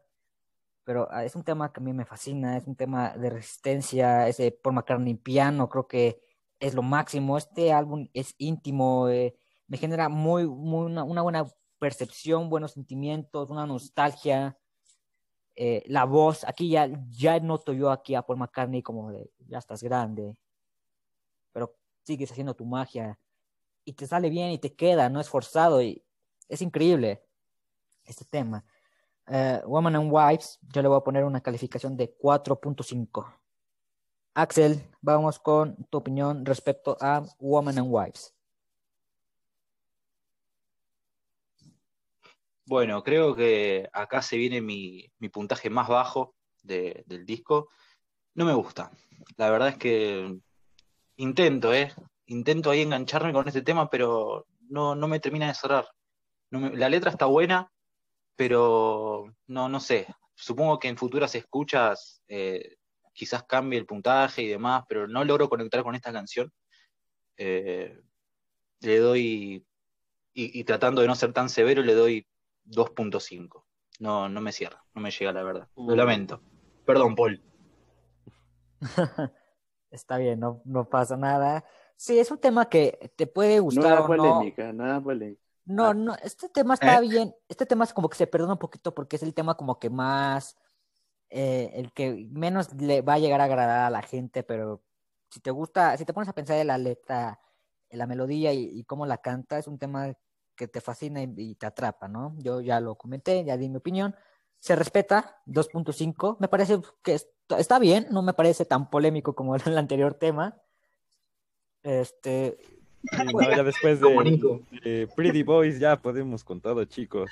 [0.85, 4.29] pero ah, es un tema que a mí me fascina, es un tema de resistencia,
[4.29, 6.24] ese Paul McCartney piano, creo que
[6.65, 7.36] es lo máximo.
[7.36, 9.36] Este álbum es íntimo, eh,
[9.66, 11.47] me genera muy, muy una, buena
[11.78, 14.59] percepción, buenos sentimientos, una nostalgia.
[15.57, 19.59] eh, la voz, aquí ya, ya noto yo aquí a Paul McCartney como de, ya
[19.59, 20.36] estás grande,
[21.53, 23.19] pero sigues haciendo tu magia
[23.85, 26.03] y te sale bien y te queda, no es forzado y
[26.49, 27.23] es increíble
[28.05, 28.65] este tema.
[29.28, 33.44] Eh, Woman and Wives, yo le voy a poner una calificación de 4.5.
[34.36, 38.35] Axel, vamos con tu opinión respecto a Woman and Wives.
[42.66, 46.35] Bueno, creo que acá se viene mi, puntaje más bajo
[46.65, 47.69] de- del disco.
[48.35, 48.90] No me gusta.
[49.36, 50.36] La verdad es que
[51.16, 51.93] intento, ¿eh?
[52.27, 55.86] Intento ahí engancharme con este tema, pero no, no me termina de cerrar.
[56.51, 57.70] La letra está buena,
[58.35, 60.09] pero no, no sé.
[60.35, 62.78] Supongo que en futuras escuchas eh,
[63.15, 66.53] quizás cambie el puntaje y demás, pero no logro conectar con esta canción.
[67.36, 67.99] Eh,
[68.81, 69.66] le doy,
[70.35, 72.27] y, y tratando de no ser tan severo, le doy
[72.66, 73.65] 2.5.
[74.01, 75.69] No, no me cierra, no me llega la verdad.
[75.77, 76.43] Lo lamento.
[76.85, 77.43] Perdón, Paul.
[79.91, 81.65] Está bien, no, no pasa nada.
[81.97, 84.23] Sí, es un tema que te puede gustar Nada o no.
[84.23, 85.41] polémica, nada polémica.
[85.66, 87.03] No, no, este tema está ¿Eh?
[87.03, 87.35] bien.
[87.49, 89.89] Este tema es como que se perdona un poquito porque es el tema como que
[89.89, 90.57] más,
[91.36, 94.82] eh, el que menos le va a llegar a agradar a la gente, pero
[95.31, 97.40] si te gusta, si te pones a pensar en la letra,
[97.90, 100.12] en la melodía y, y cómo la canta, es un tema
[100.55, 102.36] que te fascina y, y te atrapa, ¿no?
[102.39, 104.15] Yo ya lo comenté, ya di mi opinión.
[104.61, 106.36] Se respeta, 2.5.
[106.39, 107.28] Me parece que est-
[107.59, 110.56] está bien, no me parece tan polémico como el anterior tema.
[111.82, 112.56] Este,
[113.11, 117.31] Sí, no, ya después de, Pretty Boys ya podemos con todo, chicos.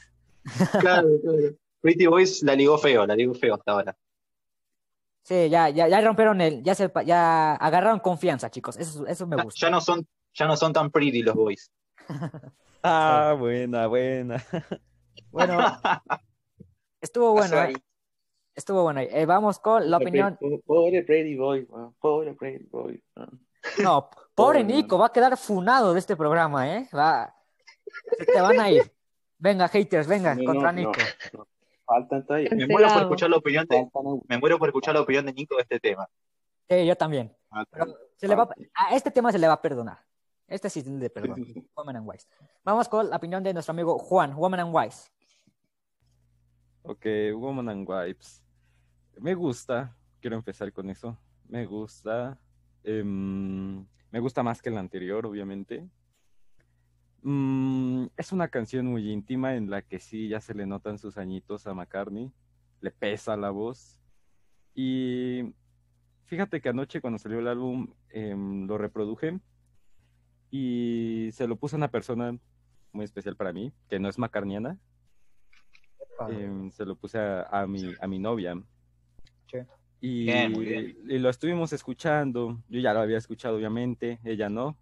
[0.80, 1.54] Claro, claro.
[1.82, 3.96] Pretty Boys la ligó feo, la ligó feo hasta ahora.
[5.24, 8.76] Sí, ya, ya, ya rompieron el, ya se, pa- ya agarraron confianza, chicos.
[8.76, 9.66] Eso, eso me gusta.
[9.66, 11.70] ya no son, ya no son tan pretty los boys.
[12.84, 14.44] Ah, buena, buena.
[15.30, 15.58] Bueno,
[17.00, 17.60] estuvo bueno, ¿eh?
[17.60, 17.74] ahí.
[18.56, 19.00] Estuvo bueno.
[19.00, 20.36] Eh, vamos con la opinión.
[20.66, 21.66] Pobre Brady Boy,
[22.00, 23.02] pobre Brady Boy.
[23.78, 26.88] No, pobre Pobre, Nico, va a quedar funado de este programa, ¿eh?
[26.94, 27.32] Va,
[28.18, 28.92] se te van a ir.
[29.38, 30.92] Venga, haters, venga, No, contra no, Nico.
[31.32, 31.48] no, no.
[31.92, 32.48] Faltan todavía.
[32.56, 33.86] Me muero por escuchar la opinión de,
[34.26, 36.08] me muero por escuchar la opinión de Nico de este tema.
[36.68, 37.36] Sí, yo también.
[37.70, 39.98] Pero se le va, a este tema se le va a perdonar.
[40.48, 41.36] Este sí le perdono.
[41.76, 42.26] Woman and Wise.
[42.64, 45.10] Vamos con la opinión de nuestro amigo Juan, Woman and Wise.
[46.82, 47.04] Ok,
[47.34, 48.42] Woman and Wipes.
[49.18, 51.18] Me gusta, quiero empezar con eso.
[51.46, 52.38] Me gusta.
[52.84, 55.86] em, me gusta más que la anterior, obviamente.
[57.22, 61.18] Mm, es una canción muy íntima en la que sí ya se le notan sus
[61.18, 62.32] añitos a McCartney.
[62.80, 64.00] Le pesa la voz.
[64.74, 65.54] Y
[66.24, 69.38] fíjate que anoche cuando salió el álbum em, lo reproduje
[70.50, 72.36] y se lo puse a una persona
[72.92, 74.78] muy especial para mí, que no es macarniana.
[76.28, 78.54] Em, se lo puse a, a mi, a mi novia.
[79.50, 79.58] Sí.
[80.00, 80.96] Y, Bien, muy bien.
[81.08, 82.60] y lo estuvimos escuchando.
[82.68, 84.76] Yo ya lo había escuchado, obviamente, ella no.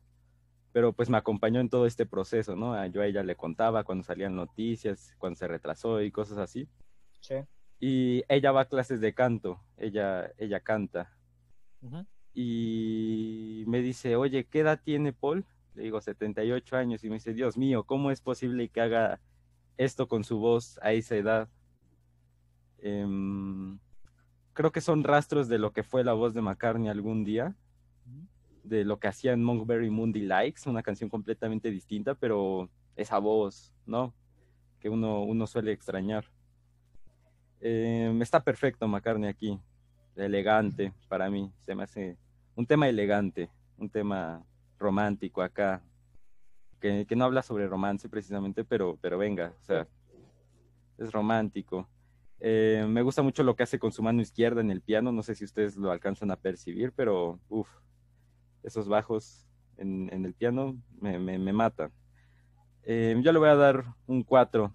[0.72, 2.74] Pero pues me acompañó en todo este proceso, ¿no?
[2.74, 6.68] A- Yo a ella le contaba cuando salían noticias, cuando se retrasó y cosas así.
[7.20, 7.34] Sí.
[7.80, 11.10] Y ella va a clases de canto, ella, ella canta.
[12.34, 15.44] Y me dice, oye, ¿qué edad tiene Paul?
[15.74, 17.02] Le digo, 78 años.
[17.04, 19.20] Y me dice, Dios mío, ¿cómo es posible que haga
[19.76, 21.48] esto con su voz a esa edad?
[22.78, 23.78] Em,
[24.52, 27.54] creo que son rastros de lo que fue la voz de McCartney algún día,
[28.62, 33.72] de lo que hacía en Monkberry Mundi Likes, una canción completamente distinta, pero esa voz,
[33.86, 34.14] ¿no?
[34.80, 36.24] Que uno, uno suele extrañar.
[37.60, 39.60] Em, está perfecto McCartney aquí,
[40.16, 41.84] elegante para mí, se me
[42.54, 44.44] un tema elegante, un tema
[44.78, 45.82] romántico acá,
[46.80, 49.86] que, que no habla sobre romance precisamente, pero, pero venga, o sea,
[50.98, 51.88] es romántico.
[52.40, 55.22] Eh, me gusta mucho lo que hace con su mano izquierda en el piano, no
[55.22, 57.68] sé si ustedes lo alcanzan a percibir, pero uff,
[58.62, 59.46] esos bajos
[59.76, 61.90] en, en el piano me, me, me matan.
[62.82, 64.72] Eh, yo le voy a dar un 4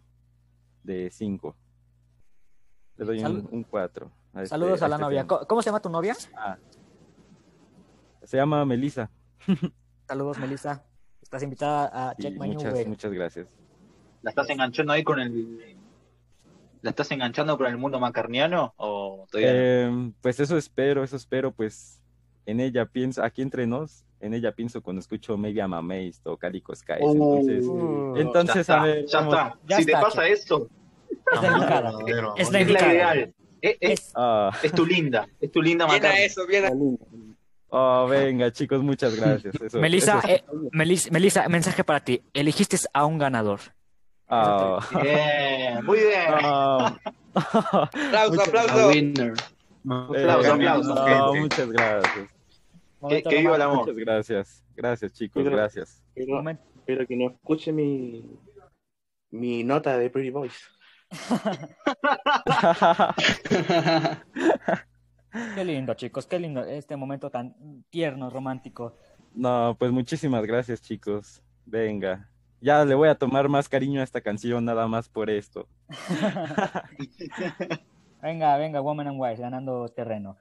[0.83, 1.55] de 5.
[2.97, 4.11] Le doy un, Sal- un 4.
[4.35, 5.27] este- Saludos a la este novia.
[5.27, 6.15] ¿Cómo, cómo se llama tu novia?
[6.35, 6.57] Ah.
[8.23, 9.09] Se llama Melissa.
[10.07, 10.83] Saludos, Melissa.
[11.21, 13.57] Estás invitada a Check My muchas, muchas gracias.
[14.21, 15.77] ¿La estás enganchando ahí con el.
[16.81, 18.73] ¿La estás enganchando con el mundo macarniano?
[18.77, 19.49] ¿O todavía?
[19.53, 21.99] Eh, pues eso espero, eso espero, pues
[22.45, 26.37] en ella pienso, aquí entre nos, en ella pienso cuando escucho Maybe I'm Amazed o
[26.37, 26.97] Calico Skies.
[27.01, 29.59] Entonces, Uh, entonces ya a está, ver, ya vamos- está.
[29.67, 30.69] Ya si está, te pasa eso,
[31.33, 31.89] Es la indicada.
[31.89, 32.33] Es amor.
[32.35, 32.93] la es la indicada.
[32.93, 33.33] ideal.
[33.61, 36.71] Es, es- Ah, es tu linda, es tu linda Bien a eso, bien a
[37.69, 39.55] oh, venga, chicos, muchas gracias.
[39.59, 42.21] Eso- Melissa, eso es- eh, Melis- Melissa, mensaje para ti.
[42.33, 43.59] Elegiste a un ganador.
[45.01, 46.27] Bien, muy bien.
[46.43, 46.95] ah,
[47.35, 48.87] Aplauso, aplauso.
[48.89, 49.33] winner.
[49.87, 52.29] Aplauso, eh, aplauso, muchas gracias.
[52.99, 53.77] Momento que viva el amor.
[53.79, 54.63] Muchas gracias.
[54.75, 56.03] Gracias, chicos, Pero- gracias.
[56.13, 56.43] Pero,
[56.85, 58.37] pero que no escuche mi,
[59.31, 60.53] mi nota de Pretty Boys.
[65.55, 66.25] Qué lindo, chicos.
[66.25, 68.95] Qué lindo este momento tan tierno, romántico.
[69.33, 71.41] No, pues muchísimas gracias, chicos.
[71.65, 72.29] Venga.
[72.61, 75.67] Ya le voy a tomar más cariño a esta canción, nada más por esto.
[78.21, 80.35] Venga, venga, Woman and Wife, ganando terreno.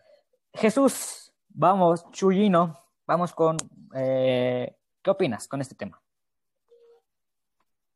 [0.55, 1.24] Jesús,
[1.55, 3.57] vamos, Chuyino, vamos con...
[3.95, 6.03] eh, ¿Qué opinas con este tema?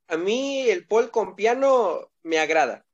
[0.08, 2.84] A mí el Paul con piano me agrada.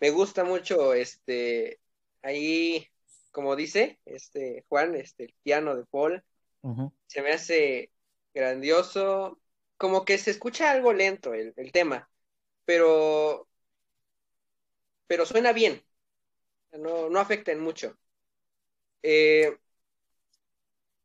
[0.00, 1.80] Me gusta mucho este
[2.22, 2.88] ahí,
[3.30, 6.24] como dice este Juan, este el piano de Paul
[7.08, 7.92] se me hace
[8.34, 9.40] grandioso,
[9.78, 12.10] como que se escucha algo lento el, el tema,
[12.66, 13.48] pero
[15.06, 15.84] pero suena bien,
[16.72, 17.98] no, no afecta en mucho.
[19.02, 19.56] Eh,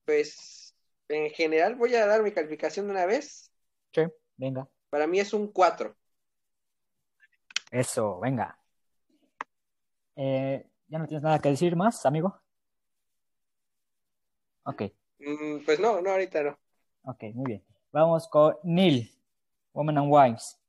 [0.05, 0.75] pues
[1.09, 3.51] en general voy a dar mi calificación de una vez.
[3.93, 4.01] Sí,
[4.37, 4.67] venga.
[4.89, 5.95] Para mí es un 4.
[7.71, 8.59] Eso, venga.
[10.17, 12.41] Eh, ¿Ya no tienes nada que decir más, amigo?
[14.65, 14.81] Ok,
[15.19, 16.59] Mm, pues no, no, ahorita no.
[17.03, 17.65] ok, muy bien.
[17.91, 19.11] Vamos con Neil,
[19.73, 20.59] Woman and Wives.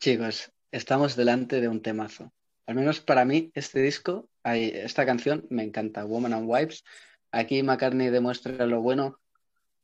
[0.00, 2.32] Chicos, estamos delante de un temazo.
[2.66, 6.84] Al menos para mí, este disco, ay, esta canción me encanta, Woman and Wives.
[7.30, 9.18] Aquí McCartney demuestra lo bueno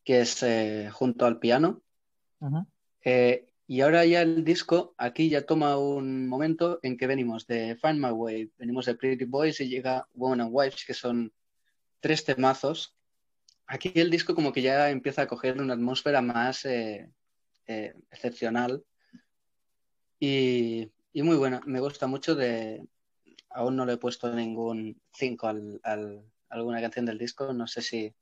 [0.05, 1.83] que es eh, junto al piano.
[3.03, 7.77] Eh, y ahora ya el disco, aquí ya toma un momento en que venimos de
[7.77, 11.33] Find My Way, venimos de Pretty Boys y llega Woman and Wives, que son
[12.01, 12.95] tres temazos.
[13.67, 17.11] Aquí el disco como que ya empieza a coger una atmósfera más eh,
[17.67, 18.85] eh, excepcional
[20.21, 21.61] y, y muy buena.
[21.65, 22.85] Me gusta mucho de...
[23.55, 28.13] Aún no le he puesto ningún 5 al, alguna canción del disco, no sé si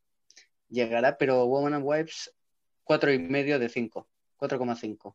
[0.68, 2.34] llegará, pero Woman and Wives,
[2.84, 4.06] cuatro y medio de 5,
[4.38, 5.14] 4,5.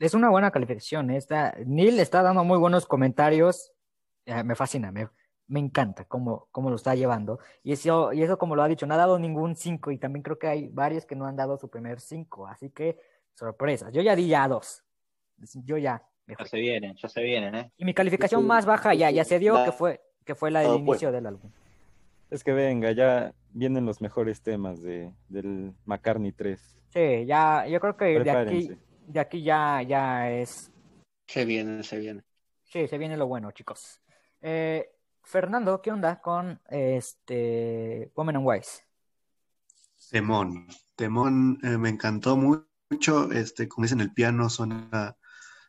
[0.00, 1.10] Es una buena calificación.
[1.10, 1.16] ¿eh?
[1.16, 3.72] Está, Neil está dando muy buenos comentarios.
[4.24, 5.08] Eh, me fascina, me,
[5.46, 7.38] me encanta cómo, cómo lo está llevando.
[7.62, 10.24] Y eso, y eso, como lo ha dicho, no ha dado ningún 5 y también
[10.24, 12.48] creo que hay varios que no han dado su primer 5.
[12.48, 12.98] Así que,
[13.32, 13.92] sorpresas.
[13.92, 14.84] Yo ya di ya dos.
[15.54, 17.72] Yo ya Ya se vienen, ya se vienen, ¿eh?
[17.76, 20.60] Y mi calificación más baja ya, ya se dio, La- que fue, que fue la
[20.60, 20.90] del Ah, bueno.
[20.90, 21.50] inicio del álbum.
[22.30, 26.60] Es que venga, ya vienen los mejores temas de, del McCartney 3.
[26.88, 28.70] Sí, ya, yo creo que de aquí,
[29.06, 30.72] de aquí ya, ya es.
[31.28, 32.22] Se viene, se viene.
[32.64, 34.00] Sí, se viene lo bueno, chicos.
[34.40, 34.90] Eh,
[35.22, 38.82] Fernando, ¿qué onda con este Women and Wives?
[40.10, 40.66] Temón.
[40.96, 43.30] Temón eh, me encantó mu- mucho.
[43.30, 45.16] Este, como dicen, el piano suena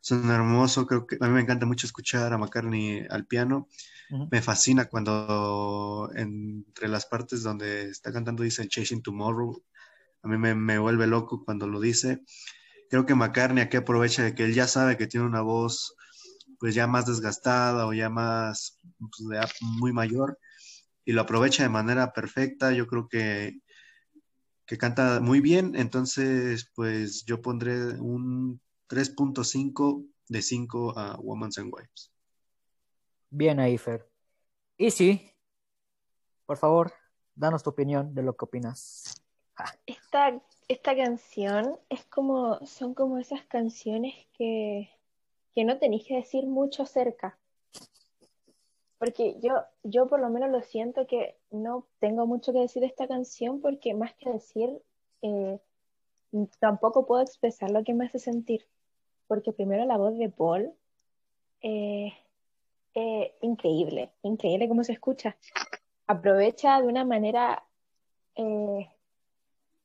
[0.01, 0.85] son hermosos.
[0.87, 3.67] Creo que a mí me encanta mucho escuchar a McCartney al piano.
[4.31, 9.61] Me fascina cuando entre las partes donde está cantando dice Chasing Tomorrow.
[10.23, 12.23] A mí me, me vuelve loco cuando lo dice.
[12.89, 15.95] Creo que McCartney aquí aprovecha de que él ya sabe que tiene una voz
[16.59, 20.39] pues ya más desgastada o ya más pues, de muy mayor
[21.05, 22.71] y lo aprovecha de manera perfecta.
[22.71, 23.59] Yo creo que,
[24.65, 31.73] que canta muy bien, entonces pues yo pondré un 3.5 de 5 a Women's and
[31.73, 32.11] Wives.
[33.29, 34.09] Bien ahí, Fer.
[34.77, 35.31] Y sí,
[36.45, 36.93] por favor,
[37.35, 39.23] danos tu opinión de lo que opinas.
[39.85, 44.89] Esta, esta canción es como, son como esas canciones que,
[45.53, 47.37] que no tenéis que decir mucho cerca.
[48.99, 49.53] Porque yo,
[49.83, 53.61] yo por lo menos lo siento que no tengo mucho que decir de esta canción
[53.61, 54.81] porque más que decir,
[55.21, 55.59] eh,
[56.59, 58.65] tampoco puedo expresar lo que me hace sentir.
[59.27, 60.73] Porque primero la voz de Paul,
[61.61, 62.13] eh,
[62.93, 65.37] eh, increíble, increíble cómo se escucha.
[66.07, 67.63] Aprovecha de una manera
[68.35, 68.89] eh,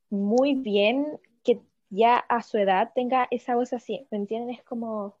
[0.09, 4.55] muy bien que ya a su edad tenga esa voz así, ¿me entienden?
[4.55, 5.17] Es como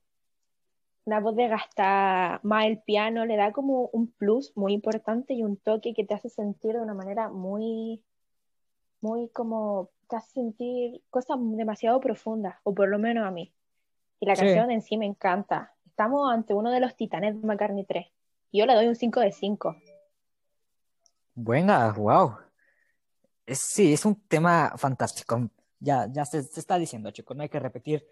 [1.05, 5.57] una voz desgastada, más el piano le da como un plus muy importante y un
[5.57, 8.01] toque que te hace sentir de una manera muy,
[9.01, 13.53] muy como, te hace sentir cosas demasiado profundas, o por lo menos a mí.
[14.23, 14.45] Y la Sí.
[14.45, 15.73] canción en sí me encanta.
[15.85, 18.07] Estamos ante uno de los titanes de McCartney 3.
[18.51, 19.75] Y yo le doy un 5 de 5.
[21.35, 22.37] Buena, wow.
[23.45, 25.49] Es, sí, es un tema fantástico.
[25.79, 28.07] Ya, ya se, se está diciendo, chicos, no hay que repetir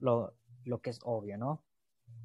[0.00, 0.34] lo,
[0.64, 1.62] lo que es obvio, ¿no?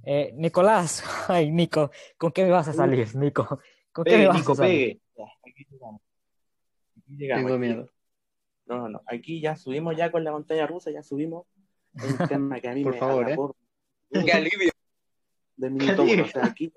[0.04, 3.62] Eh, Nicolás, ay, Nico, ¿con qué me vas a salir, Nico?
[3.94, 5.00] ¿Con qué me Pegue, vas Nico, a salir?
[5.16, 5.30] pegue.
[5.50, 6.02] Aquí llegamos.
[6.98, 7.66] Aquí llegamos, Tengo aquí.
[7.68, 7.90] miedo.
[8.66, 9.02] No, no, no.
[9.06, 11.48] Aquí ya subimos ya con la montaña rusa, ya subimos.
[11.96, 13.36] Es un tema que a mí Por me favor, ¿eh?
[13.36, 13.56] por
[14.26, 14.72] ¡Qué alivio!
[15.60, 16.24] del minuto uno.
[16.24, 16.72] O sea, aquí,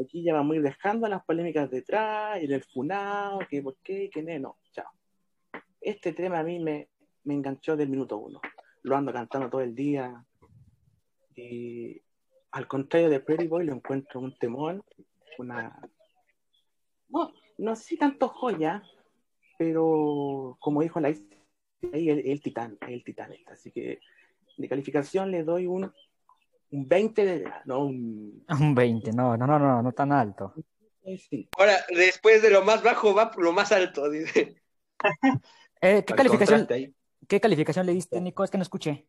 [0.00, 4.08] aquí ya vamos a ir dejando las polémicas detrás y del funado, que por qué,
[4.10, 4.58] que no, no.
[4.72, 4.90] Chao.
[5.80, 6.88] Este tema a mí me,
[7.24, 8.40] me enganchó del minuto uno.
[8.82, 10.24] Lo ando cantando todo el día.
[11.36, 12.00] Y
[12.52, 14.82] al contrario de Pretty Boy, lo encuentro un temón,
[15.38, 15.78] una.
[17.08, 18.82] No, no sé si tanto joya,
[19.58, 23.52] pero como dijo la ahí el, el titán, el titán este.
[23.52, 24.00] Así que
[24.58, 25.90] de calificación le doy un,
[26.70, 27.50] un 20 de.
[27.64, 28.44] No, un.
[28.60, 30.52] Un 20, no, no, no, no, no tan alto.
[31.16, 31.48] sí.
[31.56, 34.60] Ahora, después de lo más bajo va por lo más alto, dice.
[35.80, 36.66] Eh, ¿qué Al calificación,
[37.28, 38.42] qué calificación le diste, Nico?
[38.42, 39.06] Es que no escuché.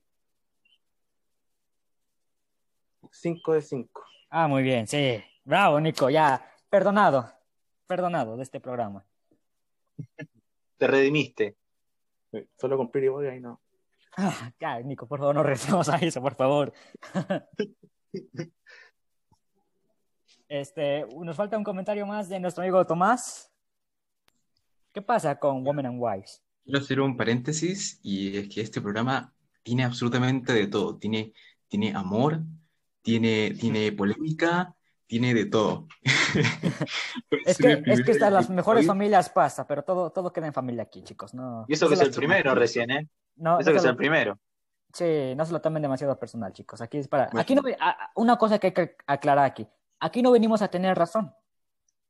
[3.11, 4.03] 5 de 5.
[4.30, 5.19] Ah, muy bien, sí.
[5.43, 6.45] Bravo, Nico, ya.
[6.69, 7.34] Perdonado.
[7.88, 9.03] Perdonado de este programa.
[10.77, 11.57] Te redimiste.
[12.55, 13.59] Solo con Pretty Boy ahí no.
[14.18, 16.73] Ah, ya, Nico, por favor, no regresemos a eso, por favor.
[20.48, 23.52] Este, nos falta un comentario más de nuestro amigo Tomás.
[24.91, 26.41] ¿Qué pasa con Women and Wives?
[26.64, 29.31] Quiero hacer un paréntesis y es que este programa
[29.61, 30.98] tiene absolutamente de todo.
[30.98, 31.34] Tiene,
[31.68, 32.41] tiene amor,
[33.03, 34.76] tiene, tiene polémica,
[35.06, 35.88] tiene de todo.
[37.45, 40.84] Es que, es que hasta las mejores familias pasa, pero todo, todo queda en familia
[40.84, 41.34] aquí, chicos.
[41.34, 43.07] No, Y eso que es el primero recién, ¿eh?
[43.39, 44.37] No, Eso no que es el primero.
[44.93, 46.81] Sí, no se lo tomen demasiado personal, chicos.
[46.81, 47.25] Aquí es para.
[47.25, 47.41] Bueno.
[47.41, 47.61] Aquí no.
[48.15, 49.67] Una cosa que hay que aclarar aquí.
[49.99, 51.33] Aquí no venimos a tener razón.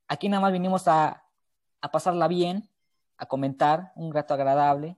[0.08, 1.24] Aquí nada más vinimos a,
[1.82, 2.70] a pasarla bien,
[3.18, 4.98] a comentar, un rato agradable.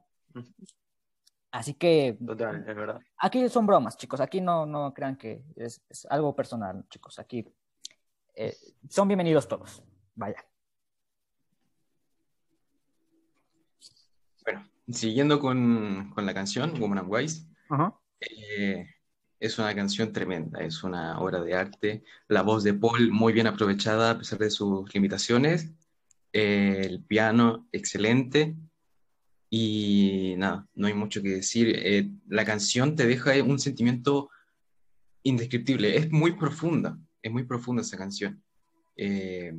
[1.51, 3.01] Así que Total, es verdad.
[3.17, 4.21] aquí son bromas, chicos.
[4.21, 7.19] Aquí no, no crean que es, es algo personal, chicos.
[7.19, 7.45] Aquí
[8.35, 8.55] eh,
[8.89, 9.83] son bienvenidos todos.
[10.15, 10.45] Vaya.
[14.45, 17.47] Bueno, siguiendo con, con la canción, Woman and Wise,
[18.19, 18.85] eh,
[19.41, 22.03] es una canción tremenda, es una obra de arte.
[22.27, 25.71] La voz de Paul muy bien aprovechada a pesar de sus limitaciones.
[26.31, 28.55] Eh, el piano excelente.
[29.49, 31.73] Y nada, no hay mucho que decir.
[31.75, 34.29] Eh, la canción te deja un sentimiento
[35.23, 35.97] indescriptible.
[35.97, 38.43] Es muy profunda, es muy profunda esa canción.
[38.95, 39.57] Eh,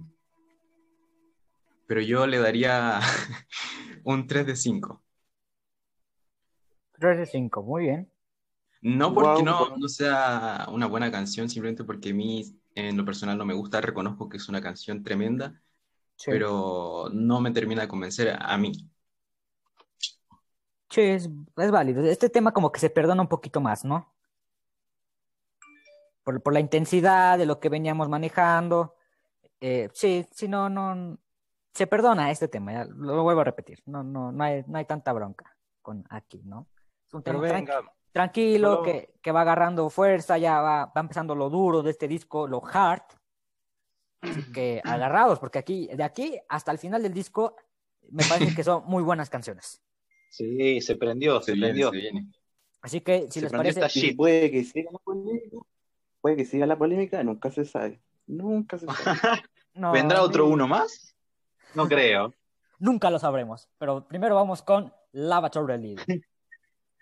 [1.89, 3.01] pero yo le daría
[4.05, 5.03] un 3 de 5.
[7.03, 8.11] 3 de 5, muy bien.
[8.81, 13.45] No porque no, sea una buena canción, simplemente porque a mí en lo personal no
[13.45, 15.61] me gusta, reconozco que es una canción tremenda,
[16.17, 16.31] Sí.
[16.31, 18.73] pero no me termina de convencer a mí.
[20.91, 22.05] Sí, es, es válido.
[22.05, 24.13] Este tema como que se perdona un poquito más, ¿no?
[26.23, 28.95] Por, por la intensidad de lo que veníamos manejando.
[29.61, 31.19] Eh, sí, sí, no, no.
[31.73, 33.83] Se perdona este tema, ya lo vuelvo a repetir.
[33.87, 36.69] No, no, no hay, no hay tanta bronca con aquí, ¿no?
[37.13, 37.41] Un tema
[38.13, 42.09] tranquilo, Solo- que, que va agarrando fuerza, ya va, va empezando lo duro de este
[42.09, 43.03] disco, lo hard.
[44.21, 47.57] Así que agarrados, porque aquí, de aquí hasta el final del disco,
[48.11, 49.81] me parece que son muy buenas canciones.
[50.31, 51.91] Sí, se prendió, se, Se viene, prendió.
[51.91, 52.33] se viene.
[52.81, 54.17] Así que si Se les parece, esta Y shit.
[54.17, 55.57] puede que siga la polémica,
[56.21, 58.01] puede que siga la polémica, nunca se sabe.
[58.27, 58.93] Nunca se sabe.
[59.75, 61.15] no, ¿Vendrá otro uno más?
[61.75, 62.35] No creo.
[62.79, 63.69] Nunca lo sabremos.
[63.79, 65.97] Pero primero vamos con Lavatory Lily.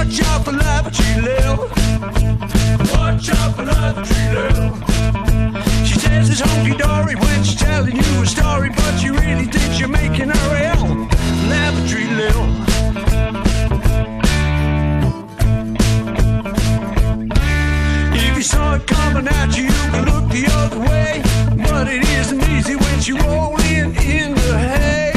[0.00, 1.58] Watch out for lavatory Lil.
[2.94, 4.74] Watch out for lavatory Lil.
[5.84, 9.78] She says it's hunky dory when she's telling you a story, but she really thinks
[9.78, 11.06] you're making her ill.
[11.50, 12.40] Lavatory Lil.
[18.16, 21.22] If you saw it coming at you, you could look the other way.
[21.68, 25.09] But it isn't easy when you roll in in the hay.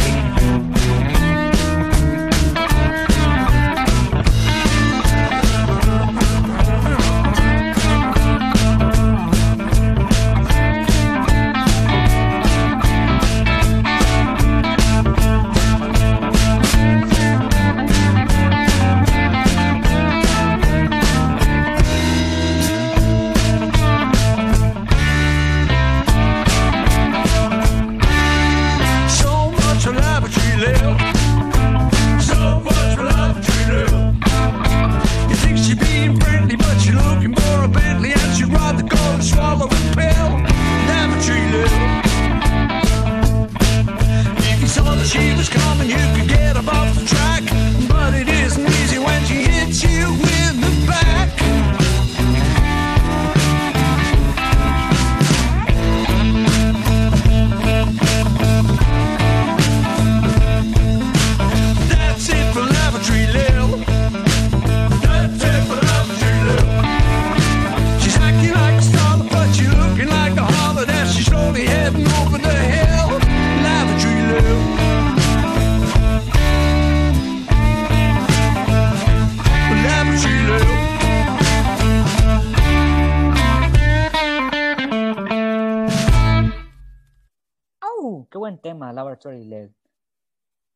[88.83, 89.69] ¡Qué buen tema, Laboratory LED!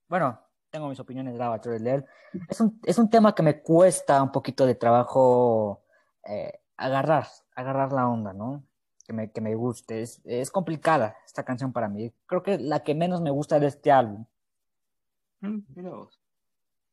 [0.08, 0.40] Bueno,
[0.70, 2.06] tengo mis opiniones de Laboratory LED.
[2.48, 5.82] Es un, es un tema que me cuesta un poquito de trabajo
[6.24, 8.64] eh, agarrar, agarrar la onda, ¿no?
[9.06, 10.02] Que me, que me guste.
[10.02, 12.14] Es, es complicada esta canción para mí.
[12.28, 14.26] Creo que la que menos me gusta de este álbum.
[15.42, 16.22] Mm, mira vos.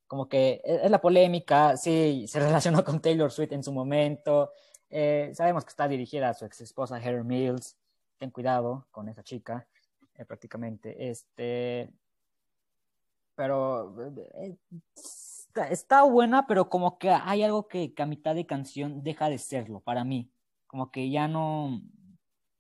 [0.09, 4.51] Como que es, es la polémica, sí, se relacionó con Taylor Swift en su momento.
[4.91, 7.77] Eh, sabemos que está dirigida a su ex esposa Heather Mills.
[8.19, 9.69] Ten cuidado con esa chica,
[10.17, 11.11] eh, prácticamente.
[11.11, 11.93] Este,
[13.35, 13.95] pero
[14.37, 14.57] eh,
[15.71, 19.39] está, buena, pero como que hay algo que, que a mitad de canción deja de
[19.39, 20.31] serlo para mí.
[20.67, 21.83] Como que ya no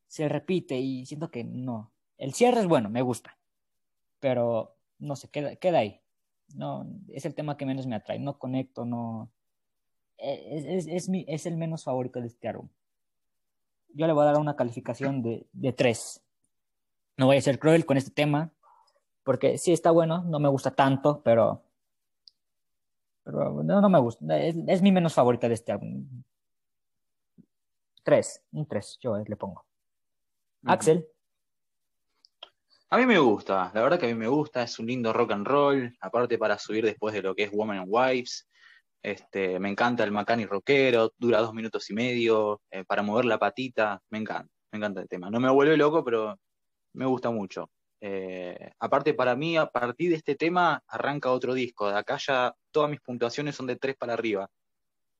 [0.06, 1.93] se repite y siento que no.
[2.18, 3.36] El cierre es bueno, me gusta,
[4.20, 6.01] pero no sé, queda, queda ahí.
[6.55, 8.18] No, es el tema que menos me atrae.
[8.18, 9.31] No conecto, no.
[10.16, 12.68] Es, es, es, mi, es el menos favorito de este álbum.
[13.93, 16.23] Yo le voy a dar una calificación de, de 3.
[17.16, 18.51] No voy a ser cruel con este tema,
[19.23, 21.62] porque sí está bueno, no me gusta tanto, pero.
[23.23, 24.39] Pero no, no me gusta.
[24.39, 26.07] Es, es mi menos favorita de este álbum.
[28.03, 29.65] 3, un 3, yo le pongo.
[30.66, 31.07] Axel.
[32.91, 35.32] A mí me gusta, la verdad que a mí me gusta, es un lindo rock
[35.32, 38.49] and roll, aparte para subir después de lo que es Woman and Wives.
[39.03, 43.39] Este, me encanta el Macani rockero, dura dos minutos y medio, eh, para mover la
[43.39, 45.28] patita, me encanta, me encanta el tema.
[45.28, 46.39] No me vuelve loco, pero
[46.94, 47.70] me gusta mucho.
[48.00, 51.88] Eh, aparte, para mí, a partir de este tema, arranca otro disco.
[51.88, 54.50] De acá ya todas mis puntuaciones son de tres para arriba.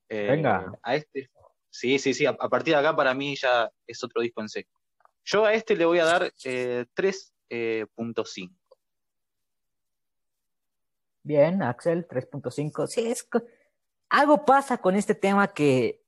[0.09, 0.73] Eh, Venga.
[0.83, 1.31] A este,
[1.71, 4.49] sí, sí, sí, a, a partir de acá para mí ya es otro disco en
[4.49, 4.81] seco.
[5.25, 8.51] Yo a este le voy a dar eh, 3.5.
[11.23, 12.87] Bien, Axel, 3.5.
[12.87, 13.27] Sí, es
[14.11, 16.03] algo pasa con este tema que,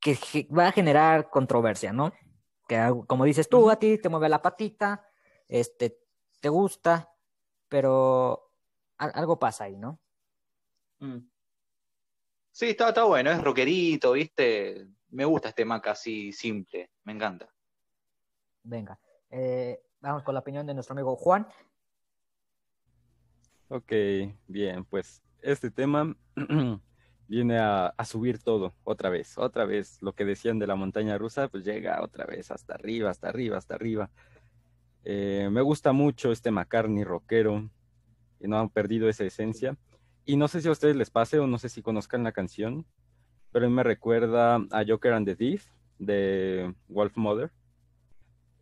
[0.00, 0.16] que
[0.56, 2.12] va a generar controversia, ¿no?
[2.66, 5.06] Que como dices tú, a ti te mueve la patita,
[5.48, 5.98] este,
[6.40, 7.12] te gusta,
[7.68, 8.52] pero
[8.98, 10.00] al- algo pasa ahí, ¿no?
[11.00, 11.18] Mm.
[12.52, 14.86] Sí, está, está bueno, es rockerito, ¿viste?
[15.14, 17.48] me gusta este Mac así simple, me encanta.
[18.64, 18.98] Venga,
[19.30, 21.46] eh, vamos con la opinión de nuestro amigo Juan.
[23.68, 23.92] Ok,
[24.48, 26.16] bien, pues este tema
[27.28, 29.98] viene a, a subir todo otra vez, otra vez.
[30.02, 33.56] Lo que decían de la montaña rusa, pues llega otra vez hasta arriba, hasta arriba,
[33.58, 34.10] hasta arriba.
[35.04, 37.68] Eh, me gusta mucho este McCartney rockero,
[38.40, 39.76] y no han perdido esa esencia.
[40.26, 42.86] Y no sé si a ustedes les pase o no sé si conozcan la canción,
[43.52, 45.66] pero me recuerda a Joker and the Thief
[45.98, 47.50] de Wolf Mother.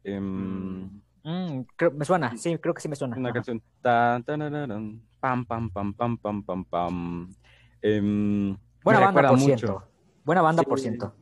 [0.05, 3.17] Em, Mm, creo- me suena, sí, creo que sí me suena.
[3.17, 3.35] una Ajá.
[3.35, 3.63] canción.
[3.81, 7.35] Tan, pam, pam, pam, pam, pam, pam, pam.
[7.83, 9.45] Em, Buena banda, por mucho.
[9.45, 9.83] ciento.
[10.25, 11.15] Buena banda, por ciento.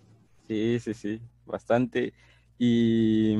[0.46, 2.12] Sí, sí, sí, bastante.
[2.58, 3.36] Y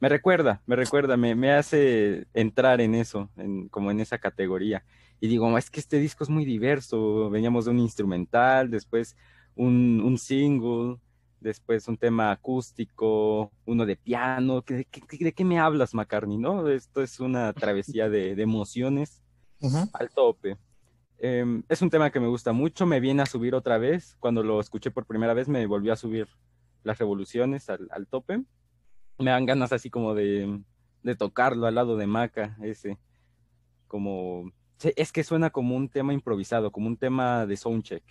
[0.00, 4.84] me recuerda, me recuerda, me, me hace entrar en eso, en, como en esa categoría.
[5.20, 7.30] Y digo, es que este disco es muy diverso.
[7.30, 9.16] Veníamos de un instrumental, después
[9.54, 10.96] un, un single,
[11.40, 14.62] después un tema acústico, uno de piano.
[14.66, 16.38] ¿De, qué- de qué me hablas, McCartney?
[16.38, 16.68] ¿No?
[16.68, 19.22] Esto es una travesía de, de emociones
[19.92, 20.56] al tope.
[21.24, 24.16] Em, es un tema que me gusta mucho, me viene a subir otra vez.
[24.18, 26.26] Cuando lo escuché por primera vez me volvió a subir
[26.82, 28.42] las revoluciones al, al tope.
[29.18, 30.60] Me dan ganas así como de,
[31.04, 32.98] de tocarlo al lado de Maca, ese.
[33.86, 34.50] Como...
[34.96, 38.02] Es que suena como un tema improvisado, como un tema de soundcheck.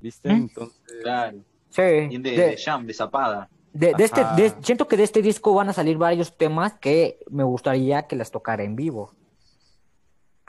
[0.00, 0.28] ¿Viste?
[0.28, 0.32] ¿Mm?
[0.36, 0.82] Entonces...
[1.02, 1.38] Claro.
[1.70, 1.82] Sí.
[1.82, 3.48] De, de- de jam, de zapada.
[3.72, 7.20] De, de este, de- siento que de este disco van a salir varios temas que
[7.30, 9.14] me gustaría que las tocara en vivo.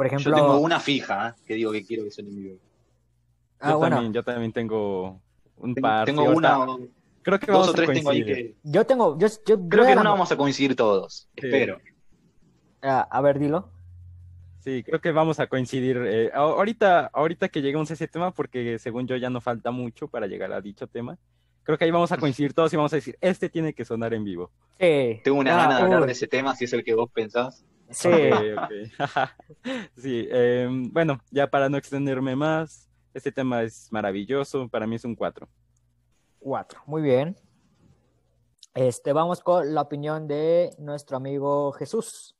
[0.03, 1.41] Por ejemplo, Yo tengo una fija, ¿eh?
[1.45, 2.57] que digo que quiero que suene en vivo.
[3.59, 5.21] ah, yo, bueno, también, yo también tengo
[5.57, 6.05] un Tengo, par.
[6.05, 6.65] tengo sí, una,
[7.21, 8.53] Creo que dos vamos o a tres tengo ahí coincidir.
[8.53, 8.55] que.
[8.63, 11.29] yo tengo, yo, yo Creo que en una vamos a coincidir todos.
[11.39, 11.45] Sí.
[11.47, 11.79] Espero.
[12.81, 13.69] Ah, a ver, dilo.
[14.59, 15.97] Sí, creo que vamos a coincidir.
[16.05, 20.07] eh, ahorita, ahorita que lleguemos a ese tema, porque según yo ya no falta mucho
[20.09, 21.17] para llegar a dicho tema,
[21.63, 24.13] creo que ahí vamos a coincidir todos y vamos a decir, este tiene que sonar
[24.13, 24.51] en vivo.
[24.79, 25.21] Sí.
[25.23, 27.63] Tengo una Ah, gana de hablar de ese tema, si es el que vos pensás.
[27.93, 28.09] Sí.
[29.97, 35.05] Sí, em, bueno, ya para no extenderme más, este tema es maravilloso, para mí es
[35.05, 35.47] un 4.
[36.39, 36.81] Cuatro.
[36.85, 37.37] Muy bien.
[38.73, 42.35] Este, vamos con la opinión de nuestro amigo Jesús.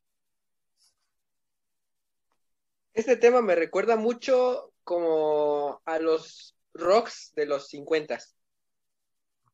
[2.92, 8.18] Este tema me recuerda mucho como a los rocks de los 50.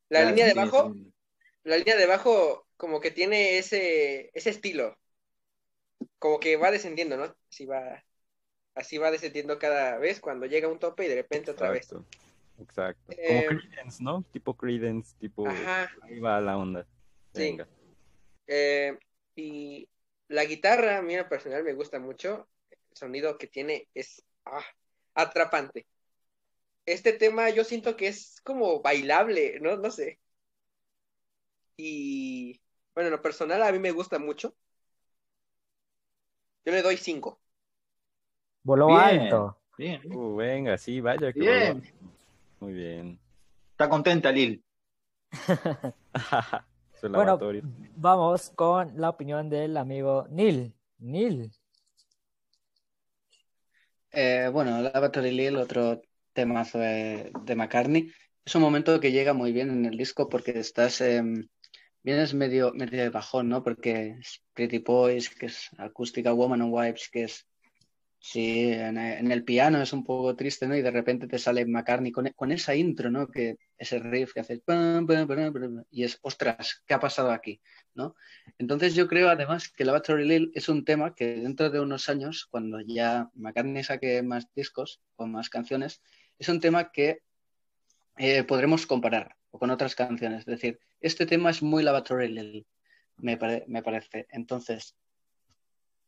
[0.09, 1.13] La línea de abajo, sí.
[1.63, 4.97] la línea de abajo como que tiene ese, ese estilo.
[6.21, 7.35] Como que va descendiendo, ¿no?
[7.49, 8.03] Así va,
[8.75, 11.91] así va descendiendo cada vez cuando llega un tope y de repente otra vez.
[12.59, 13.01] Exacto.
[13.07, 14.23] Como Eh, Creedence, ¿no?
[14.31, 15.47] Tipo Creedence, tipo...
[15.47, 15.89] Ajá.
[16.03, 16.85] Ahí va la onda.
[17.33, 17.57] Sí.
[18.45, 18.99] Eh,
[19.35, 19.89] y
[20.27, 22.47] la guitarra, a mí en lo personal me gusta mucho.
[22.69, 24.63] El sonido que tiene es ah,
[25.15, 25.87] atrapante.
[26.85, 29.75] Este tema yo siento que es como bailable, ¿no?
[29.75, 30.19] No sé.
[31.77, 32.61] Y
[32.93, 34.55] bueno, en lo personal a mí me gusta mucho.
[36.65, 37.39] Yo le doy 5.
[38.63, 38.97] Voló Bien.
[38.97, 39.57] alto.
[39.77, 40.01] Bien.
[40.03, 41.43] Uh, venga, sí, vaya que Bien.
[41.43, 41.81] voló.
[42.59, 43.19] Muy bien.
[43.73, 44.63] Está contenta, Lil.
[46.93, 47.65] Su Bueno, lavatorio.
[47.95, 50.73] vamos con la opinión del amigo Neil.
[50.99, 51.51] Neil.
[54.11, 56.01] Eh, bueno, Lavatory Lil, otro
[56.33, 58.11] temazo de, de McCartney.
[58.45, 61.47] Es un momento que llega muy bien en el disco porque estás, em,
[62.03, 63.63] vienes medio, medio de bajón, ¿no?
[63.63, 64.17] Porque
[64.53, 67.47] Pretty Boys, que es acústica, Woman and Wives, que es,
[68.19, 68.97] sí, en,
[69.31, 70.75] el piano es un poco triste, ¿no?
[70.75, 73.27] Y de repente te sale McCartney con, esa intro, ¿no?
[73.27, 77.31] Que ese riff que hace, pam, pam, pam, pam, y es, ostras, ¿qué ha pasado
[77.31, 77.61] aquí?
[77.93, 78.15] ¿no?
[78.57, 82.47] Entonces yo creo además que Lavatory Lil es un tema que dentro de unos años,
[82.49, 86.01] cuando ya McCartney saque más discos o más canciones,
[86.39, 87.21] es un tema que
[88.17, 90.39] eh, podremos comparar con otras canciones.
[90.39, 92.67] Es decir, este tema es muy Lavatory Lil,
[93.17, 94.27] me, pare- me parece.
[94.29, 94.95] Entonces,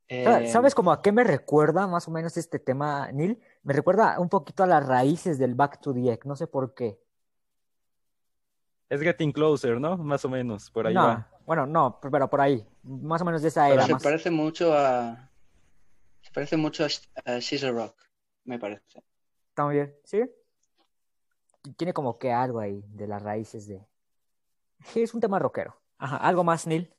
[0.07, 3.41] eh, ¿Sabes como a qué me recuerda más o menos este tema, Neil?
[3.63, 6.73] Me recuerda un poquito a las raíces del Back to the Egg, no sé por
[6.75, 6.99] qué.
[8.89, 9.97] Es Getting Closer, ¿no?
[9.97, 11.27] Más o menos, por ahí no, va.
[11.47, 13.85] bueno, no, pero por ahí, más o menos de esa pero era.
[13.87, 15.31] se más- parece mucho a
[16.21, 16.87] se parece mucho a,
[17.33, 17.95] a Scissor Rock,
[18.43, 19.03] me parece.
[19.49, 20.21] Está muy bien, ¿sí?
[21.77, 23.81] Tiene como que algo ahí de las raíces de...
[24.85, 25.75] Sí, es un tema rockero.
[25.97, 26.91] Ajá, ¿algo más, Neil?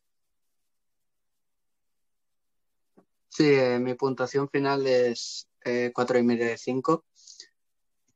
[3.29, 7.05] Sí, eh, mi puntuación final es eh, cuatro y medio de 5.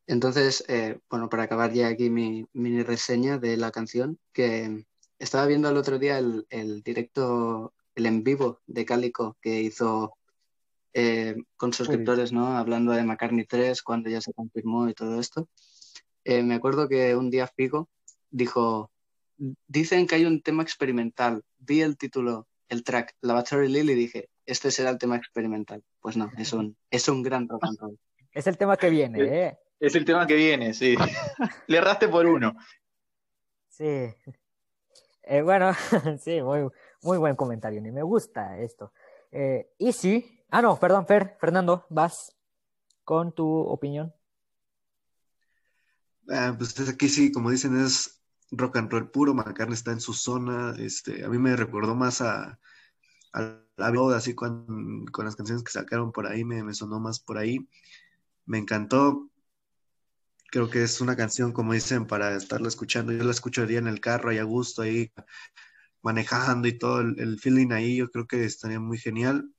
[0.07, 4.87] Entonces, eh, bueno, para acabar ya aquí mi mini reseña de la canción, que
[5.19, 10.15] estaba viendo el otro día el, el directo, el en vivo de Cálico que hizo
[10.95, 12.57] eh, con suscriptores, ¿no?
[12.57, 15.49] Hablando de McCartney 3, cuando ya se confirmó y todo esto.
[16.25, 17.89] Eh, me acuerdo que un día Figo
[18.31, 18.91] dijo,
[19.67, 21.43] dicen que hay un tema experimental.
[21.59, 25.83] Vi el título, el track, Lavatory Lily, y dije, este será el tema experimental.
[26.01, 27.99] Pues no, es un, es un gran rock and roll.
[28.33, 29.59] Es el tema que viene, ¿eh?
[29.81, 30.97] Es el tema que viene, sí.
[31.67, 32.57] Le erraste por uno.
[33.69, 34.13] Sí.
[35.23, 35.73] Eh, bueno,
[36.21, 36.69] sí, muy,
[37.03, 37.81] muy buen comentario.
[37.81, 38.93] Ni me gusta esto.
[39.31, 40.45] Eh, y sí.
[40.51, 42.35] Ah, no, perdón, Fer, Fernando, vas
[43.05, 44.13] con tu opinión.
[46.31, 48.18] Ah, pues aquí sí, como dicen, es
[48.51, 49.35] rock and roll puro.
[49.35, 50.75] McCartney está en su zona.
[50.79, 52.59] Este, a mí me recordó más a,
[53.77, 57.39] la boda, así con, con las canciones que sacaron por ahí, me, sonó más por
[57.39, 57.69] ahí.
[58.47, 59.31] Me encantó.
[60.51, 63.13] Creo que es una canción, como dicen, para estarla escuchando.
[63.13, 65.13] Yo la escucharía en el carro, ahí a gusto, ahí
[66.03, 67.97] manejando y todo el, el feeling ahí.
[67.97, 69.53] Yo creo que estaría muy genial.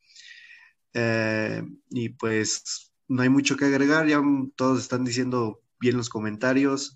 [0.94, 4.22] Eh, y pues no hay mucho que agregar, ya
[4.56, 6.96] todos están diciendo bien los comentarios.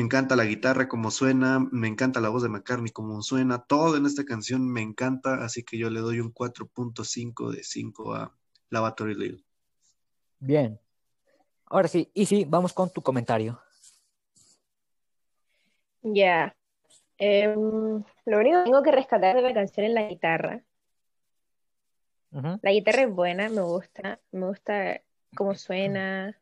[0.00, 3.98] Me encanta la guitarra como suena, me encanta la voz de McCartney como suena, todo
[3.98, 8.34] en esta canción me encanta, así que yo le doy un 4.5 de 5 a
[8.70, 9.44] Lavatory Lily.
[10.38, 10.80] Bien.
[11.66, 13.60] Ahora sí, y sí, vamos con tu comentario.
[16.00, 16.56] Ya.
[17.18, 20.64] Em, lo único que tengo que rescatar de la canción es la guitarra.
[22.62, 25.02] La guitarra es buena, me gusta, me gusta
[25.36, 26.39] cómo suena.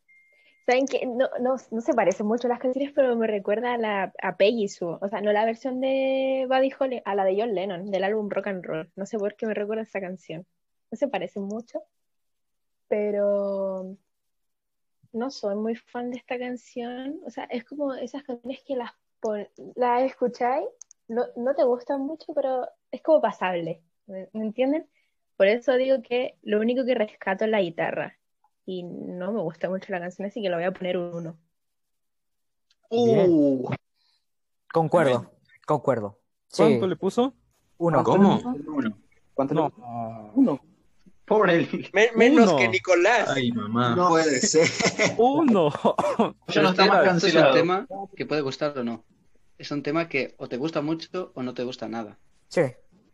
[0.69, 1.07] ¿Saben qué?
[1.07, 4.69] No, no, no se parecen mucho las canciones, pero me recuerda a, la, a Peggy
[4.69, 4.99] Sue.
[5.01, 8.29] O sea, no la versión de Buddy Holly, a la de John Lennon, del álbum
[8.29, 8.93] Rock and Roll.
[8.95, 10.47] No sé por qué me recuerda esa canción.
[10.91, 11.83] No se parecen mucho,
[12.89, 13.97] pero
[15.13, 17.21] no soy muy fan de esta canción.
[17.27, 20.67] O sea, es como esas canciones que las, pon- las escucháis,
[21.09, 23.83] no, no te gustan mucho, pero es como pasable.
[24.07, 24.89] ¿Me, me entienden?
[25.37, 28.18] Por eso digo que lo único que rescato es la guitarra.
[28.71, 31.39] Y no me gusta mucho la canción, así que le voy a poner un 1.
[32.91, 33.63] Bien.
[34.71, 35.33] Concuerdo,
[35.67, 36.19] concuerdo.
[36.49, 37.33] Sí, ¿Cuánto le puso?
[37.79, 38.05] uno.
[38.05, 38.43] ¿Cómo?
[39.33, 39.69] ¿Cuánto No.
[39.69, 40.61] le- Uno.
[41.25, 41.67] Pobre.
[41.95, 42.57] Me- menos Uno.
[42.59, 43.31] que Nicolás.
[43.35, 43.97] Ay, mamá.
[43.97, 44.69] No puede ser.
[45.19, 45.71] Uno.
[46.49, 47.55] Ya no está más esto es un cancelado.
[47.55, 47.87] tema
[48.17, 49.03] que puede gustar o no.
[49.57, 52.19] Es un tema que o te gusta mucho o no te gusta nada.
[52.49, 52.63] Sí.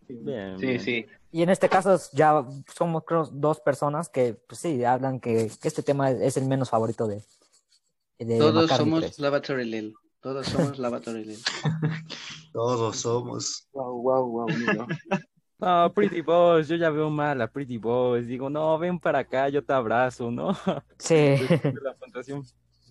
[0.08, 0.80] Bien, Sí, bien.
[0.80, 1.06] sí.
[1.34, 5.82] Y en este caso ya somos creo, dos personas que pues, sí hablan que, este
[5.82, 7.24] tema es, el menos favorito de,
[8.20, 9.18] de Todos somos 3.
[9.18, 9.96] Lavatory Lil.
[10.20, 11.38] Todos somos Lavatory Lil.
[12.52, 13.66] Todos somos.
[13.72, 14.86] Wow, wow, wow.
[15.58, 18.28] No, Pretty Boys, yo ya veo mal a Pretty Boys.
[18.28, 20.56] Digo, no, ven para acá, yo te abrazo, ¿no?
[20.98, 21.34] Sí.
[21.82, 22.40] La fantasía.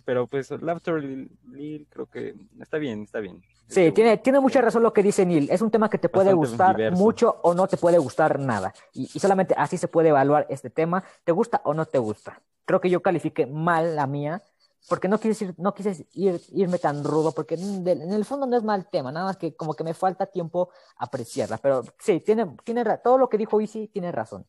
[0.05, 3.41] Pero pues, Laughter Lil, creo que está bien, está bien.
[3.67, 5.49] Sí, tiene, tiene mucha razón lo que dice Neil.
[5.49, 7.01] Es un tema que te puede gustar diverso.
[7.01, 8.73] mucho o no te puede gustar nada.
[8.93, 11.03] Y, y solamente así se puede evaluar este tema.
[11.23, 12.39] ¿Te gusta o no te gusta?
[12.65, 14.41] Creo que yo califiqué mal la mía
[14.89, 18.57] porque no quise, ir, no quise ir, irme tan rudo porque en el- fondo no
[18.57, 21.57] es mal tema, nada más que como que me falta tiempo apreciarla.
[21.57, 24.45] Pero sí, tiene, tiene todo lo que dijo Easy tiene razón.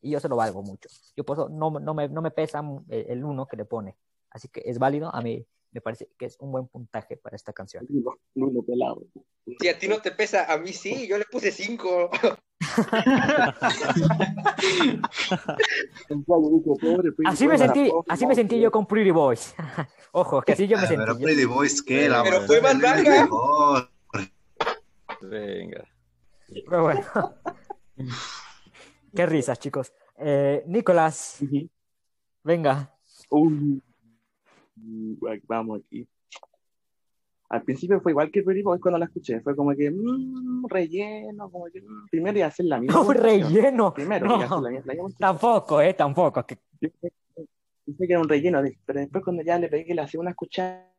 [0.00, 0.88] Y yo se lo valgo mucho.
[1.16, 3.94] Yo por eso no, no, me, no me pesa el, el uno que le pone.
[4.34, 5.14] Así que es válido.
[5.14, 7.86] A mí me parece que es un buen puntaje para esta canción.
[7.88, 9.06] Nuno, Nuno pelado.
[9.58, 12.10] Si a ti no te pesa, a mí sí, yo le puse 5.
[17.26, 19.54] Así me sentí, así me sentí yo con Pretty Boys.
[20.12, 21.04] Ojo, que así yo me sentí.
[21.04, 22.08] Pero Pretty Boys, ¿qué?
[22.08, 23.90] La Pero fue más mejor.
[25.22, 25.84] Venga.
[26.68, 27.02] Pero bueno.
[29.14, 29.92] Qué risas, chicos.
[30.18, 31.38] Eh, Nicolás,
[32.42, 32.92] venga.
[33.30, 33.82] Uy.
[35.46, 36.06] Vamos aquí.
[37.50, 39.40] Al principio fue igual que Pretty Boys cuando la escuché.
[39.40, 42.94] Fue como que, mmm, relleno, como que, mm, primero iba a hacer la misma.
[43.04, 43.94] No, relleno.
[43.94, 44.34] Primero No.
[44.36, 45.18] iba a hacer la, la misma.
[45.18, 46.44] Tampoco, eh, tampoco.
[46.44, 46.58] que-
[47.84, 50.90] pensé que era un relleno, pero después cuando ya le pegué la segunda escuchada,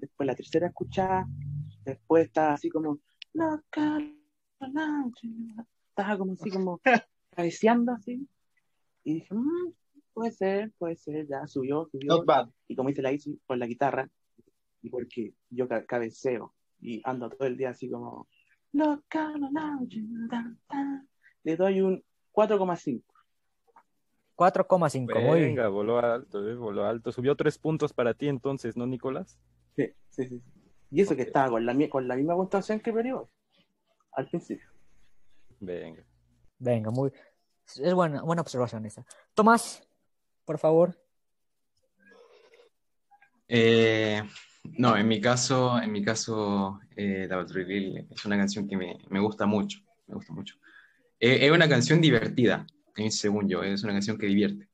[0.00, 1.26] después la tercera escuchada,
[1.84, 2.98] después estaba así como,
[3.34, 5.28] noche",
[5.90, 6.80] estaba como así como
[7.36, 8.26] cabeceando así,
[9.04, 9.72] y dije, "Mm,
[10.12, 12.48] puede ser, puede ser, ya subió, subió, Not bad.
[12.68, 14.08] y como dice la Isi, por la guitarra,
[14.82, 18.28] y porque yo ca- cabeceo, y ando todo el día así como,
[18.72, 21.08] loca, la noche, tan, tan",
[21.42, 23.02] le doy un 4,5.
[24.36, 25.20] 4,5.
[25.20, 27.12] Muy Venga, voló alto, eh, voló alto.
[27.12, 29.38] Subió tres puntos para ti entonces, ¿no, Nicolás?
[29.76, 30.40] Sí, sí, sí.
[30.40, 30.60] sí.
[30.90, 33.28] Y eso que estaba con la, con la misma puntuación que Boys,
[34.12, 34.66] al principio.
[35.60, 36.02] Venga.
[36.58, 37.12] Venga, muy.
[37.76, 39.04] Es buena, buena observación esa.
[39.34, 39.86] Tomás,
[40.44, 40.96] por favor.
[43.48, 44.22] Eh,
[44.78, 47.28] no, en mi caso, en mi caso, eh,
[48.10, 50.56] es una canción que me, me gusta mucho, me gusta mucho.
[51.18, 54.68] Eh, es una canción divertida, eh, según yo, es una canción que divierte.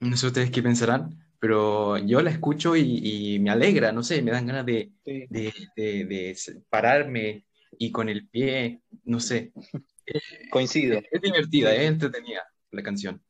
[0.00, 4.22] No sé ustedes qué pensarán, pero yo la escucho y, y me alegra, no sé,
[4.22, 5.26] me dan ganas de, Sí.
[5.28, 7.46] de, de- de s- pararme
[7.78, 9.52] y con el pie, no sé.
[10.50, 11.00] Coincido.
[11.10, 13.22] Es divertida, es entretenida la canción.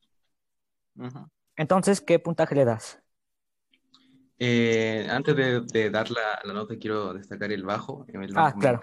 [1.55, 3.01] Entonces, ¿qué puntaje le das?
[4.39, 8.05] Eh, antes de, de dar la, la nota, quiero destacar el bajo.
[8.07, 8.81] El Ah, bajo me claro.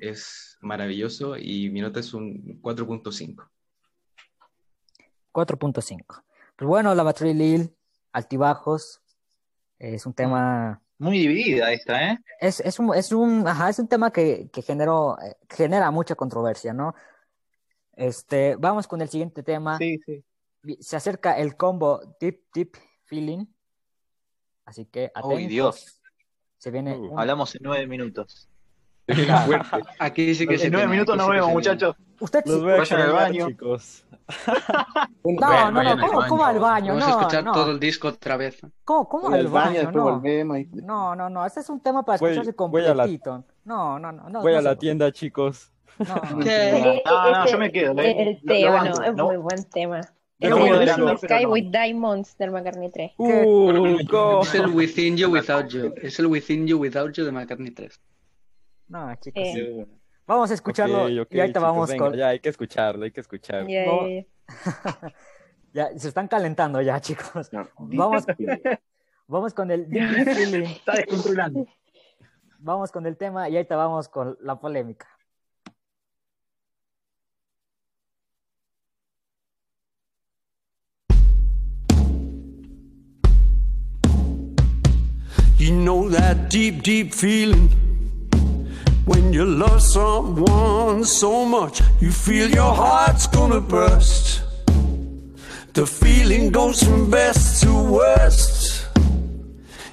[0.00, 3.48] Es maravilloso y mi nota es un 4.5.
[5.32, 6.22] 4.5.
[6.54, 7.76] Pues bueno, la batería Lil,
[8.12, 9.02] altibajos,
[9.78, 10.80] es un tema...
[10.98, 12.18] Muy dividida esta, ¿eh?
[12.38, 16.14] Es, es un, es un, ajá, es un tema que, que generó, eh, genera mucha
[16.14, 16.94] controversia, ¿no?
[17.94, 19.78] Este, vamos con el siguiente tema.
[19.78, 20.24] Sí, sí.
[20.80, 23.46] Se acerca el combo Deep Deep Feeling.
[24.64, 25.32] Así que atentos.
[25.34, 26.00] Uy, Dios.
[26.58, 28.48] Se viene un- Hablamos en nueve minutos.
[29.98, 31.96] Aquí sí que En nueve minutos nos vemos, muchachos.
[32.20, 33.48] Usted Los sí- voy a Vayan al baño.
[33.48, 34.04] chicos.
[35.24, 36.94] No, no, no, ¿cómo, cómo al baño?
[36.94, 37.52] Vamos a escuchar no.
[37.52, 38.60] todo el disco otra vez.
[38.84, 40.20] ¿Cómo, cómo al baño, No.
[40.56, 41.46] y- No, no, no.
[41.46, 43.44] Este es un tema para escucharse completito.
[43.64, 44.28] No, no, no.
[44.28, 45.72] no Voy no a la tienda, chicos.
[45.98, 46.42] no.
[46.44, 47.94] Eh, No, no, ese- yo me quedo.
[47.94, 50.00] le- El lo no, es muy buen tema.
[50.42, 50.54] El
[50.96, 53.12] pero Sky with Diamonds del McCartney 3.
[53.16, 54.42] Uh, go.
[54.42, 55.94] Es el Within You Without You.
[55.96, 58.00] Es el Within You Without You de McCartney 3.
[58.88, 59.42] No, chicos.
[59.44, 59.86] Eh,
[60.26, 62.14] Vamos a escucharlo Ok, ok, y ahorita chicos, vamos venga, con...
[62.14, 63.68] Ya hay que escucharlo, hay que escucharlo.
[63.68, 64.08] ya, No.
[64.08, 65.12] ya, ya.
[65.72, 67.52] Ya, se están calentando ya, chicos.
[67.52, 67.66] No.
[67.78, 68.26] Vamos,
[69.26, 69.86] vamos con el.
[69.90, 71.66] Está descontrolando.
[72.58, 75.08] Vamos con el tema y ahorita vamos con la polémica.
[85.72, 87.70] You know that deep, deep feeling
[89.06, 94.42] when you love someone so much, you feel your heart's gonna burst.
[95.72, 98.86] The feeling goes from best to worst.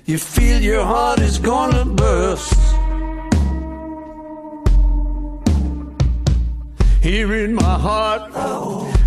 [0.05, 2.68] You feel your heart is gonna burst.
[7.01, 8.31] Here in my heart,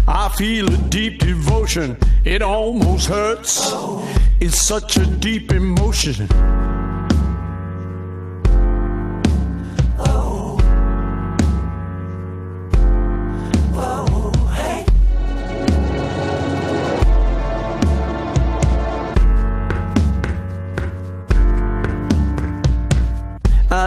[0.09, 1.99] I feel a deep devotion.
[2.25, 3.71] It almost hurts.
[4.41, 6.27] It's such a deep emotion.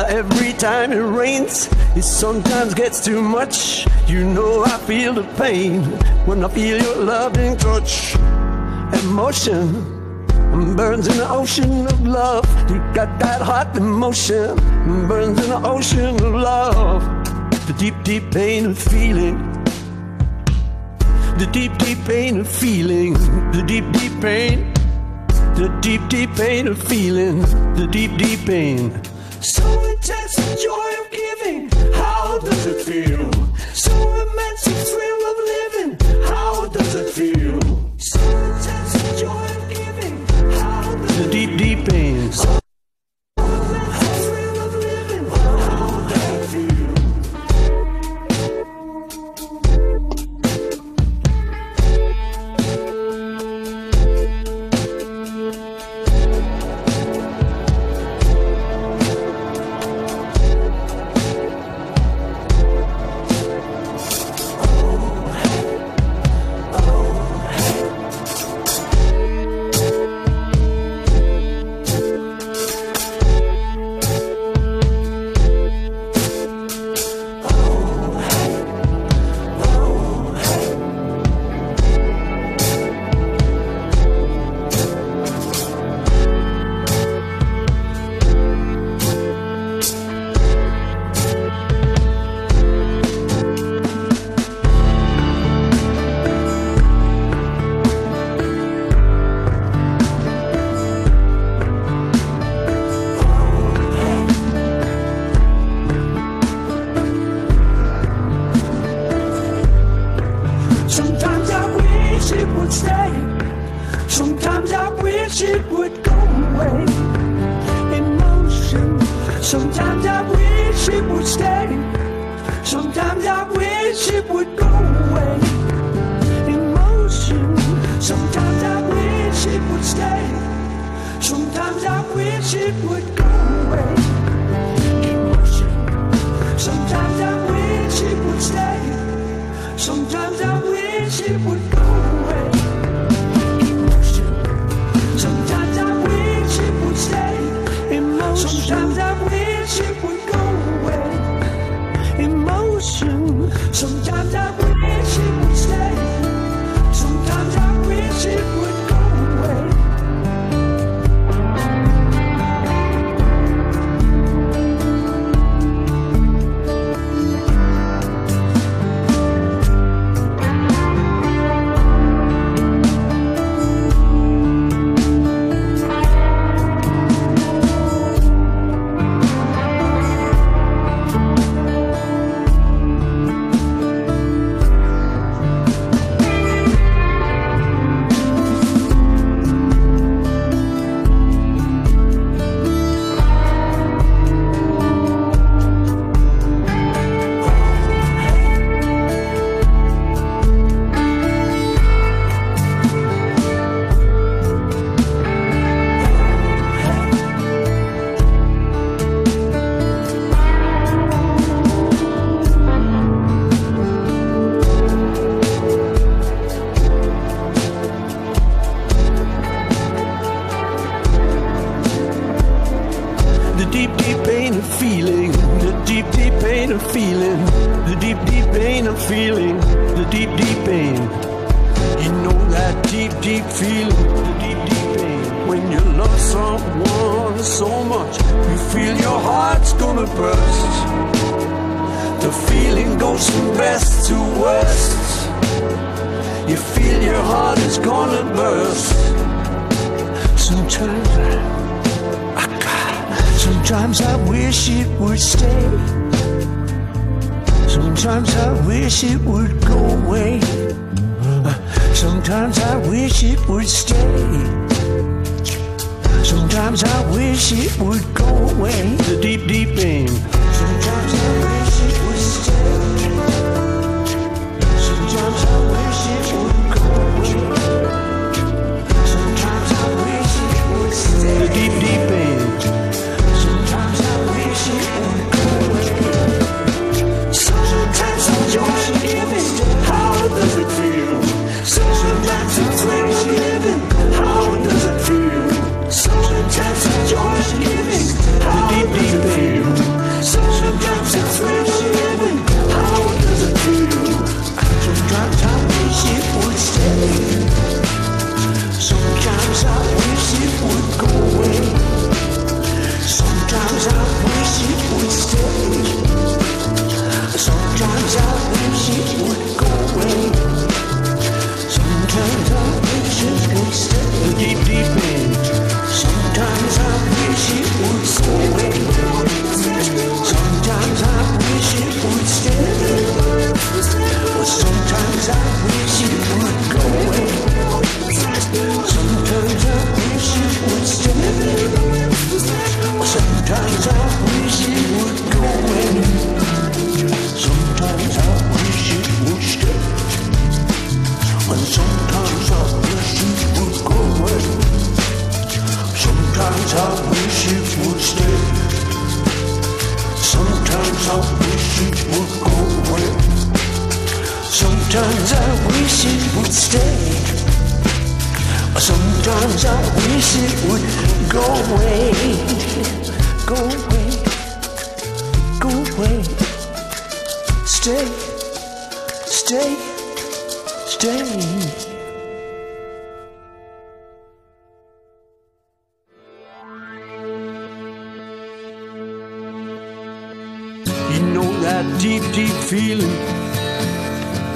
[0.07, 3.87] Every time it rains, it sometimes gets too much.
[4.07, 5.81] You know I feel the pain
[6.27, 8.15] when I feel your loving touch.
[9.03, 9.73] Emotion
[10.75, 12.45] burns in the ocean of love.
[12.69, 14.55] You got that hot emotion
[15.07, 17.01] burns in the ocean of love.
[17.65, 19.37] The deep, deep pain of feeling.
[21.39, 23.13] The deep, deep pain of feeling.
[23.53, 24.71] The deep, deep pain.
[25.55, 27.41] The deep, deep pain of feeling.
[27.73, 29.01] The deep, deep pain.
[29.45, 31.69] So intense the joy of giving.
[31.93, 33.31] How does it feel?
[33.75, 36.23] So immense the thrill of living.
[36.25, 37.61] How does it feel?
[37.99, 40.25] So intense the joy of giving.
[40.59, 42.31] How does the deep, deep pain.
[42.31, 42.59] So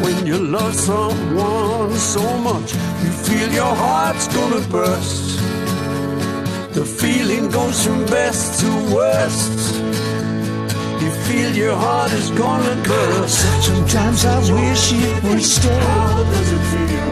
[0.03, 2.73] when you love someone so much,
[3.03, 5.39] you feel your heart's gonna burst.
[6.73, 9.75] The feeling goes from best to worst.
[11.01, 13.39] You feel your heart is gonna burst.
[13.65, 15.79] Sometimes I wish it would stay.
[15.79, 17.09] How does it feel?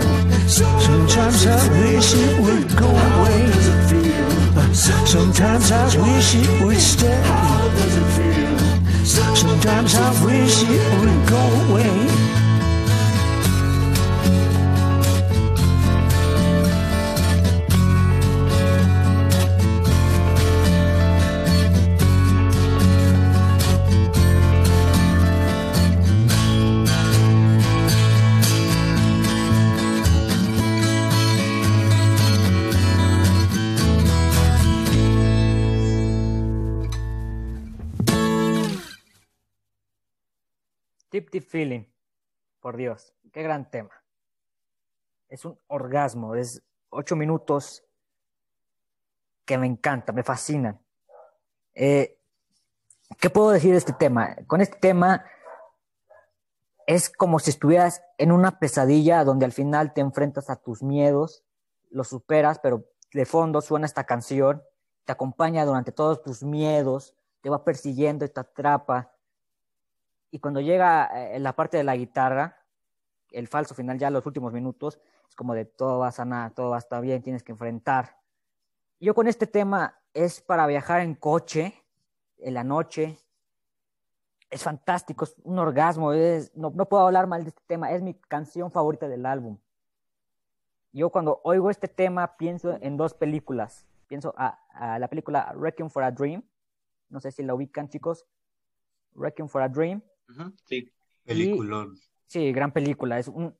[0.48, 3.78] Sometimes I wish it would go away.
[4.74, 7.22] Sometimes I wish it would stay.
[7.24, 8.58] How does it feel?
[9.36, 12.47] Sometimes I wish it would go away.
[41.48, 41.86] Feeling.
[42.60, 43.92] Por Dios, qué gran tema.
[45.30, 47.84] Es un orgasmo, es ocho minutos
[49.46, 50.80] que me encanta, me fascinan.
[51.74, 52.20] Eh,
[53.20, 54.36] ¿Qué puedo decir de este tema?
[54.48, 55.26] Con este tema
[56.86, 61.44] es como si estuvieras en una pesadilla donde al final te enfrentas a tus miedos,
[61.90, 64.64] los superas, pero de fondo suena esta canción,
[65.06, 69.14] te acompaña durante todos tus miedos, te va persiguiendo y te atrapa.
[70.32, 72.58] Y cuando llega eh, la parte de la guitarra,
[73.32, 76.72] el falso final, ya los últimos minutos, es como de todo va a sanar, todo
[76.72, 78.18] va a estar bien, tienes que enfrentar.
[79.00, 81.84] Yo con este tema es para viajar en coche,
[82.40, 83.18] en la noche.
[84.50, 86.14] Es fantástico, es un orgasmo.
[86.14, 89.58] Es, no, no puedo hablar mal de este tema, es mi canción favorita del álbum.
[90.94, 93.86] Yo cuando oigo este tema pienso en dos películas.
[94.08, 96.44] Pienso a, a la película Requiem for a Dream.
[97.10, 98.26] No sé si la ubican, chicos.
[99.14, 100.02] Requiem for a Dream.
[100.66, 100.92] Sí.
[101.24, 101.98] Peliculón.
[102.28, 103.20] Sí, gran película.
[103.20, 103.56] Es un,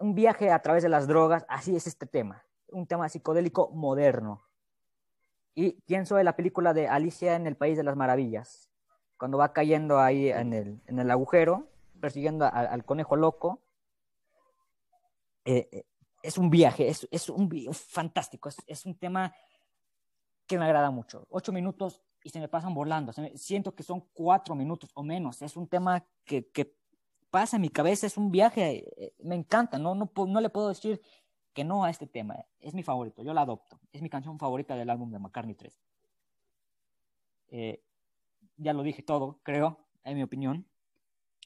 [0.00, 1.44] un viaje a través de las drogas.
[1.48, 2.44] Así es este tema.
[2.68, 4.42] Un tema psicodélico moderno.
[5.54, 8.68] Y pienso en la película de Alicia en el País de las Maravillas.
[9.18, 11.68] cuando va cayendo ahí en el, en el agujero,
[12.00, 13.60] persiguiendo a- al conejo loco.
[15.44, 15.84] Eh, eh,
[16.22, 19.34] es un viaje, es, es un vi- fantástico, es, es un tema
[20.46, 21.26] que me agrada mucho.
[21.30, 23.12] Ocho minutos y se me pasan volando.
[23.18, 25.40] me- siento que son cuatro minutos o menos.
[25.42, 26.74] Es un tema que, que
[27.30, 29.78] pasa en mi cabeza, es un viaje, eh, me encanta.
[29.78, 31.00] No, no, no le puedo decir
[31.52, 32.36] que no a este tema.
[32.60, 33.78] Es mi favorito, yo la adopto.
[33.92, 35.78] Es mi canción favorita del álbum de McCartney 3.
[37.48, 37.82] Eh,
[38.56, 40.66] ya lo dije todo, creo, en mi opinión.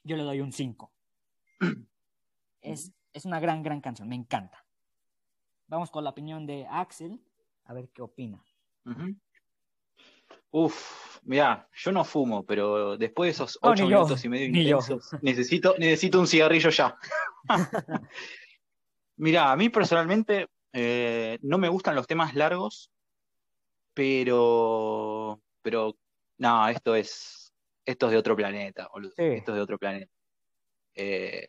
[0.02, 0.90] Yo le doy un 5.
[2.60, 4.64] Es, es una gran, gran canción, me encanta.
[5.66, 7.20] Vamos con la opinión de Axel,
[7.64, 8.42] a ver qué opina.
[8.86, 9.14] Ujú.
[10.56, 14.46] Uf, mira, yo no fumo, pero después de esos No, ocho yo, minutos y medio
[14.46, 16.96] intensos, necesito, necesito un cigarrillo ya.
[19.16, 22.92] Mira, a mí personalmente eh, no me gustan los temas largos,
[23.94, 25.96] pero, pero,
[26.38, 27.52] no, esto es,
[27.84, 29.10] esto es de otro planeta, boludo.
[29.16, 29.24] Sí.
[29.24, 30.12] Esto es de otro planeta.
[30.94, 31.48] Eh,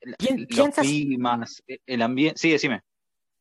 [0.00, 0.16] los
[0.48, 2.82] piensas- climas, el ambiente, sí, decime.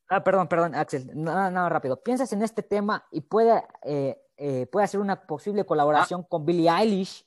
[0.08, 1.10] Ah, perdón, perdón, Axel.
[1.16, 2.00] Nada, nada rápido.
[2.00, 6.70] ¿Piensas en este tema y puede, eh, eh, puede hacer una posible colaboración con Billie
[6.70, 7.26] Eilish?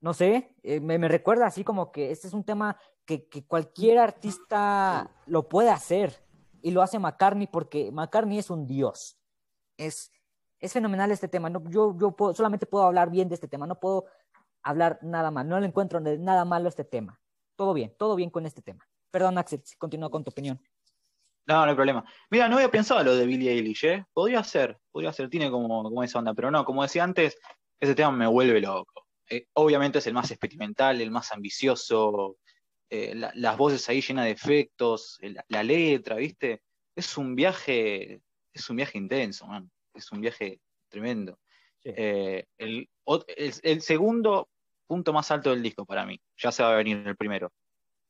[0.00, 2.76] No sé, eh, me, me recuerda así como que este es un tema
[3.06, 6.22] que, que cualquier artista lo puede hacer
[6.62, 9.18] y lo hace McCartney porque McCartney es un dios.
[9.78, 10.12] Es,
[10.60, 11.48] es fenomenal este tema.
[11.50, 14.04] No, yo yo puedo- solamente puedo hablar bien de este tema, no puedo
[14.62, 15.48] hablar nada mal.
[15.48, 17.20] No le encuentro nada malo a este tema.
[17.56, 18.86] Todo bien, todo bien con este tema.
[19.10, 20.60] Perdón, Axel, si continúa con tu opinión.
[21.46, 22.04] No, no hay problema.
[22.30, 24.04] Mira, no había pensado lo de Billie Eilish, ¿eh?
[24.12, 27.36] Podría ser, podría ser, tiene como, como esa onda, pero no, como decía antes,
[27.78, 29.06] ese tema me vuelve loco.
[29.28, 32.38] Eh, obviamente es el más experimental, el más ambicioso,
[32.90, 36.62] eh, la- las voces ahí llenas de efectos, el- la, letra, ¿viste?
[36.96, 38.20] Es un viaje,
[38.52, 39.70] es un viaje intenso, man.
[39.94, 41.38] Es un viaje tremendo.
[41.84, 42.88] Eh, el,
[43.36, 44.48] el- el segundo
[44.86, 47.52] punto más alto del disco para mí, ya se va a venir el primero.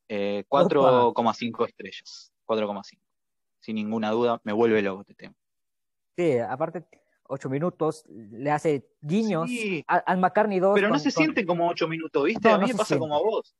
[0.09, 2.33] Eh, 4,5 estrellas.
[2.45, 3.04] 4,5.
[3.65, 5.35] Sin ninguna duda, me vuelve loco este tema.
[6.19, 6.85] Sí, aparte,
[7.23, 9.83] ocho minutos, le hace guiños Sí.
[9.89, 10.75] al McCartney 2.
[10.75, 12.47] Pero no se con- siente como 8 minutos, ¿viste?
[12.47, 13.57] No, a mí no me pasa como a vos.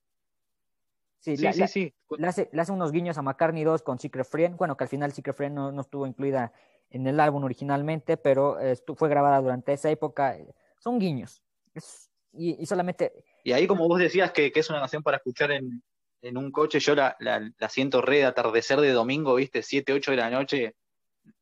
[1.21, 1.95] Sí, Sí, sí, le- sí.
[2.19, 4.59] le hace, le hace unos guiños a McCartney 2 con Secret Friend.
[4.59, 6.53] Bueno, que al final Secret Friend no, no estuvo incluida
[6.91, 10.37] en el álbum originalmente, pero eh, fue grabada durante esa época.
[10.81, 11.43] Son guiños.
[11.73, 13.25] Es- y, y solamente.
[13.43, 15.83] Y ahí, como vos decías que, que es una canción para escuchar en,
[16.25, 19.63] en un coche, yo la, la, la siento re de atardecer de domingo, ¿viste?
[19.63, 20.75] 7, 8 de la noche.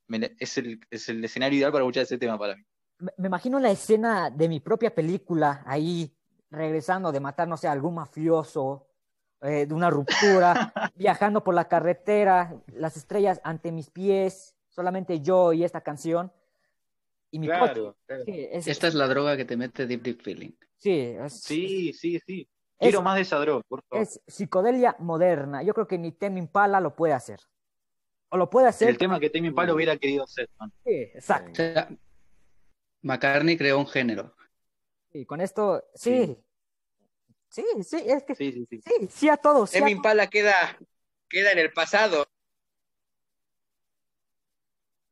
[0.08, 2.62] Me- es, el, es el escenario ideal para escuchar ese tema para mí.
[2.98, 6.12] Me, imagino la escena de mi propia película ahí,
[6.50, 8.88] regresando de matar, no sé, a algún mafioso,
[9.40, 15.52] eh, de una ruptura, viajando por la carretera, las estrellas ante mis pies, solamente yo
[15.52, 16.32] y esta canción.
[17.30, 17.98] Y mi Claro, coche.
[18.06, 18.24] claro.
[18.24, 20.50] Sí, es- Esta es la droga que te mete Deep Deep Feeling.
[20.76, 22.48] sí, es- Sí, sí, sí.
[22.82, 24.02] Es- Quiero más de esa droga, por favor.
[24.02, 25.62] es psicodelia moderna.
[25.62, 27.40] Yo creo que ni Tame Impala lo puede hacer.
[28.28, 28.88] O lo puede hacer.
[28.88, 30.72] el tema que Tame Impala hubiera querido hacer, man.
[30.84, 31.52] Sí, exacto.
[31.52, 31.88] O sea,
[33.02, 34.34] McCartney creó un género.
[35.12, 36.36] Y con esto, sí.
[37.50, 38.80] Sí, sí, es que Sí, sí, sí.
[38.82, 39.70] sí, sí a todos.
[39.70, 39.96] sí a Tame todos.
[39.98, 40.76] Impala queda,
[41.28, 42.24] queda en el pasado.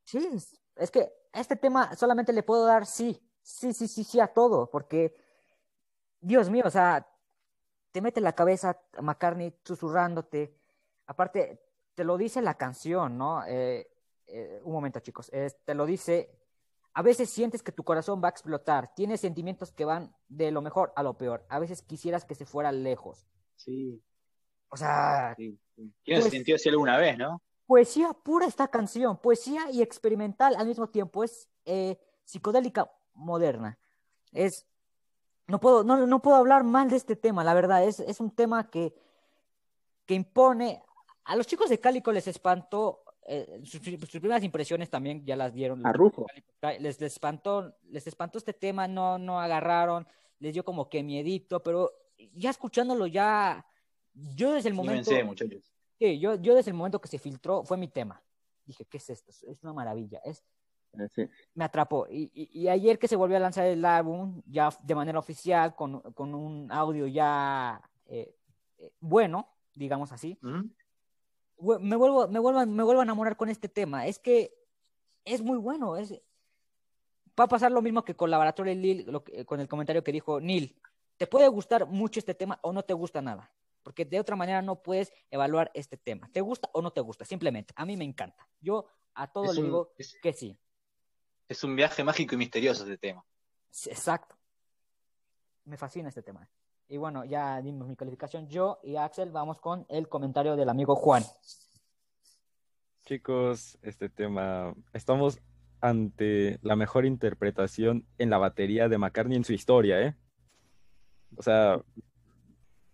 [0.05, 4.03] Sí, es- es que a este tema solamente le puedo dar sí, sí, sí, sí,
[4.03, 5.15] sí a todo, porque,
[6.21, 7.07] Dios mío, o sea,
[7.93, 10.55] te mete en la cabeza a McCartney susurrándote,
[11.07, 11.61] aparte,
[11.95, 13.45] te lo dice la canción, ¿no?
[13.47, 13.91] Eh,
[14.27, 16.31] eh, un momento, chicos, eh, te lo dice,
[16.95, 20.63] a veces sientes que tu corazón va a explotar, tienes sentimientos que van de lo
[20.63, 24.03] mejor a lo peor, a veces quisieras que se fuera lejos, Sí,
[24.71, 25.93] o sea, sí, sí.
[26.05, 27.43] ¿Quién se Pues- sintió así alguna vez, no?
[27.67, 33.79] poesía pura esta canción, poesía y experimental al mismo tiempo, es eh, psicodélica moderna.
[34.33, 34.67] Es,
[35.47, 38.31] no puedo, no, no puedo hablar mal de este tema, la verdad, es, es un
[38.31, 38.95] tema que,
[40.07, 40.83] que impone,
[41.25, 45.53] a los chicos de Cálico les espantó, eh, sus, sus primeras impresiones también ya las
[45.53, 45.87] dieron.
[45.87, 46.27] A Rufo.
[46.63, 50.07] Les, les espantó, les espantó este tema, no, no agarraron,
[50.39, 51.93] les dio como que miedito, pero
[52.35, 53.65] ya escuchándolo ya,
[54.15, 55.11] yo desde el momento...
[55.11, 55.73] Anímense, muchachos.
[55.99, 58.23] Sí, yo, yo desde el momento que se filtró fue mi tema.
[58.65, 59.31] Dije, ¿qué es esto?
[59.31, 60.21] Es una maravilla.
[60.25, 60.43] Es,
[61.55, 62.07] me atrapó.
[62.11, 65.75] Y, y- y ayer que se volvió a lanzar el álbum, ya de manera oficial,
[65.75, 68.35] con, con un audio ya eh,
[68.79, 70.63] eh, bueno, digamos así, ¿Mm?
[71.81, 74.07] me vuelvo, me, vuelvo, a- me vuelvo a enamorar con este tema.
[74.07, 74.53] Es que
[75.25, 75.97] es muy bueno.
[75.97, 76.13] Es,
[77.39, 80.13] va a pasar lo mismo que con Laboratorio Lil, lo que- con el comentario que
[80.13, 80.77] dijo Neil.
[81.17, 83.53] Te puede gustar mucho este tema o no te gusta nada.
[83.83, 86.29] Porque de otra manera no puedes evaluar este tema.
[86.33, 87.25] ¿Te gusta o no te gusta?
[87.25, 87.73] Simplemente.
[87.77, 88.47] A mí me encanta.
[88.61, 90.59] Yo a todo Es le un- digo es- que sí.
[91.51, 93.25] Es un viaje mágico y misterioso ese tema.
[93.87, 94.37] Exacto.
[95.65, 96.49] me fascina este tema.
[96.87, 98.47] Y bueno, ya dimos mi calificación.
[98.47, 101.25] Yo y Axel vamos con el comentario del amigo Juan.
[103.05, 105.41] Chicos, este tema, estamos
[105.81, 110.15] ante la mejor interpretación en la batería de McCartney en su historia, ¿eh?
[111.37, 111.83] O sea,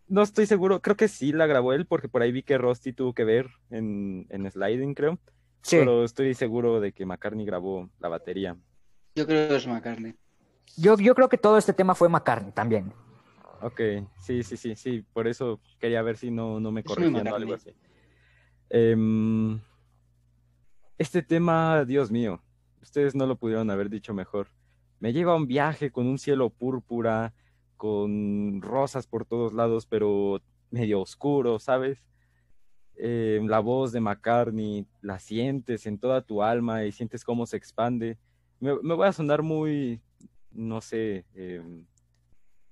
[0.08, 2.94] no estoy seguro, creo que sí la grabó él, porque por ahí vi que Rusty
[2.94, 5.18] tuvo que ver en, en Sliding, creo.
[5.66, 5.78] Sí.
[5.78, 8.56] Pero estoy seguro de que McCartney grabó la batería.
[9.16, 10.14] Yo creo que es McCartney.
[10.76, 12.92] Yo, yo creo que todo este tema fue McCartney también.
[13.60, 13.80] Ok,
[14.20, 17.74] sí, sí, sí, sí, por eso quería ver si no, no me corregían algo así.
[18.70, 19.58] Em,
[20.98, 22.40] este tema, Dios mío,
[22.80, 24.46] ustedes no lo pudieron haber dicho mejor.
[25.00, 27.34] Me lleva a un viaje con un cielo púrpura,
[27.76, 32.04] con rosas por todos lados, pero medio oscuro, ¿sabes?
[32.98, 37.56] Eh, la voz de McCartney, la sientes en toda tu alma y sientes cómo se
[37.56, 38.18] expande.
[38.58, 40.00] Me, me voy a sonar muy,
[40.50, 41.84] no sé, em,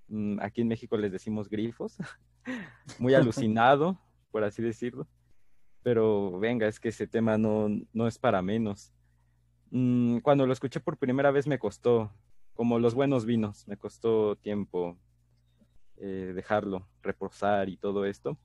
[0.08, 1.98] mm, aquí en México les decimos grifos,
[2.98, 3.98] muy alucinado,
[4.30, 5.06] por así decirlo.
[5.82, 8.92] Pero venga, es que ese tema no, no es para menos.
[9.70, 12.10] Mm, Cuando lo escuché por primera vez me costó,
[12.54, 14.96] como los buenos vinos, me costó tiempo
[15.96, 18.38] eh, dejarlo reposar y todo esto.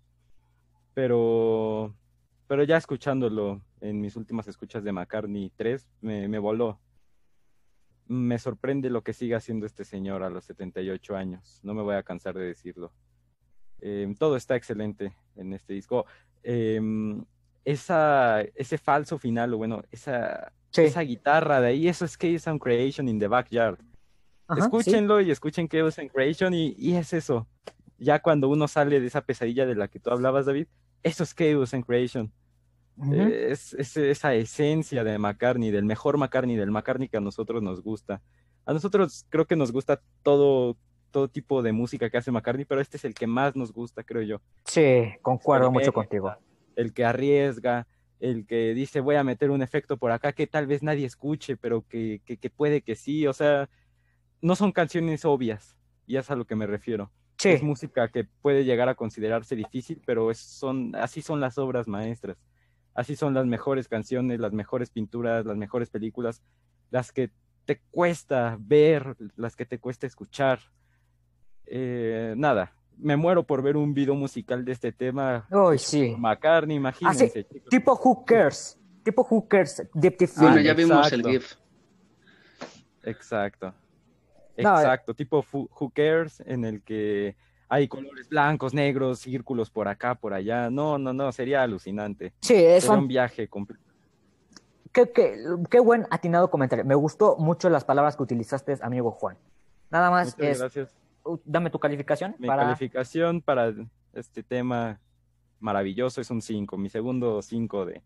[1.00, 1.95] Pero,
[2.45, 6.78] pero ya escuchándolo en mis últimas escuchas de McCartney 3, me, me voló.
[8.08, 11.61] Me sorprende lo que sigue haciendo este señor a los 78 años.
[11.64, 12.92] No me voy a cansar de decirlo.
[13.80, 16.06] Eh, todo está excelente en este disco.
[16.44, 16.82] Eh,
[17.64, 22.60] esa, ese falso final, o bueno, esa, esa guitarra de ahí, eso es Chaos and
[22.60, 23.80] Creation in the Backyard.
[24.50, 27.48] Ajá, Escúchenlo y escuchen Chaos and Creation y, y es eso.
[27.98, 30.68] Ya cuando uno sale de esa pesadilla de la que tú hablabas, David,
[31.03, 32.32] eso es Chaos and Creation.
[33.14, 37.64] Eh, es, es esa esencia de McCartney, del mejor McCartney, del McCartney que a nosotros
[37.64, 38.22] nos gusta.
[38.66, 40.76] A nosotros creo que nos gusta todo,
[41.11, 44.03] todo tipo de música que hace McCartney, pero este es el que más nos gusta,
[44.03, 44.42] creo yo.
[44.66, 46.34] Sí, concuerdo El mucho que- contigo.
[46.76, 47.88] El que arriesga,
[48.19, 51.56] el que dice voy a meter un efecto por acá que tal vez nadie escuche,
[51.58, 53.26] pero que, que, que puede que sí.
[53.28, 53.69] O sea,
[54.42, 57.11] no son canciones obvias, y es a lo que me refiero.
[57.40, 57.50] Sí.
[57.50, 61.88] Es música que puede llegar a considerarse difícil, pero es- son, así son las obras
[61.88, 62.38] maestras.
[62.93, 66.42] Así son las mejores canciones, las mejores pinturas, las mejores películas,
[66.92, 67.32] las que
[67.66, 70.59] te cuesta ver, las que te cuesta escuchar.
[71.66, 75.48] Eh, nada, me muero por ver un video musical de este tema.
[75.50, 76.16] Uy, sí.
[76.18, 77.26] McCartney, imagínense.
[77.26, 78.77] Así, tipo Who Cares.
[79.03, 79.88] Tipo Who Cares.
[79.93, 80.64] Bueno, Feeling.
[80.66, 81.24] ya vimos el.
[81.24, 81.53] GIF.
[83.03, 83.74] Exacto.
[84.63, 84.81] No, eh.
[84.83, 87.35] Exacto, tipo Who Cares, en el que
[87.67, 90.69] hay colores blancos, negros, círculos por acá, por allá.
[90.69, 92.33] No, no, no, sería alucinante.
[92.41, 93.83] Sí, es Sería un viaje completo.
[94.91, 95.38] Qué, qué-
[95.69, 96.83] qué buen atinado comentario.
[96.83, 99.38] Me gustó mucho las palabras que utilizaste, amigo Juan.
[99.91, 100.95] Nada más Muchas es, gracias.
[101.45, 102.63] dame tu calificación Mi para...
[102.63, 103.71] calificación para
[104.13, 104.99] este tema
[105.59, 108.01] maravilloso es un 5, mi segundo 5 de,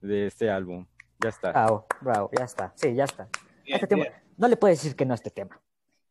[0.00, 0.86] de este álbum.
[1.22, 1.50] Ya está.
[1.52, 2.72] Bravo, bravo, ya está.
[2.74, 3.28] Sí, ya está.
[3.64, 4.04] Bien, este tema,
[4.36, 5.60] no le puedes decir que no a este tema.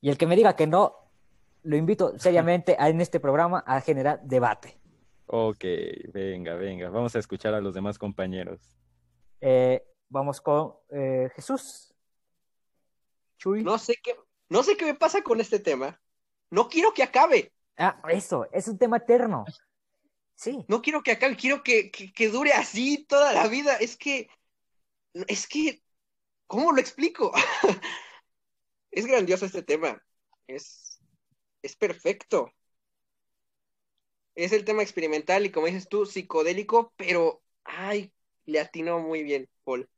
[0.01, 0.95] Y el que me diga que no,
[1.64, 4.80] lo invito seriamente a, en este programa a generar debate.
[5.26, 5.64] Ok,
[6.14, 6.90] venga, venga.
[6.90, 8.77] Vamos a escuchar a los demás compañeros.
[9.42, 11.93] Eh, vamos con eh, Jesús.
[13.38, 13.64] Chuy.
[13.64, 14.16] No sé qué,
[14.50, 16.00] no sé qué me pasa con este tema.
[16.50, 17.51] No quiero que acabe.
[17.77, 19.45] Ah, eso, es un tema eterno.
[20.35, 20.64] Sí.
[20.67, 23.76] No quiero que acabe, quiero que, que, que dure así toda la vida.
[23.76, 24.30] Es que,
[25.27, 25.84] es que,
[26.48, 27.34] ¿cómo lo explico?
[29.00, 30.01] es grandioso este tema.
[30.48, 31.00] Es,
[31.61, 32.51] es perfecto.
[34.35, 38.14] Es el tema experimental y como dices tú, psicodélico, pero, ay,
[38.45, 39.90] le atinó muy bien, Paul.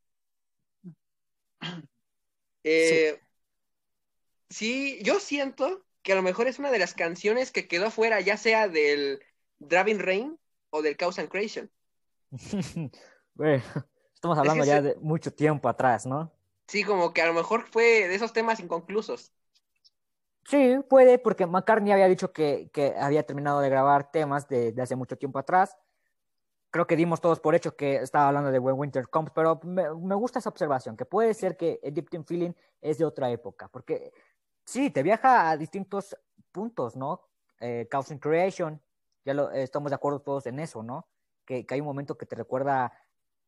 [2.63, 3.17] Eh,
[4.49, 8.19] sí, yo siento que a lo mejor es una de las canciones que quedó fuera,
[8.21, 9.21] ya sea del
[9.59, 11.71] Driving Rain o del Chaos and Creation.
[13.33, 13.63] Bueno,
[14.13, 16.31] estamos hablando que ya se- de mucho tiempo atrás, ¿no?
[16.69, 19.33] Sí, como que a lo mejor fue de esos temas inconclusos.
[20.45, 24.95] Sí, puede, porque McCartney había dicho que, que había terminado de grabar temas de, hace
[24.95, 25.75] mucho tiempo atrás.
[26.71, 29.93] Creo que dimos todos por hecho que estaba hablando de When Winter Comes, pero me,
[29.95, 34.11] me gusta esa observación, que puede ser que Teen Feeling es de otra época, porque
[34.65, 36.15] sí, te viaja a distintos
[36.51, 37.21] puntos, ¿no?
[37.59, 38.81] Eh, and Creation,
[39.25, 41.07] ya lo, eh, estamos de acuerdo todos en eso, ¿no?
[41.45, 42.93] Que, que hay un momento que te recuerda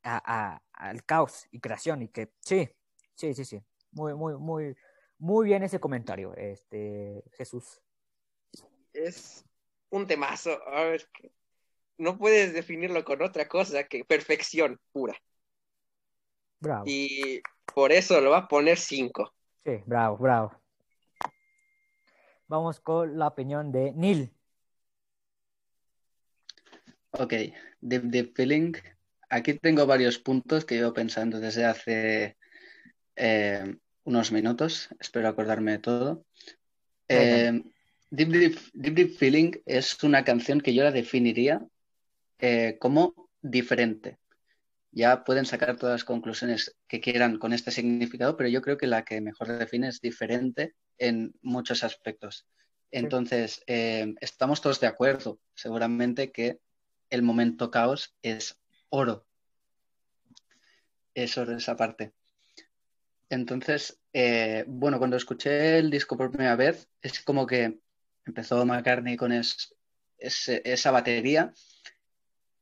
[0.04, 2.70] a- a- al caos y creación, y que sí,
[3.16, 4.76] sí, sí, sí, muy, muy, muy,
[5.18, 7.82] muy bien ese comentario, este, Jesús.
[8.94, 9.46] Es
[9.90, 10.58] un temazo.
[10.68, 11.08] A ver,
[11.98, 15.16] no puedes definirlo con otra cosa que perfección pura.
[16.60, 16.84] Bravo.
[16.88, 17.42] Y
[17.74, 19.34] por eso lo va a poner 5.
[19.64, 20.52] Sí, bravo, bravo.
[22.48, 24.34] vamos con la opinión de Neil.
[27.12, 27.34] Ok,
[27.82, 28.74] Deep Deep Feeling.
[29.30, 32.38] Aquí tengo varios puntos que llevo pensando desde hace
[33.22, 34.90] eh, unos minutos.
[35.00, 36.26] Espero acordarme de todo.
[37.08, 37.62] Eh,
[38.10, 41.62] Deep, Deep, Deep Deep Feeling es una canción que yo la definiría
[42.40, 44.18] eh, como diferente.
[44.92, 48.88] Ya pueden sacar todas las conclusiones que quieran con este significado, pero yo creo que
[48.88, 52.48] la que mejor define es diferente en muchos aspectos.
[52.90, 56.60] Entonces, eh, estamos todos de acuerdo, seguramente que
[57.10, 58.58] el momento caos es
[58.90, 59.26] oro.
[61.14, 62.14] Es oro esa parte.
[63.32, 67.80] Entonces, eh, bueno, cuando escuché el disco por primera vez, es como que
[68.26, 69.76] empezó McCartney con es-
[70.18, 71.54] ese- esa batería,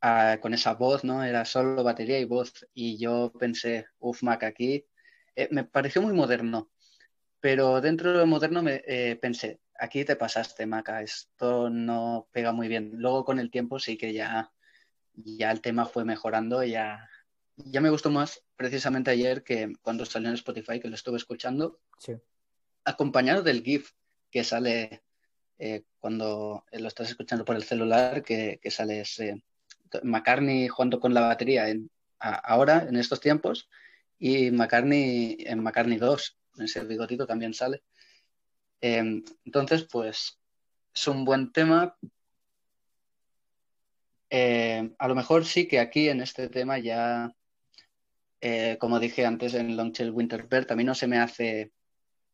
[0.02, 1.24] ah, con esa voz, ¿no?
[1.24, 2.66] Era solo batería y voz.
[2.74, 4.86] Y yo pensé, uff, Mac, aquí
[5.36, 6.70] eh, me pareció muy moderno.
[7.42, 12.52] Pero dentro de lo moderno me eh, pensé, aquí te pasaste, Maca, esto no pega
[12.54, 12.92] muy bien.
[12.96, 14.52] Luego con el tiempo sí que ya,
[15.16, 17.10] ya el tema fue mejorando, ya,
[17.66, 21.80] ya me gustó más precisamente ayer que cuando salió en Spotify, que lo estuve escuchando,
[22.00, 22.14] Sí.
[22.86, 23.92] acompañado del GIF
[24.32, 25.04] que sale
[25.58, 29.44] eh, cuando lo estás escuchando por el celular, que, que sale ese
[30.04, 31.90] McCartney jugando con la batería en,
[32.20, 33.70] a- ahora, en estos tiempos,
[34.18, 37.84] y McCartney en McCartney 2, en ese bigotito también sale.
[38.82, 40.40] Eh, entonces, pues
[40.94, 41.98] es un buen tema.
[44.30, 47.34] Eh, a lo mejor sí que aquí en este tema ya,
[48.42, 51.72] eh, como dije antes en Long Chill Winter Bird, a mí no se me hace,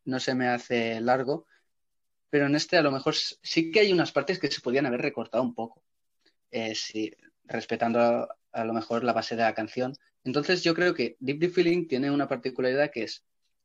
[0.04, 1.46] no se me hace largo,
[2.30, 5.02] pero en este a lo mejor sí que hay unas partes que se podían haber
[5.02, 5.82] recortado un poco,
[6.52, 6.76] eh,
[7.46, 9.94] respetando a, lo mejor la base de la canción.
[10.24, 13.24] Entonces yo creo que Deep Deep Feeling tiene una particularidad que es,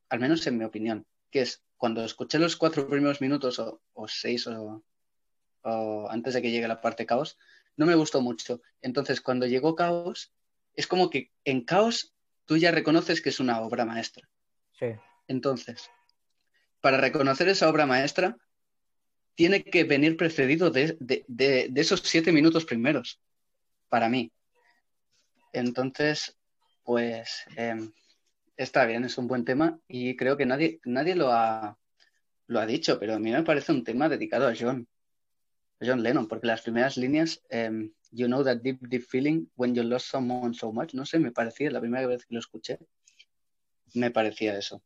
[0.08, 4.46] al menos en mi opinión, que es cuando escuché los cuatro primeros minutos o, seis
[4.46, 4.82] o
[6.10, 7.38] antes de que llegue la parte caos,
[7.76, 8.62] no me gustó mucho.
[8.82, 10.32] Entonces cuando llegó caos,
[10.74, 12.14] es como que en caos
[12.46, 14.28] tú ya reconoces que es una obra maestra.
[14.72, 14.86] Sí.
[15.28, 15.90] Entonces,
[16.80, 18.36] para reconocer esa obra maestra,
[19.34, 23.20] tiene que venir precedido de, de- de- de esos siete minutos primeros,
[23.88, 24.32] para mí.
[25.52, 26.36] Entonces,
[26.84, 27.92] pues em,
[28.56, 31.78] está bien, es un buen tema y creo que nadie, nadie lo ha,
[32.46, 34.86] lo ha dicho, pero a mí me parece un tema dedicado a John,
[35.80, 39.84] John Lennon, porque las primeras líneas, em, You know that deep, deep feeling when you
[39.84, 42.78] lost someone so much, no sé, me parecía, la primera vez que lo escuché,
[43.94, 44.82] me parecía eso.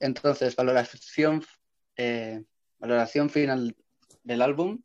[0.00, 1.44] Entonces, valoración,
[1.96, 2.44] eh,
[2.80, 3.76] valoración final
[4.24, 4.82] del álbum,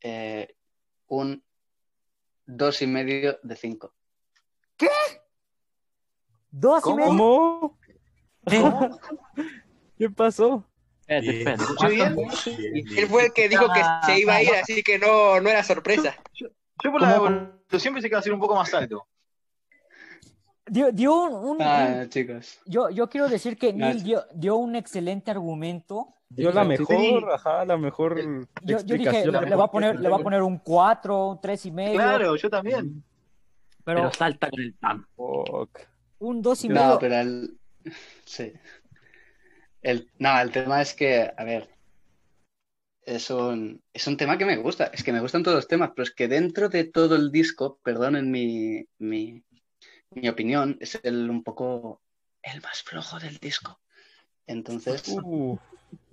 [0.00, 0.56] eh,
[1.06, 1.44] un
[2.44, 3.94] dos y medio de cinco.
[6.50, 7.06] ¿Dos y medio?
[7.06, 7.78] ¿Cómo?
[8.44, 9.00] ¿Cómo?
[9.96, 10.66] ¿Qué pasó?
[11.18, 11.62] Espérate, espérate.
[11.62, 12.16] ¿Escuché bien?
[12.98, 15.62] Él fue el que dijo que se iba a ir, así que no, no era
[15.64, 16.14] sorpresa.
[16.34, 16.48] Yo
[16.90, 19.06] por la evolución pensé que iba a ser un poco más alto.
[20.66, 22.60] Dio, dio un, un- Ah, un- chicos.
[22.66, 26.14] yo, yo quiero decir que Neil dio, dio un excelente argumento.
[26.28, 26.68] Dio la Sí.
[26.68, 29.34] mejor, ajá, la mejor Yo, yo dije, explicación.
[29.34, 31.94] le, le voy a poner, le voy a poner un 4, un 3 y medio.
[31.94, 33.04] Claro, yo también.
[33.84, 34.74] Pero, Pero salta con el.
[35.16, 35.80] Fuck.
[36.20, 36.98] un 2 y No, medio.
[37.00, 37.58] pero el...
[38.24, 38.52] Sí.
[39.82, 40.08] El...
[40.18, 41.68] No, el tema es que, a ver,
[43.04, 44.84] es un, es un tema que me gusta.
[44.86, 47.78] Es que me gustan todos los temas, pero es que dentro de todo el disco,
[47.82, 49.42] perdonen mi, mi,
[50.10, 52.00] mi opinión, es el un poco
[52.42, 53.80] el más flojo del disco.
[54.46, 55.56] Entonces, Uh,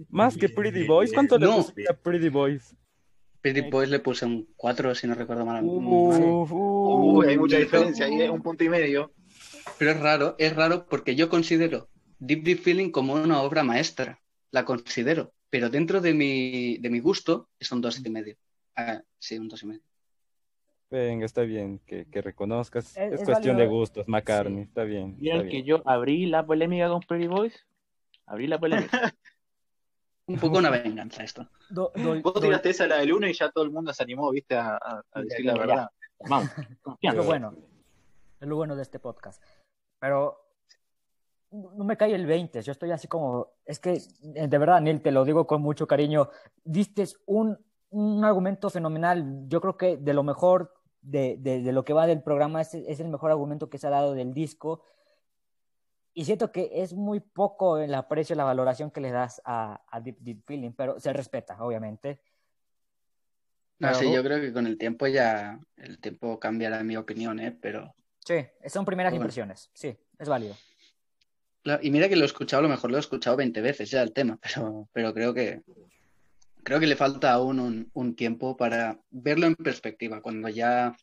[0.10, 1.14] más que Pretty Boys.
[1.14, 1.58] ¿Cuánto le No.
[1.58, 2.76] pusiste a Pretty Boys?
[3.42, 5.64] Pretty Boys le puse un 4, si no recuerdo mal.
[5.64, 8.30] Uf, uh, Uy, hay mucha diferencia ahí, ¿eh?
[8.30, 9.14] un punto y medio.
[9.78, 11.88] Pero es raro, es raro porque yo considero
[12.20, 14.20] Deep Deep Feeling como una obra maestra.
[14.52, 15.32] La considero.
[15.50, 18.36] Pero dentro de mi, de mi gusto es un dos y medio.
[18.76, 19.82] Ah, sí, un dos y medio.
[20.92, 22.86] Venga, está bien que, que reconozcas.
[22.92, 23.70] Es- Es, es cuestión válido.
[23.72, 24.64] de gustos, McCartney.
[24.64, 25.10] Está bien.
[25.10, 25.52] está ¿Vieron bien.
[25.52, 27.66] que yo abrí la polémica con Pretty Boys?
[28.26, 28.90] Abrí la polémica.
[30.28, 31.50] Un poco una venganza esto.
[31.72, 34.04] Do- do- Vos do- tiraste esa la del uno y ya todo el mundo se
[34.04, 35.90] animó, viste, a, a- a decir la verdad.
[36.30, 36.50] Vamos,
[37.02, 37.56] es lo bueno.
[38.40, 39.44] Es lo bueno de este podcast.
[40.00, 40.38] Pero
[41.52, 42.62] no no me cae el 20.
[42.62, 43.54] Yo estoy así como.
[43.66, 43.94] Es que,
[44.36, 46.30] eh, de verdad, Neil, te lo digo con mucho cariño.
[46.64, 47.58] Diste un,
[47.90, 49.48] un argumento fenomenal.
[49.48, 52.74] Yo creo que de lo mejor de, de- de lo que va del programa es,
[52.74, 54.84] es el mejor argumento que se ha dado del disco.
[56.14, 60.02] Y siento que es muy poco el aprecio, la valoración que le das a, a
[60.02, 62.20] Deep Deep Feeling, pero se respeta, obviamente.
[63.80, 67.40] No, Pero- sí, yo creo que con el tiempo ya, el tiempo cambiará mi opinión,
[67.40, 67.58] ¿eh?
[67.62, 67.96] Pero
[68.26, 68.36] Sí,
[68.68, 69.24] son primeras Bueno.
[69.24, 69.70] impresiones.
[69.74, 70.54] Sí, es válido.
[71.82, 74.02] Y mira que lo he escuchado, a lo mejor lo he escuchado 20 veces ya
[74.02, 75.62] el tema, pero, pero creo que
[76.64, 80.22] creo que le falta aún un, tiempo para verlo en perspectiva.
[80.22, 80.96] Cuando ya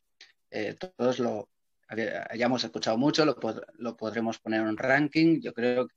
[0.51, 1.49] eh, todos lo
[1.89, 3.37] hayamos escuchado mucho, lo,
[3.79, 5.89] lo podremos poner en un ranking, yo creo,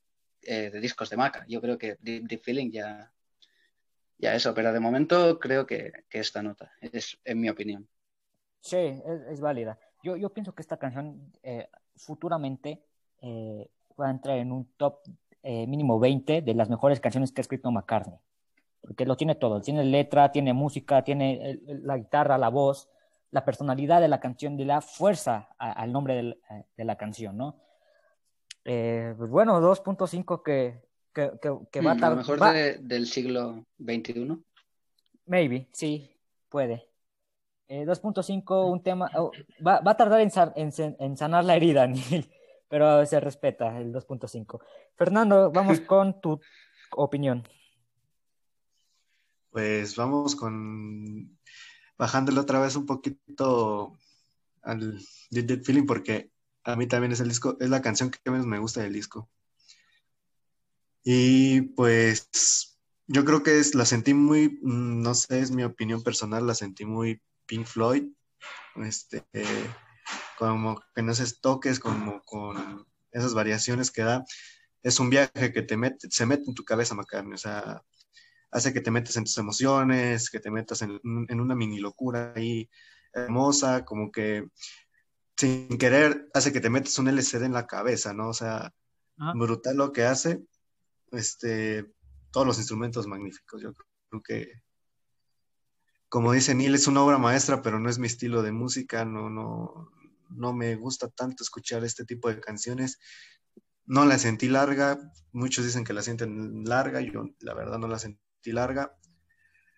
[0.41, 1.45] eh, de discos de Maca.
[1.47, 3.11] Yo creo que Deep, Feeling ya,
[4.17, 7.87] ya eso, pero de momento creo que, que esta nota, es en mi opinión.
[8.61, 9.79] Sí, es, válida.
[10.03, 12.83] Yo, yo pienso que esta canción eh, futuramente
[13.99, 14.99] va a entrar en un top
[15.43, 18.17] eh, mínimo 20 de las mejores canciones que ha escrito McCartney.
[18.81, 19.61] Porque lo tiene todo.
[19.61, 22.89] Tiene letra, tiene música, tiene el- la guitarra, la voz,
[23.31, 26.95] la personalidad de la canción, de la fuerza a- al nombre del- eh, de la
[26.97, 27.55] canción, ¿no?
[28.65, 30.81] Eh, pues bueno, 2.5 que,
[31.13, 34.37] que, que, que va a Mm, a lo tar- mejor va- de- del siglo XXI.
[35.25, 36.09] Maybe, sí,
[36.49, 36.85] puede.
[37.67, 39.09] Eh, 2.5, un tema.
[39.15, 39.31] oh,
[39.65, 41.87] va, va a tardar en, en en sanar la herida,
[42.25, 42.27] Neil,
[42.69, 44.61] pero se respeta el 2.5.
[44.95, 46.39] Fernando, vamos con tu
[46.91, 47.47] opinión.
[49.51, 51.37] Pues vamos con
[51.97, 53.97] bajándole otra vez un poquito
[54.61, 54.99] al
[55.31, 56.31] Dead Feeling porque
[56.63, 59.29] a mí también es el disco, es la canción que menos me gusta del disco.
[61.03, 66.45] Y pues yo creo que es, la sentí muy, no sé, es mi opinión personal,
[66.45, 68.03] la sentí muy Pink Floyd,
[68.75, 69.69] este, eh,
[70.39, 74.23] como que en esos toques, como con esas variaciones que da.
[74.81, 77.83] Es un viaje que te mete, se mete en tu cabeza, McCartney, o sea,
[78.51, 82.33] hace que te metas en tus emociones, que te metas en, en una mini locura
[82.35, 82.69] ahí
[83.13, 84.47] hermosa, como que
[85.37, 88.29] sin querer hace que te metas un LCD en la cabeza, ¿no?
[88.29, 88.73] O sea,
[89.17, 89.33] Ajá.
[89.35, 90.41] brutal lo que hace,
[91.11, 91.93] este,
[92.31, 94.61] todos los instrumentos magníficos, yo creo que,
[96.09, 99.29] como dice Neil, es una obra maestra, pero no es mi estilo de música, no,
[99.29, 99.91] no,
[100.29, 102.99] no me gusta tanto escuchar este tipo de canciones.
[103.85, 104.99] No la sentí larga,
[105.31, 108.95] muchos dicen que la sienten larga, yo la verdad no la sentí larga.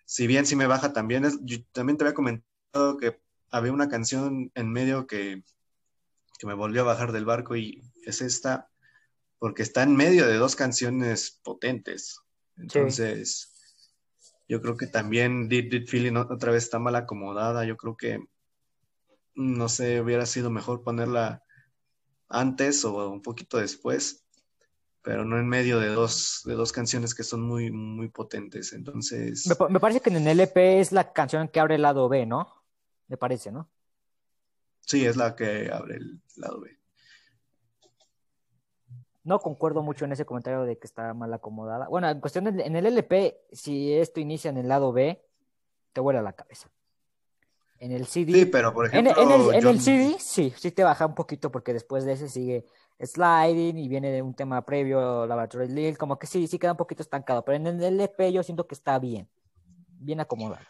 [0.05, 3.89] Si bien sí me baja también, es, yo también te había comentado que había una
[3.89, 5.43] canción en medio que,
[6.38, 8.69] que me volvió a bajar del barco y es esta,
[9.39, 12.19] porque está en medio de dos canciones potentes.
[12.57, 13.51] Entonces,
[14.47, 17.63] yo creo que también Deep Deep Feeling otra vez está mal acomodada.
[17.65, 18.19] Yo creo que,
[19.35, 21.43] no sé, hubiera sido mejor ponerla
[22.29, 24.25] antes o un poquito después,
[25.01, 28.73] pero no en medio de dos, de dos canciones que son muy, muy potentes.
[28.73, 32.07] Entonces, Me, me parece que en el LP es la canción que abre el lado
[32.09, 32.47] B, ¿no?
[33.07, 33.69] Me parece, ¿no?
[34.81, 36.77] sí, es la que abre el lado B.
[39.23, 41.87] No concuerdo mucho en ese comentario de que está mal acomodada.
[41.87, 45.23] Bueno, en cuestión de- en el LP, si esto inicia en el lado B,
[45.93, 46.69] te vuela la cabeza.
[47.81, 48.31] En el CD.
[48.31, 51.51] Sí, pero por ejemplo, en el, en el CD, sí, sí te baja un poquito
[51.51, 52.63] porque después de ese sigue
[53.03, 56.77] Sliding y viene de un tema previo, Laboratory Lil, como que sí, sí queda un
[56.77, 57.43] poquito estancado.
[57.43, 59.27] Pero en el LP yo siento que está bien,
[59.97, 60.63] bien acomodado.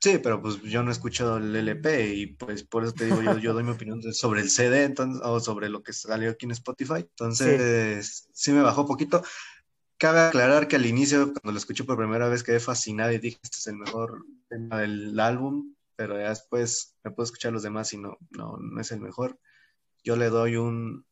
[0.00, 3.22] Sí, pero pues yo no he escuchado el LP y pues por eso te digo,
[3.22, 6.44] yo, yo doy mi opinión sobre el CD entonces, o sobre lo que salió aquí
[6.44, 7.02] en Spotify.
[7.02, 9.22] Entonces, sí, me bajó poquito.
[9.96, 13.38] Cabe aclarar que al inicio, cuando lo escuché por primera vez, quedé fascinado y dije,
[13.44, 17.92] este es el mejor tema del álbum, pero ya después me puedo escuchar los demás
[17.92, 19.38] y no, no, no es el mejor.
[20.02, 21.04] Yo le doy un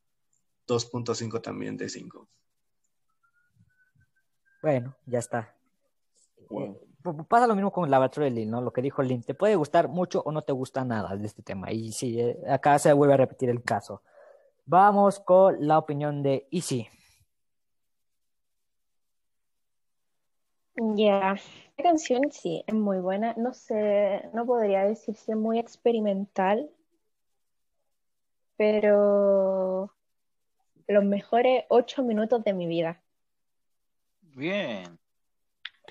[0.67, 2.27] 2.5 también de 5.
[4.63, 5.55] Bueno, ya está.
[6.39, 6.81] Eh,
[7.29, 8.63] pasa lo mismo con Lil, ¿no?
[8.63, 11.43] Lo que dijo Lin, te puede gustar mucho o no te gusta nada de este
[11.43, 11.71] tema.
[11.71, 14.01] Y sí, eh, acá se vuelve a repetir el caso.
[14.65, 16.89] Vamos con la opinión de Easy.
[20.81, 21.35] Ya,
[21.77, 23.35] La canción sí, es muy buena.
[23.37, 26.71] No sé, no podría decir si es muy experimental,
[28.57, 29.93] pero
[30.87, 33.03] los mejores ocho minutos de mi vida.
[34.23, 34.99] Bien.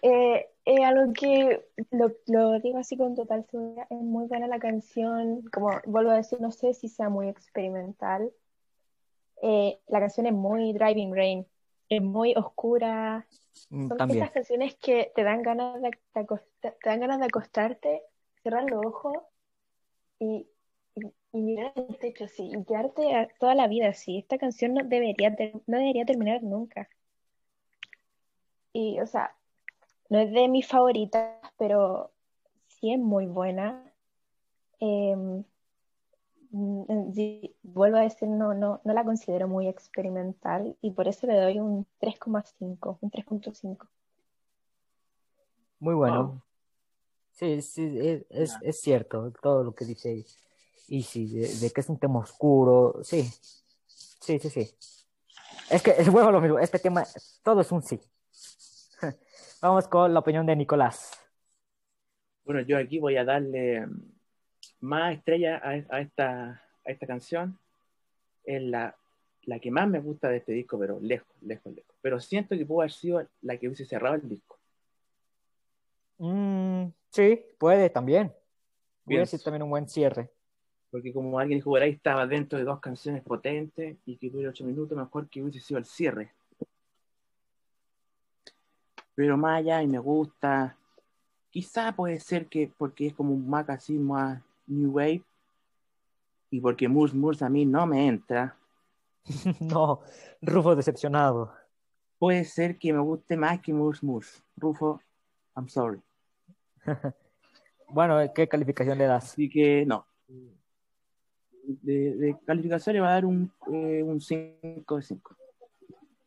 [0.02, 4.48] Eh, eh, a lo que lo, lo digo así con total seguridad, es muy buena
[4.48, 8.32] la canción, como vuelvo a decir, no sé si sea muy experimental.
[9.42, 11.48] Eh, la canción es muy Driving Rain,
[11.90, 13.26] es muy oscura.
[13.70, 14.20] Mm, Son también.
[14.24, 18.02] esas canciones que te dan ganas de, de acosta- te dan ganas de acostarte,
[18.44, 19.18] cerrar los ojos
[20.20, 20.48] y,
[20.96, 24.18] y- y mirar el techo así, y quedarte a- toda la vida así.
[24.18, 25.30] Esta canción no debería,
[25.68, 26.90] no debería terminar nunca.
[28.74, 29.36] Y, o sea,
[30.10, 32.12] no es de mis favoritas, pero
[32.68, 33.84] sí es muy buena.
[34.80, 35.44] Em,
[37.14, 41.40] sí, vuelvo a decir, no, no, no la considero muy experimental y por eso le
[41.40, 43.88] doy un 3,5, un 3.5.
[45.80, 46.42] Muy bueno.
[47.32, 50.26] Sí, sí, es, es, es cierto todo lo que dice
[50.88, 53.00] Easy, de, de que es un tema oscuro.
[53.04, 53.24] Sí,
[53.88, 54.76] sí, sí, sí.
[55.70, 56.60] Es que es bueno lo mismo.
[56.60, 57.04] Este tema,
[57.44, 58.00] todo es un sí.
[59.62, 61.12] Vamos con la opinión de Nicolás.
[62.46, 63.86] Bueno, yo aquí voy a darle
[64.80, 67.58] más estrella a, a esta, a esta canción.
[68.44, 68.96] Es la,
[69.44, 71.96] la que más me gusta de este disco, pero lejos, lejos, lejos.
[72.02, 74.58] Pero siento que pudo haber sido la que hubiese cerrado el disco.
[76.18, 78.34] Mm, sí, puede también.
[79.06, 80.30] Puede ser también un buen cierre.
[80.92, 84.66] Porque como alguien dijo ahí, estaba dentro de dos canciones potentes y que dure ocho
[84.66, 86.32] minutos, mejor que hubiese sido el cierre.
[89.16, 90.76] Pero más allá y me gusta,
[91.50, 95.24] quizá puede ser que porque es como un Mac así más New Wave
[96.52, 98.56] y porque Moose Moose a mí no me entra,
[99.60, 100.02] no,
[100.42, 101.52] Rufo decepcionado.
[102.20, 104.42] puede ser que me guste más que Moose Moose.
[104.56, 105.02] Rufo,
[105.56, 106.02] I'm sorry.
[107.90, 109.32] Bueno, ¿qué calificación le das?
[109.32, 110.06] Así que no.
[111.64, 115.36] De, de calificación le va a dar un, eh, un 5 de 5.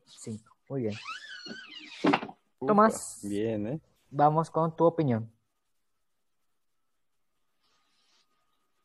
[0.07, 0.57] Cinco.
[0.70, 0.94] Muy bien.
[2.67, 3.81] Tomás, Bien, ¿eh?
[4.10, 5.31] vamos con tu opinión.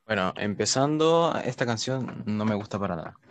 [0.05, 3.15] Bueno, empezando, esta canción no me gusta para nada.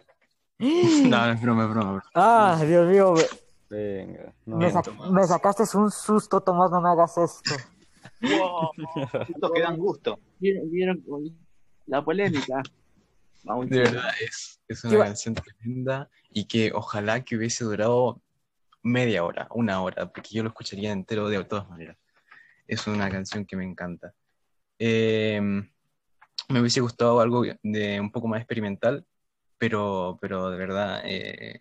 [0.58, 2.02] No, es broma, es broma.
[2.14, 3.26] Ah, Dios mío, me-
[3.68, 4.32] Venga.
[4.46, 4.56] no.
[4.58, 7.56] me, sac- me sacaste un susto, Tomás, no me hagas esto.
[9.28, 10.18] Estos que dan gusto.
[10.38, 11.04] ¿Vieron, vieron
[11.86, 12.62] la polémica?
[13.44, 18.20] Vamos, De verdad, es, es ¿Qué una canción tremenda y que ojalá que hubiese durado
[18.82, 21.96] media hora, una hora, porque yo lo escucharía entero de todas maneras.
[22.66, 24.14] Es una canción que me encanta.
[24.78, 25.40] Eh,
[26.48, 29.06] me hubiese gustado algo de un poco más experimental,
[29.58, 31.58] pero, pero de verdad eh,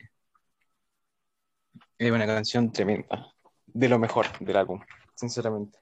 [1.98, 3.34] es una canción tremenda,
[3.68, 4.82] de lo mejor del álbum,
[5.16, 5.80] sinceramente.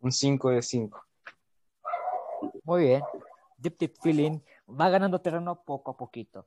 [0.00, 1.02] Un 5 de 5.
[2.64, 3.02] Muy bien.
[3.56, 6.46] Deep Deep Feeling va ganando terreno poco a poquito.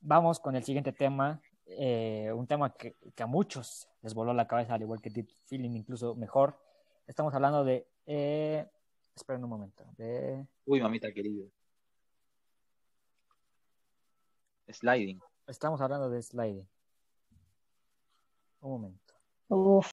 [0.00, 1.40] Vamos con el siguiente tema.
[1.64, 5.28] eh, un tema que, que a muchos les voló la cabeza, al igual que Deep
[5.46, 6.58] Feeling, incluso mejor.
[7.06, 7.86] Estamos hablando de.
[8.06, 8.66] Eh,
[9.14, 9.84] esperen un momento.
[9.96, 11.46] De, Uy, mamita querida.
[14.68, 15.20] Sliding.
[15.46, 16.68] estamos hablando de Sliding.
[18.60, 19.14] Un momento.
[19.48, 19.80] Uf,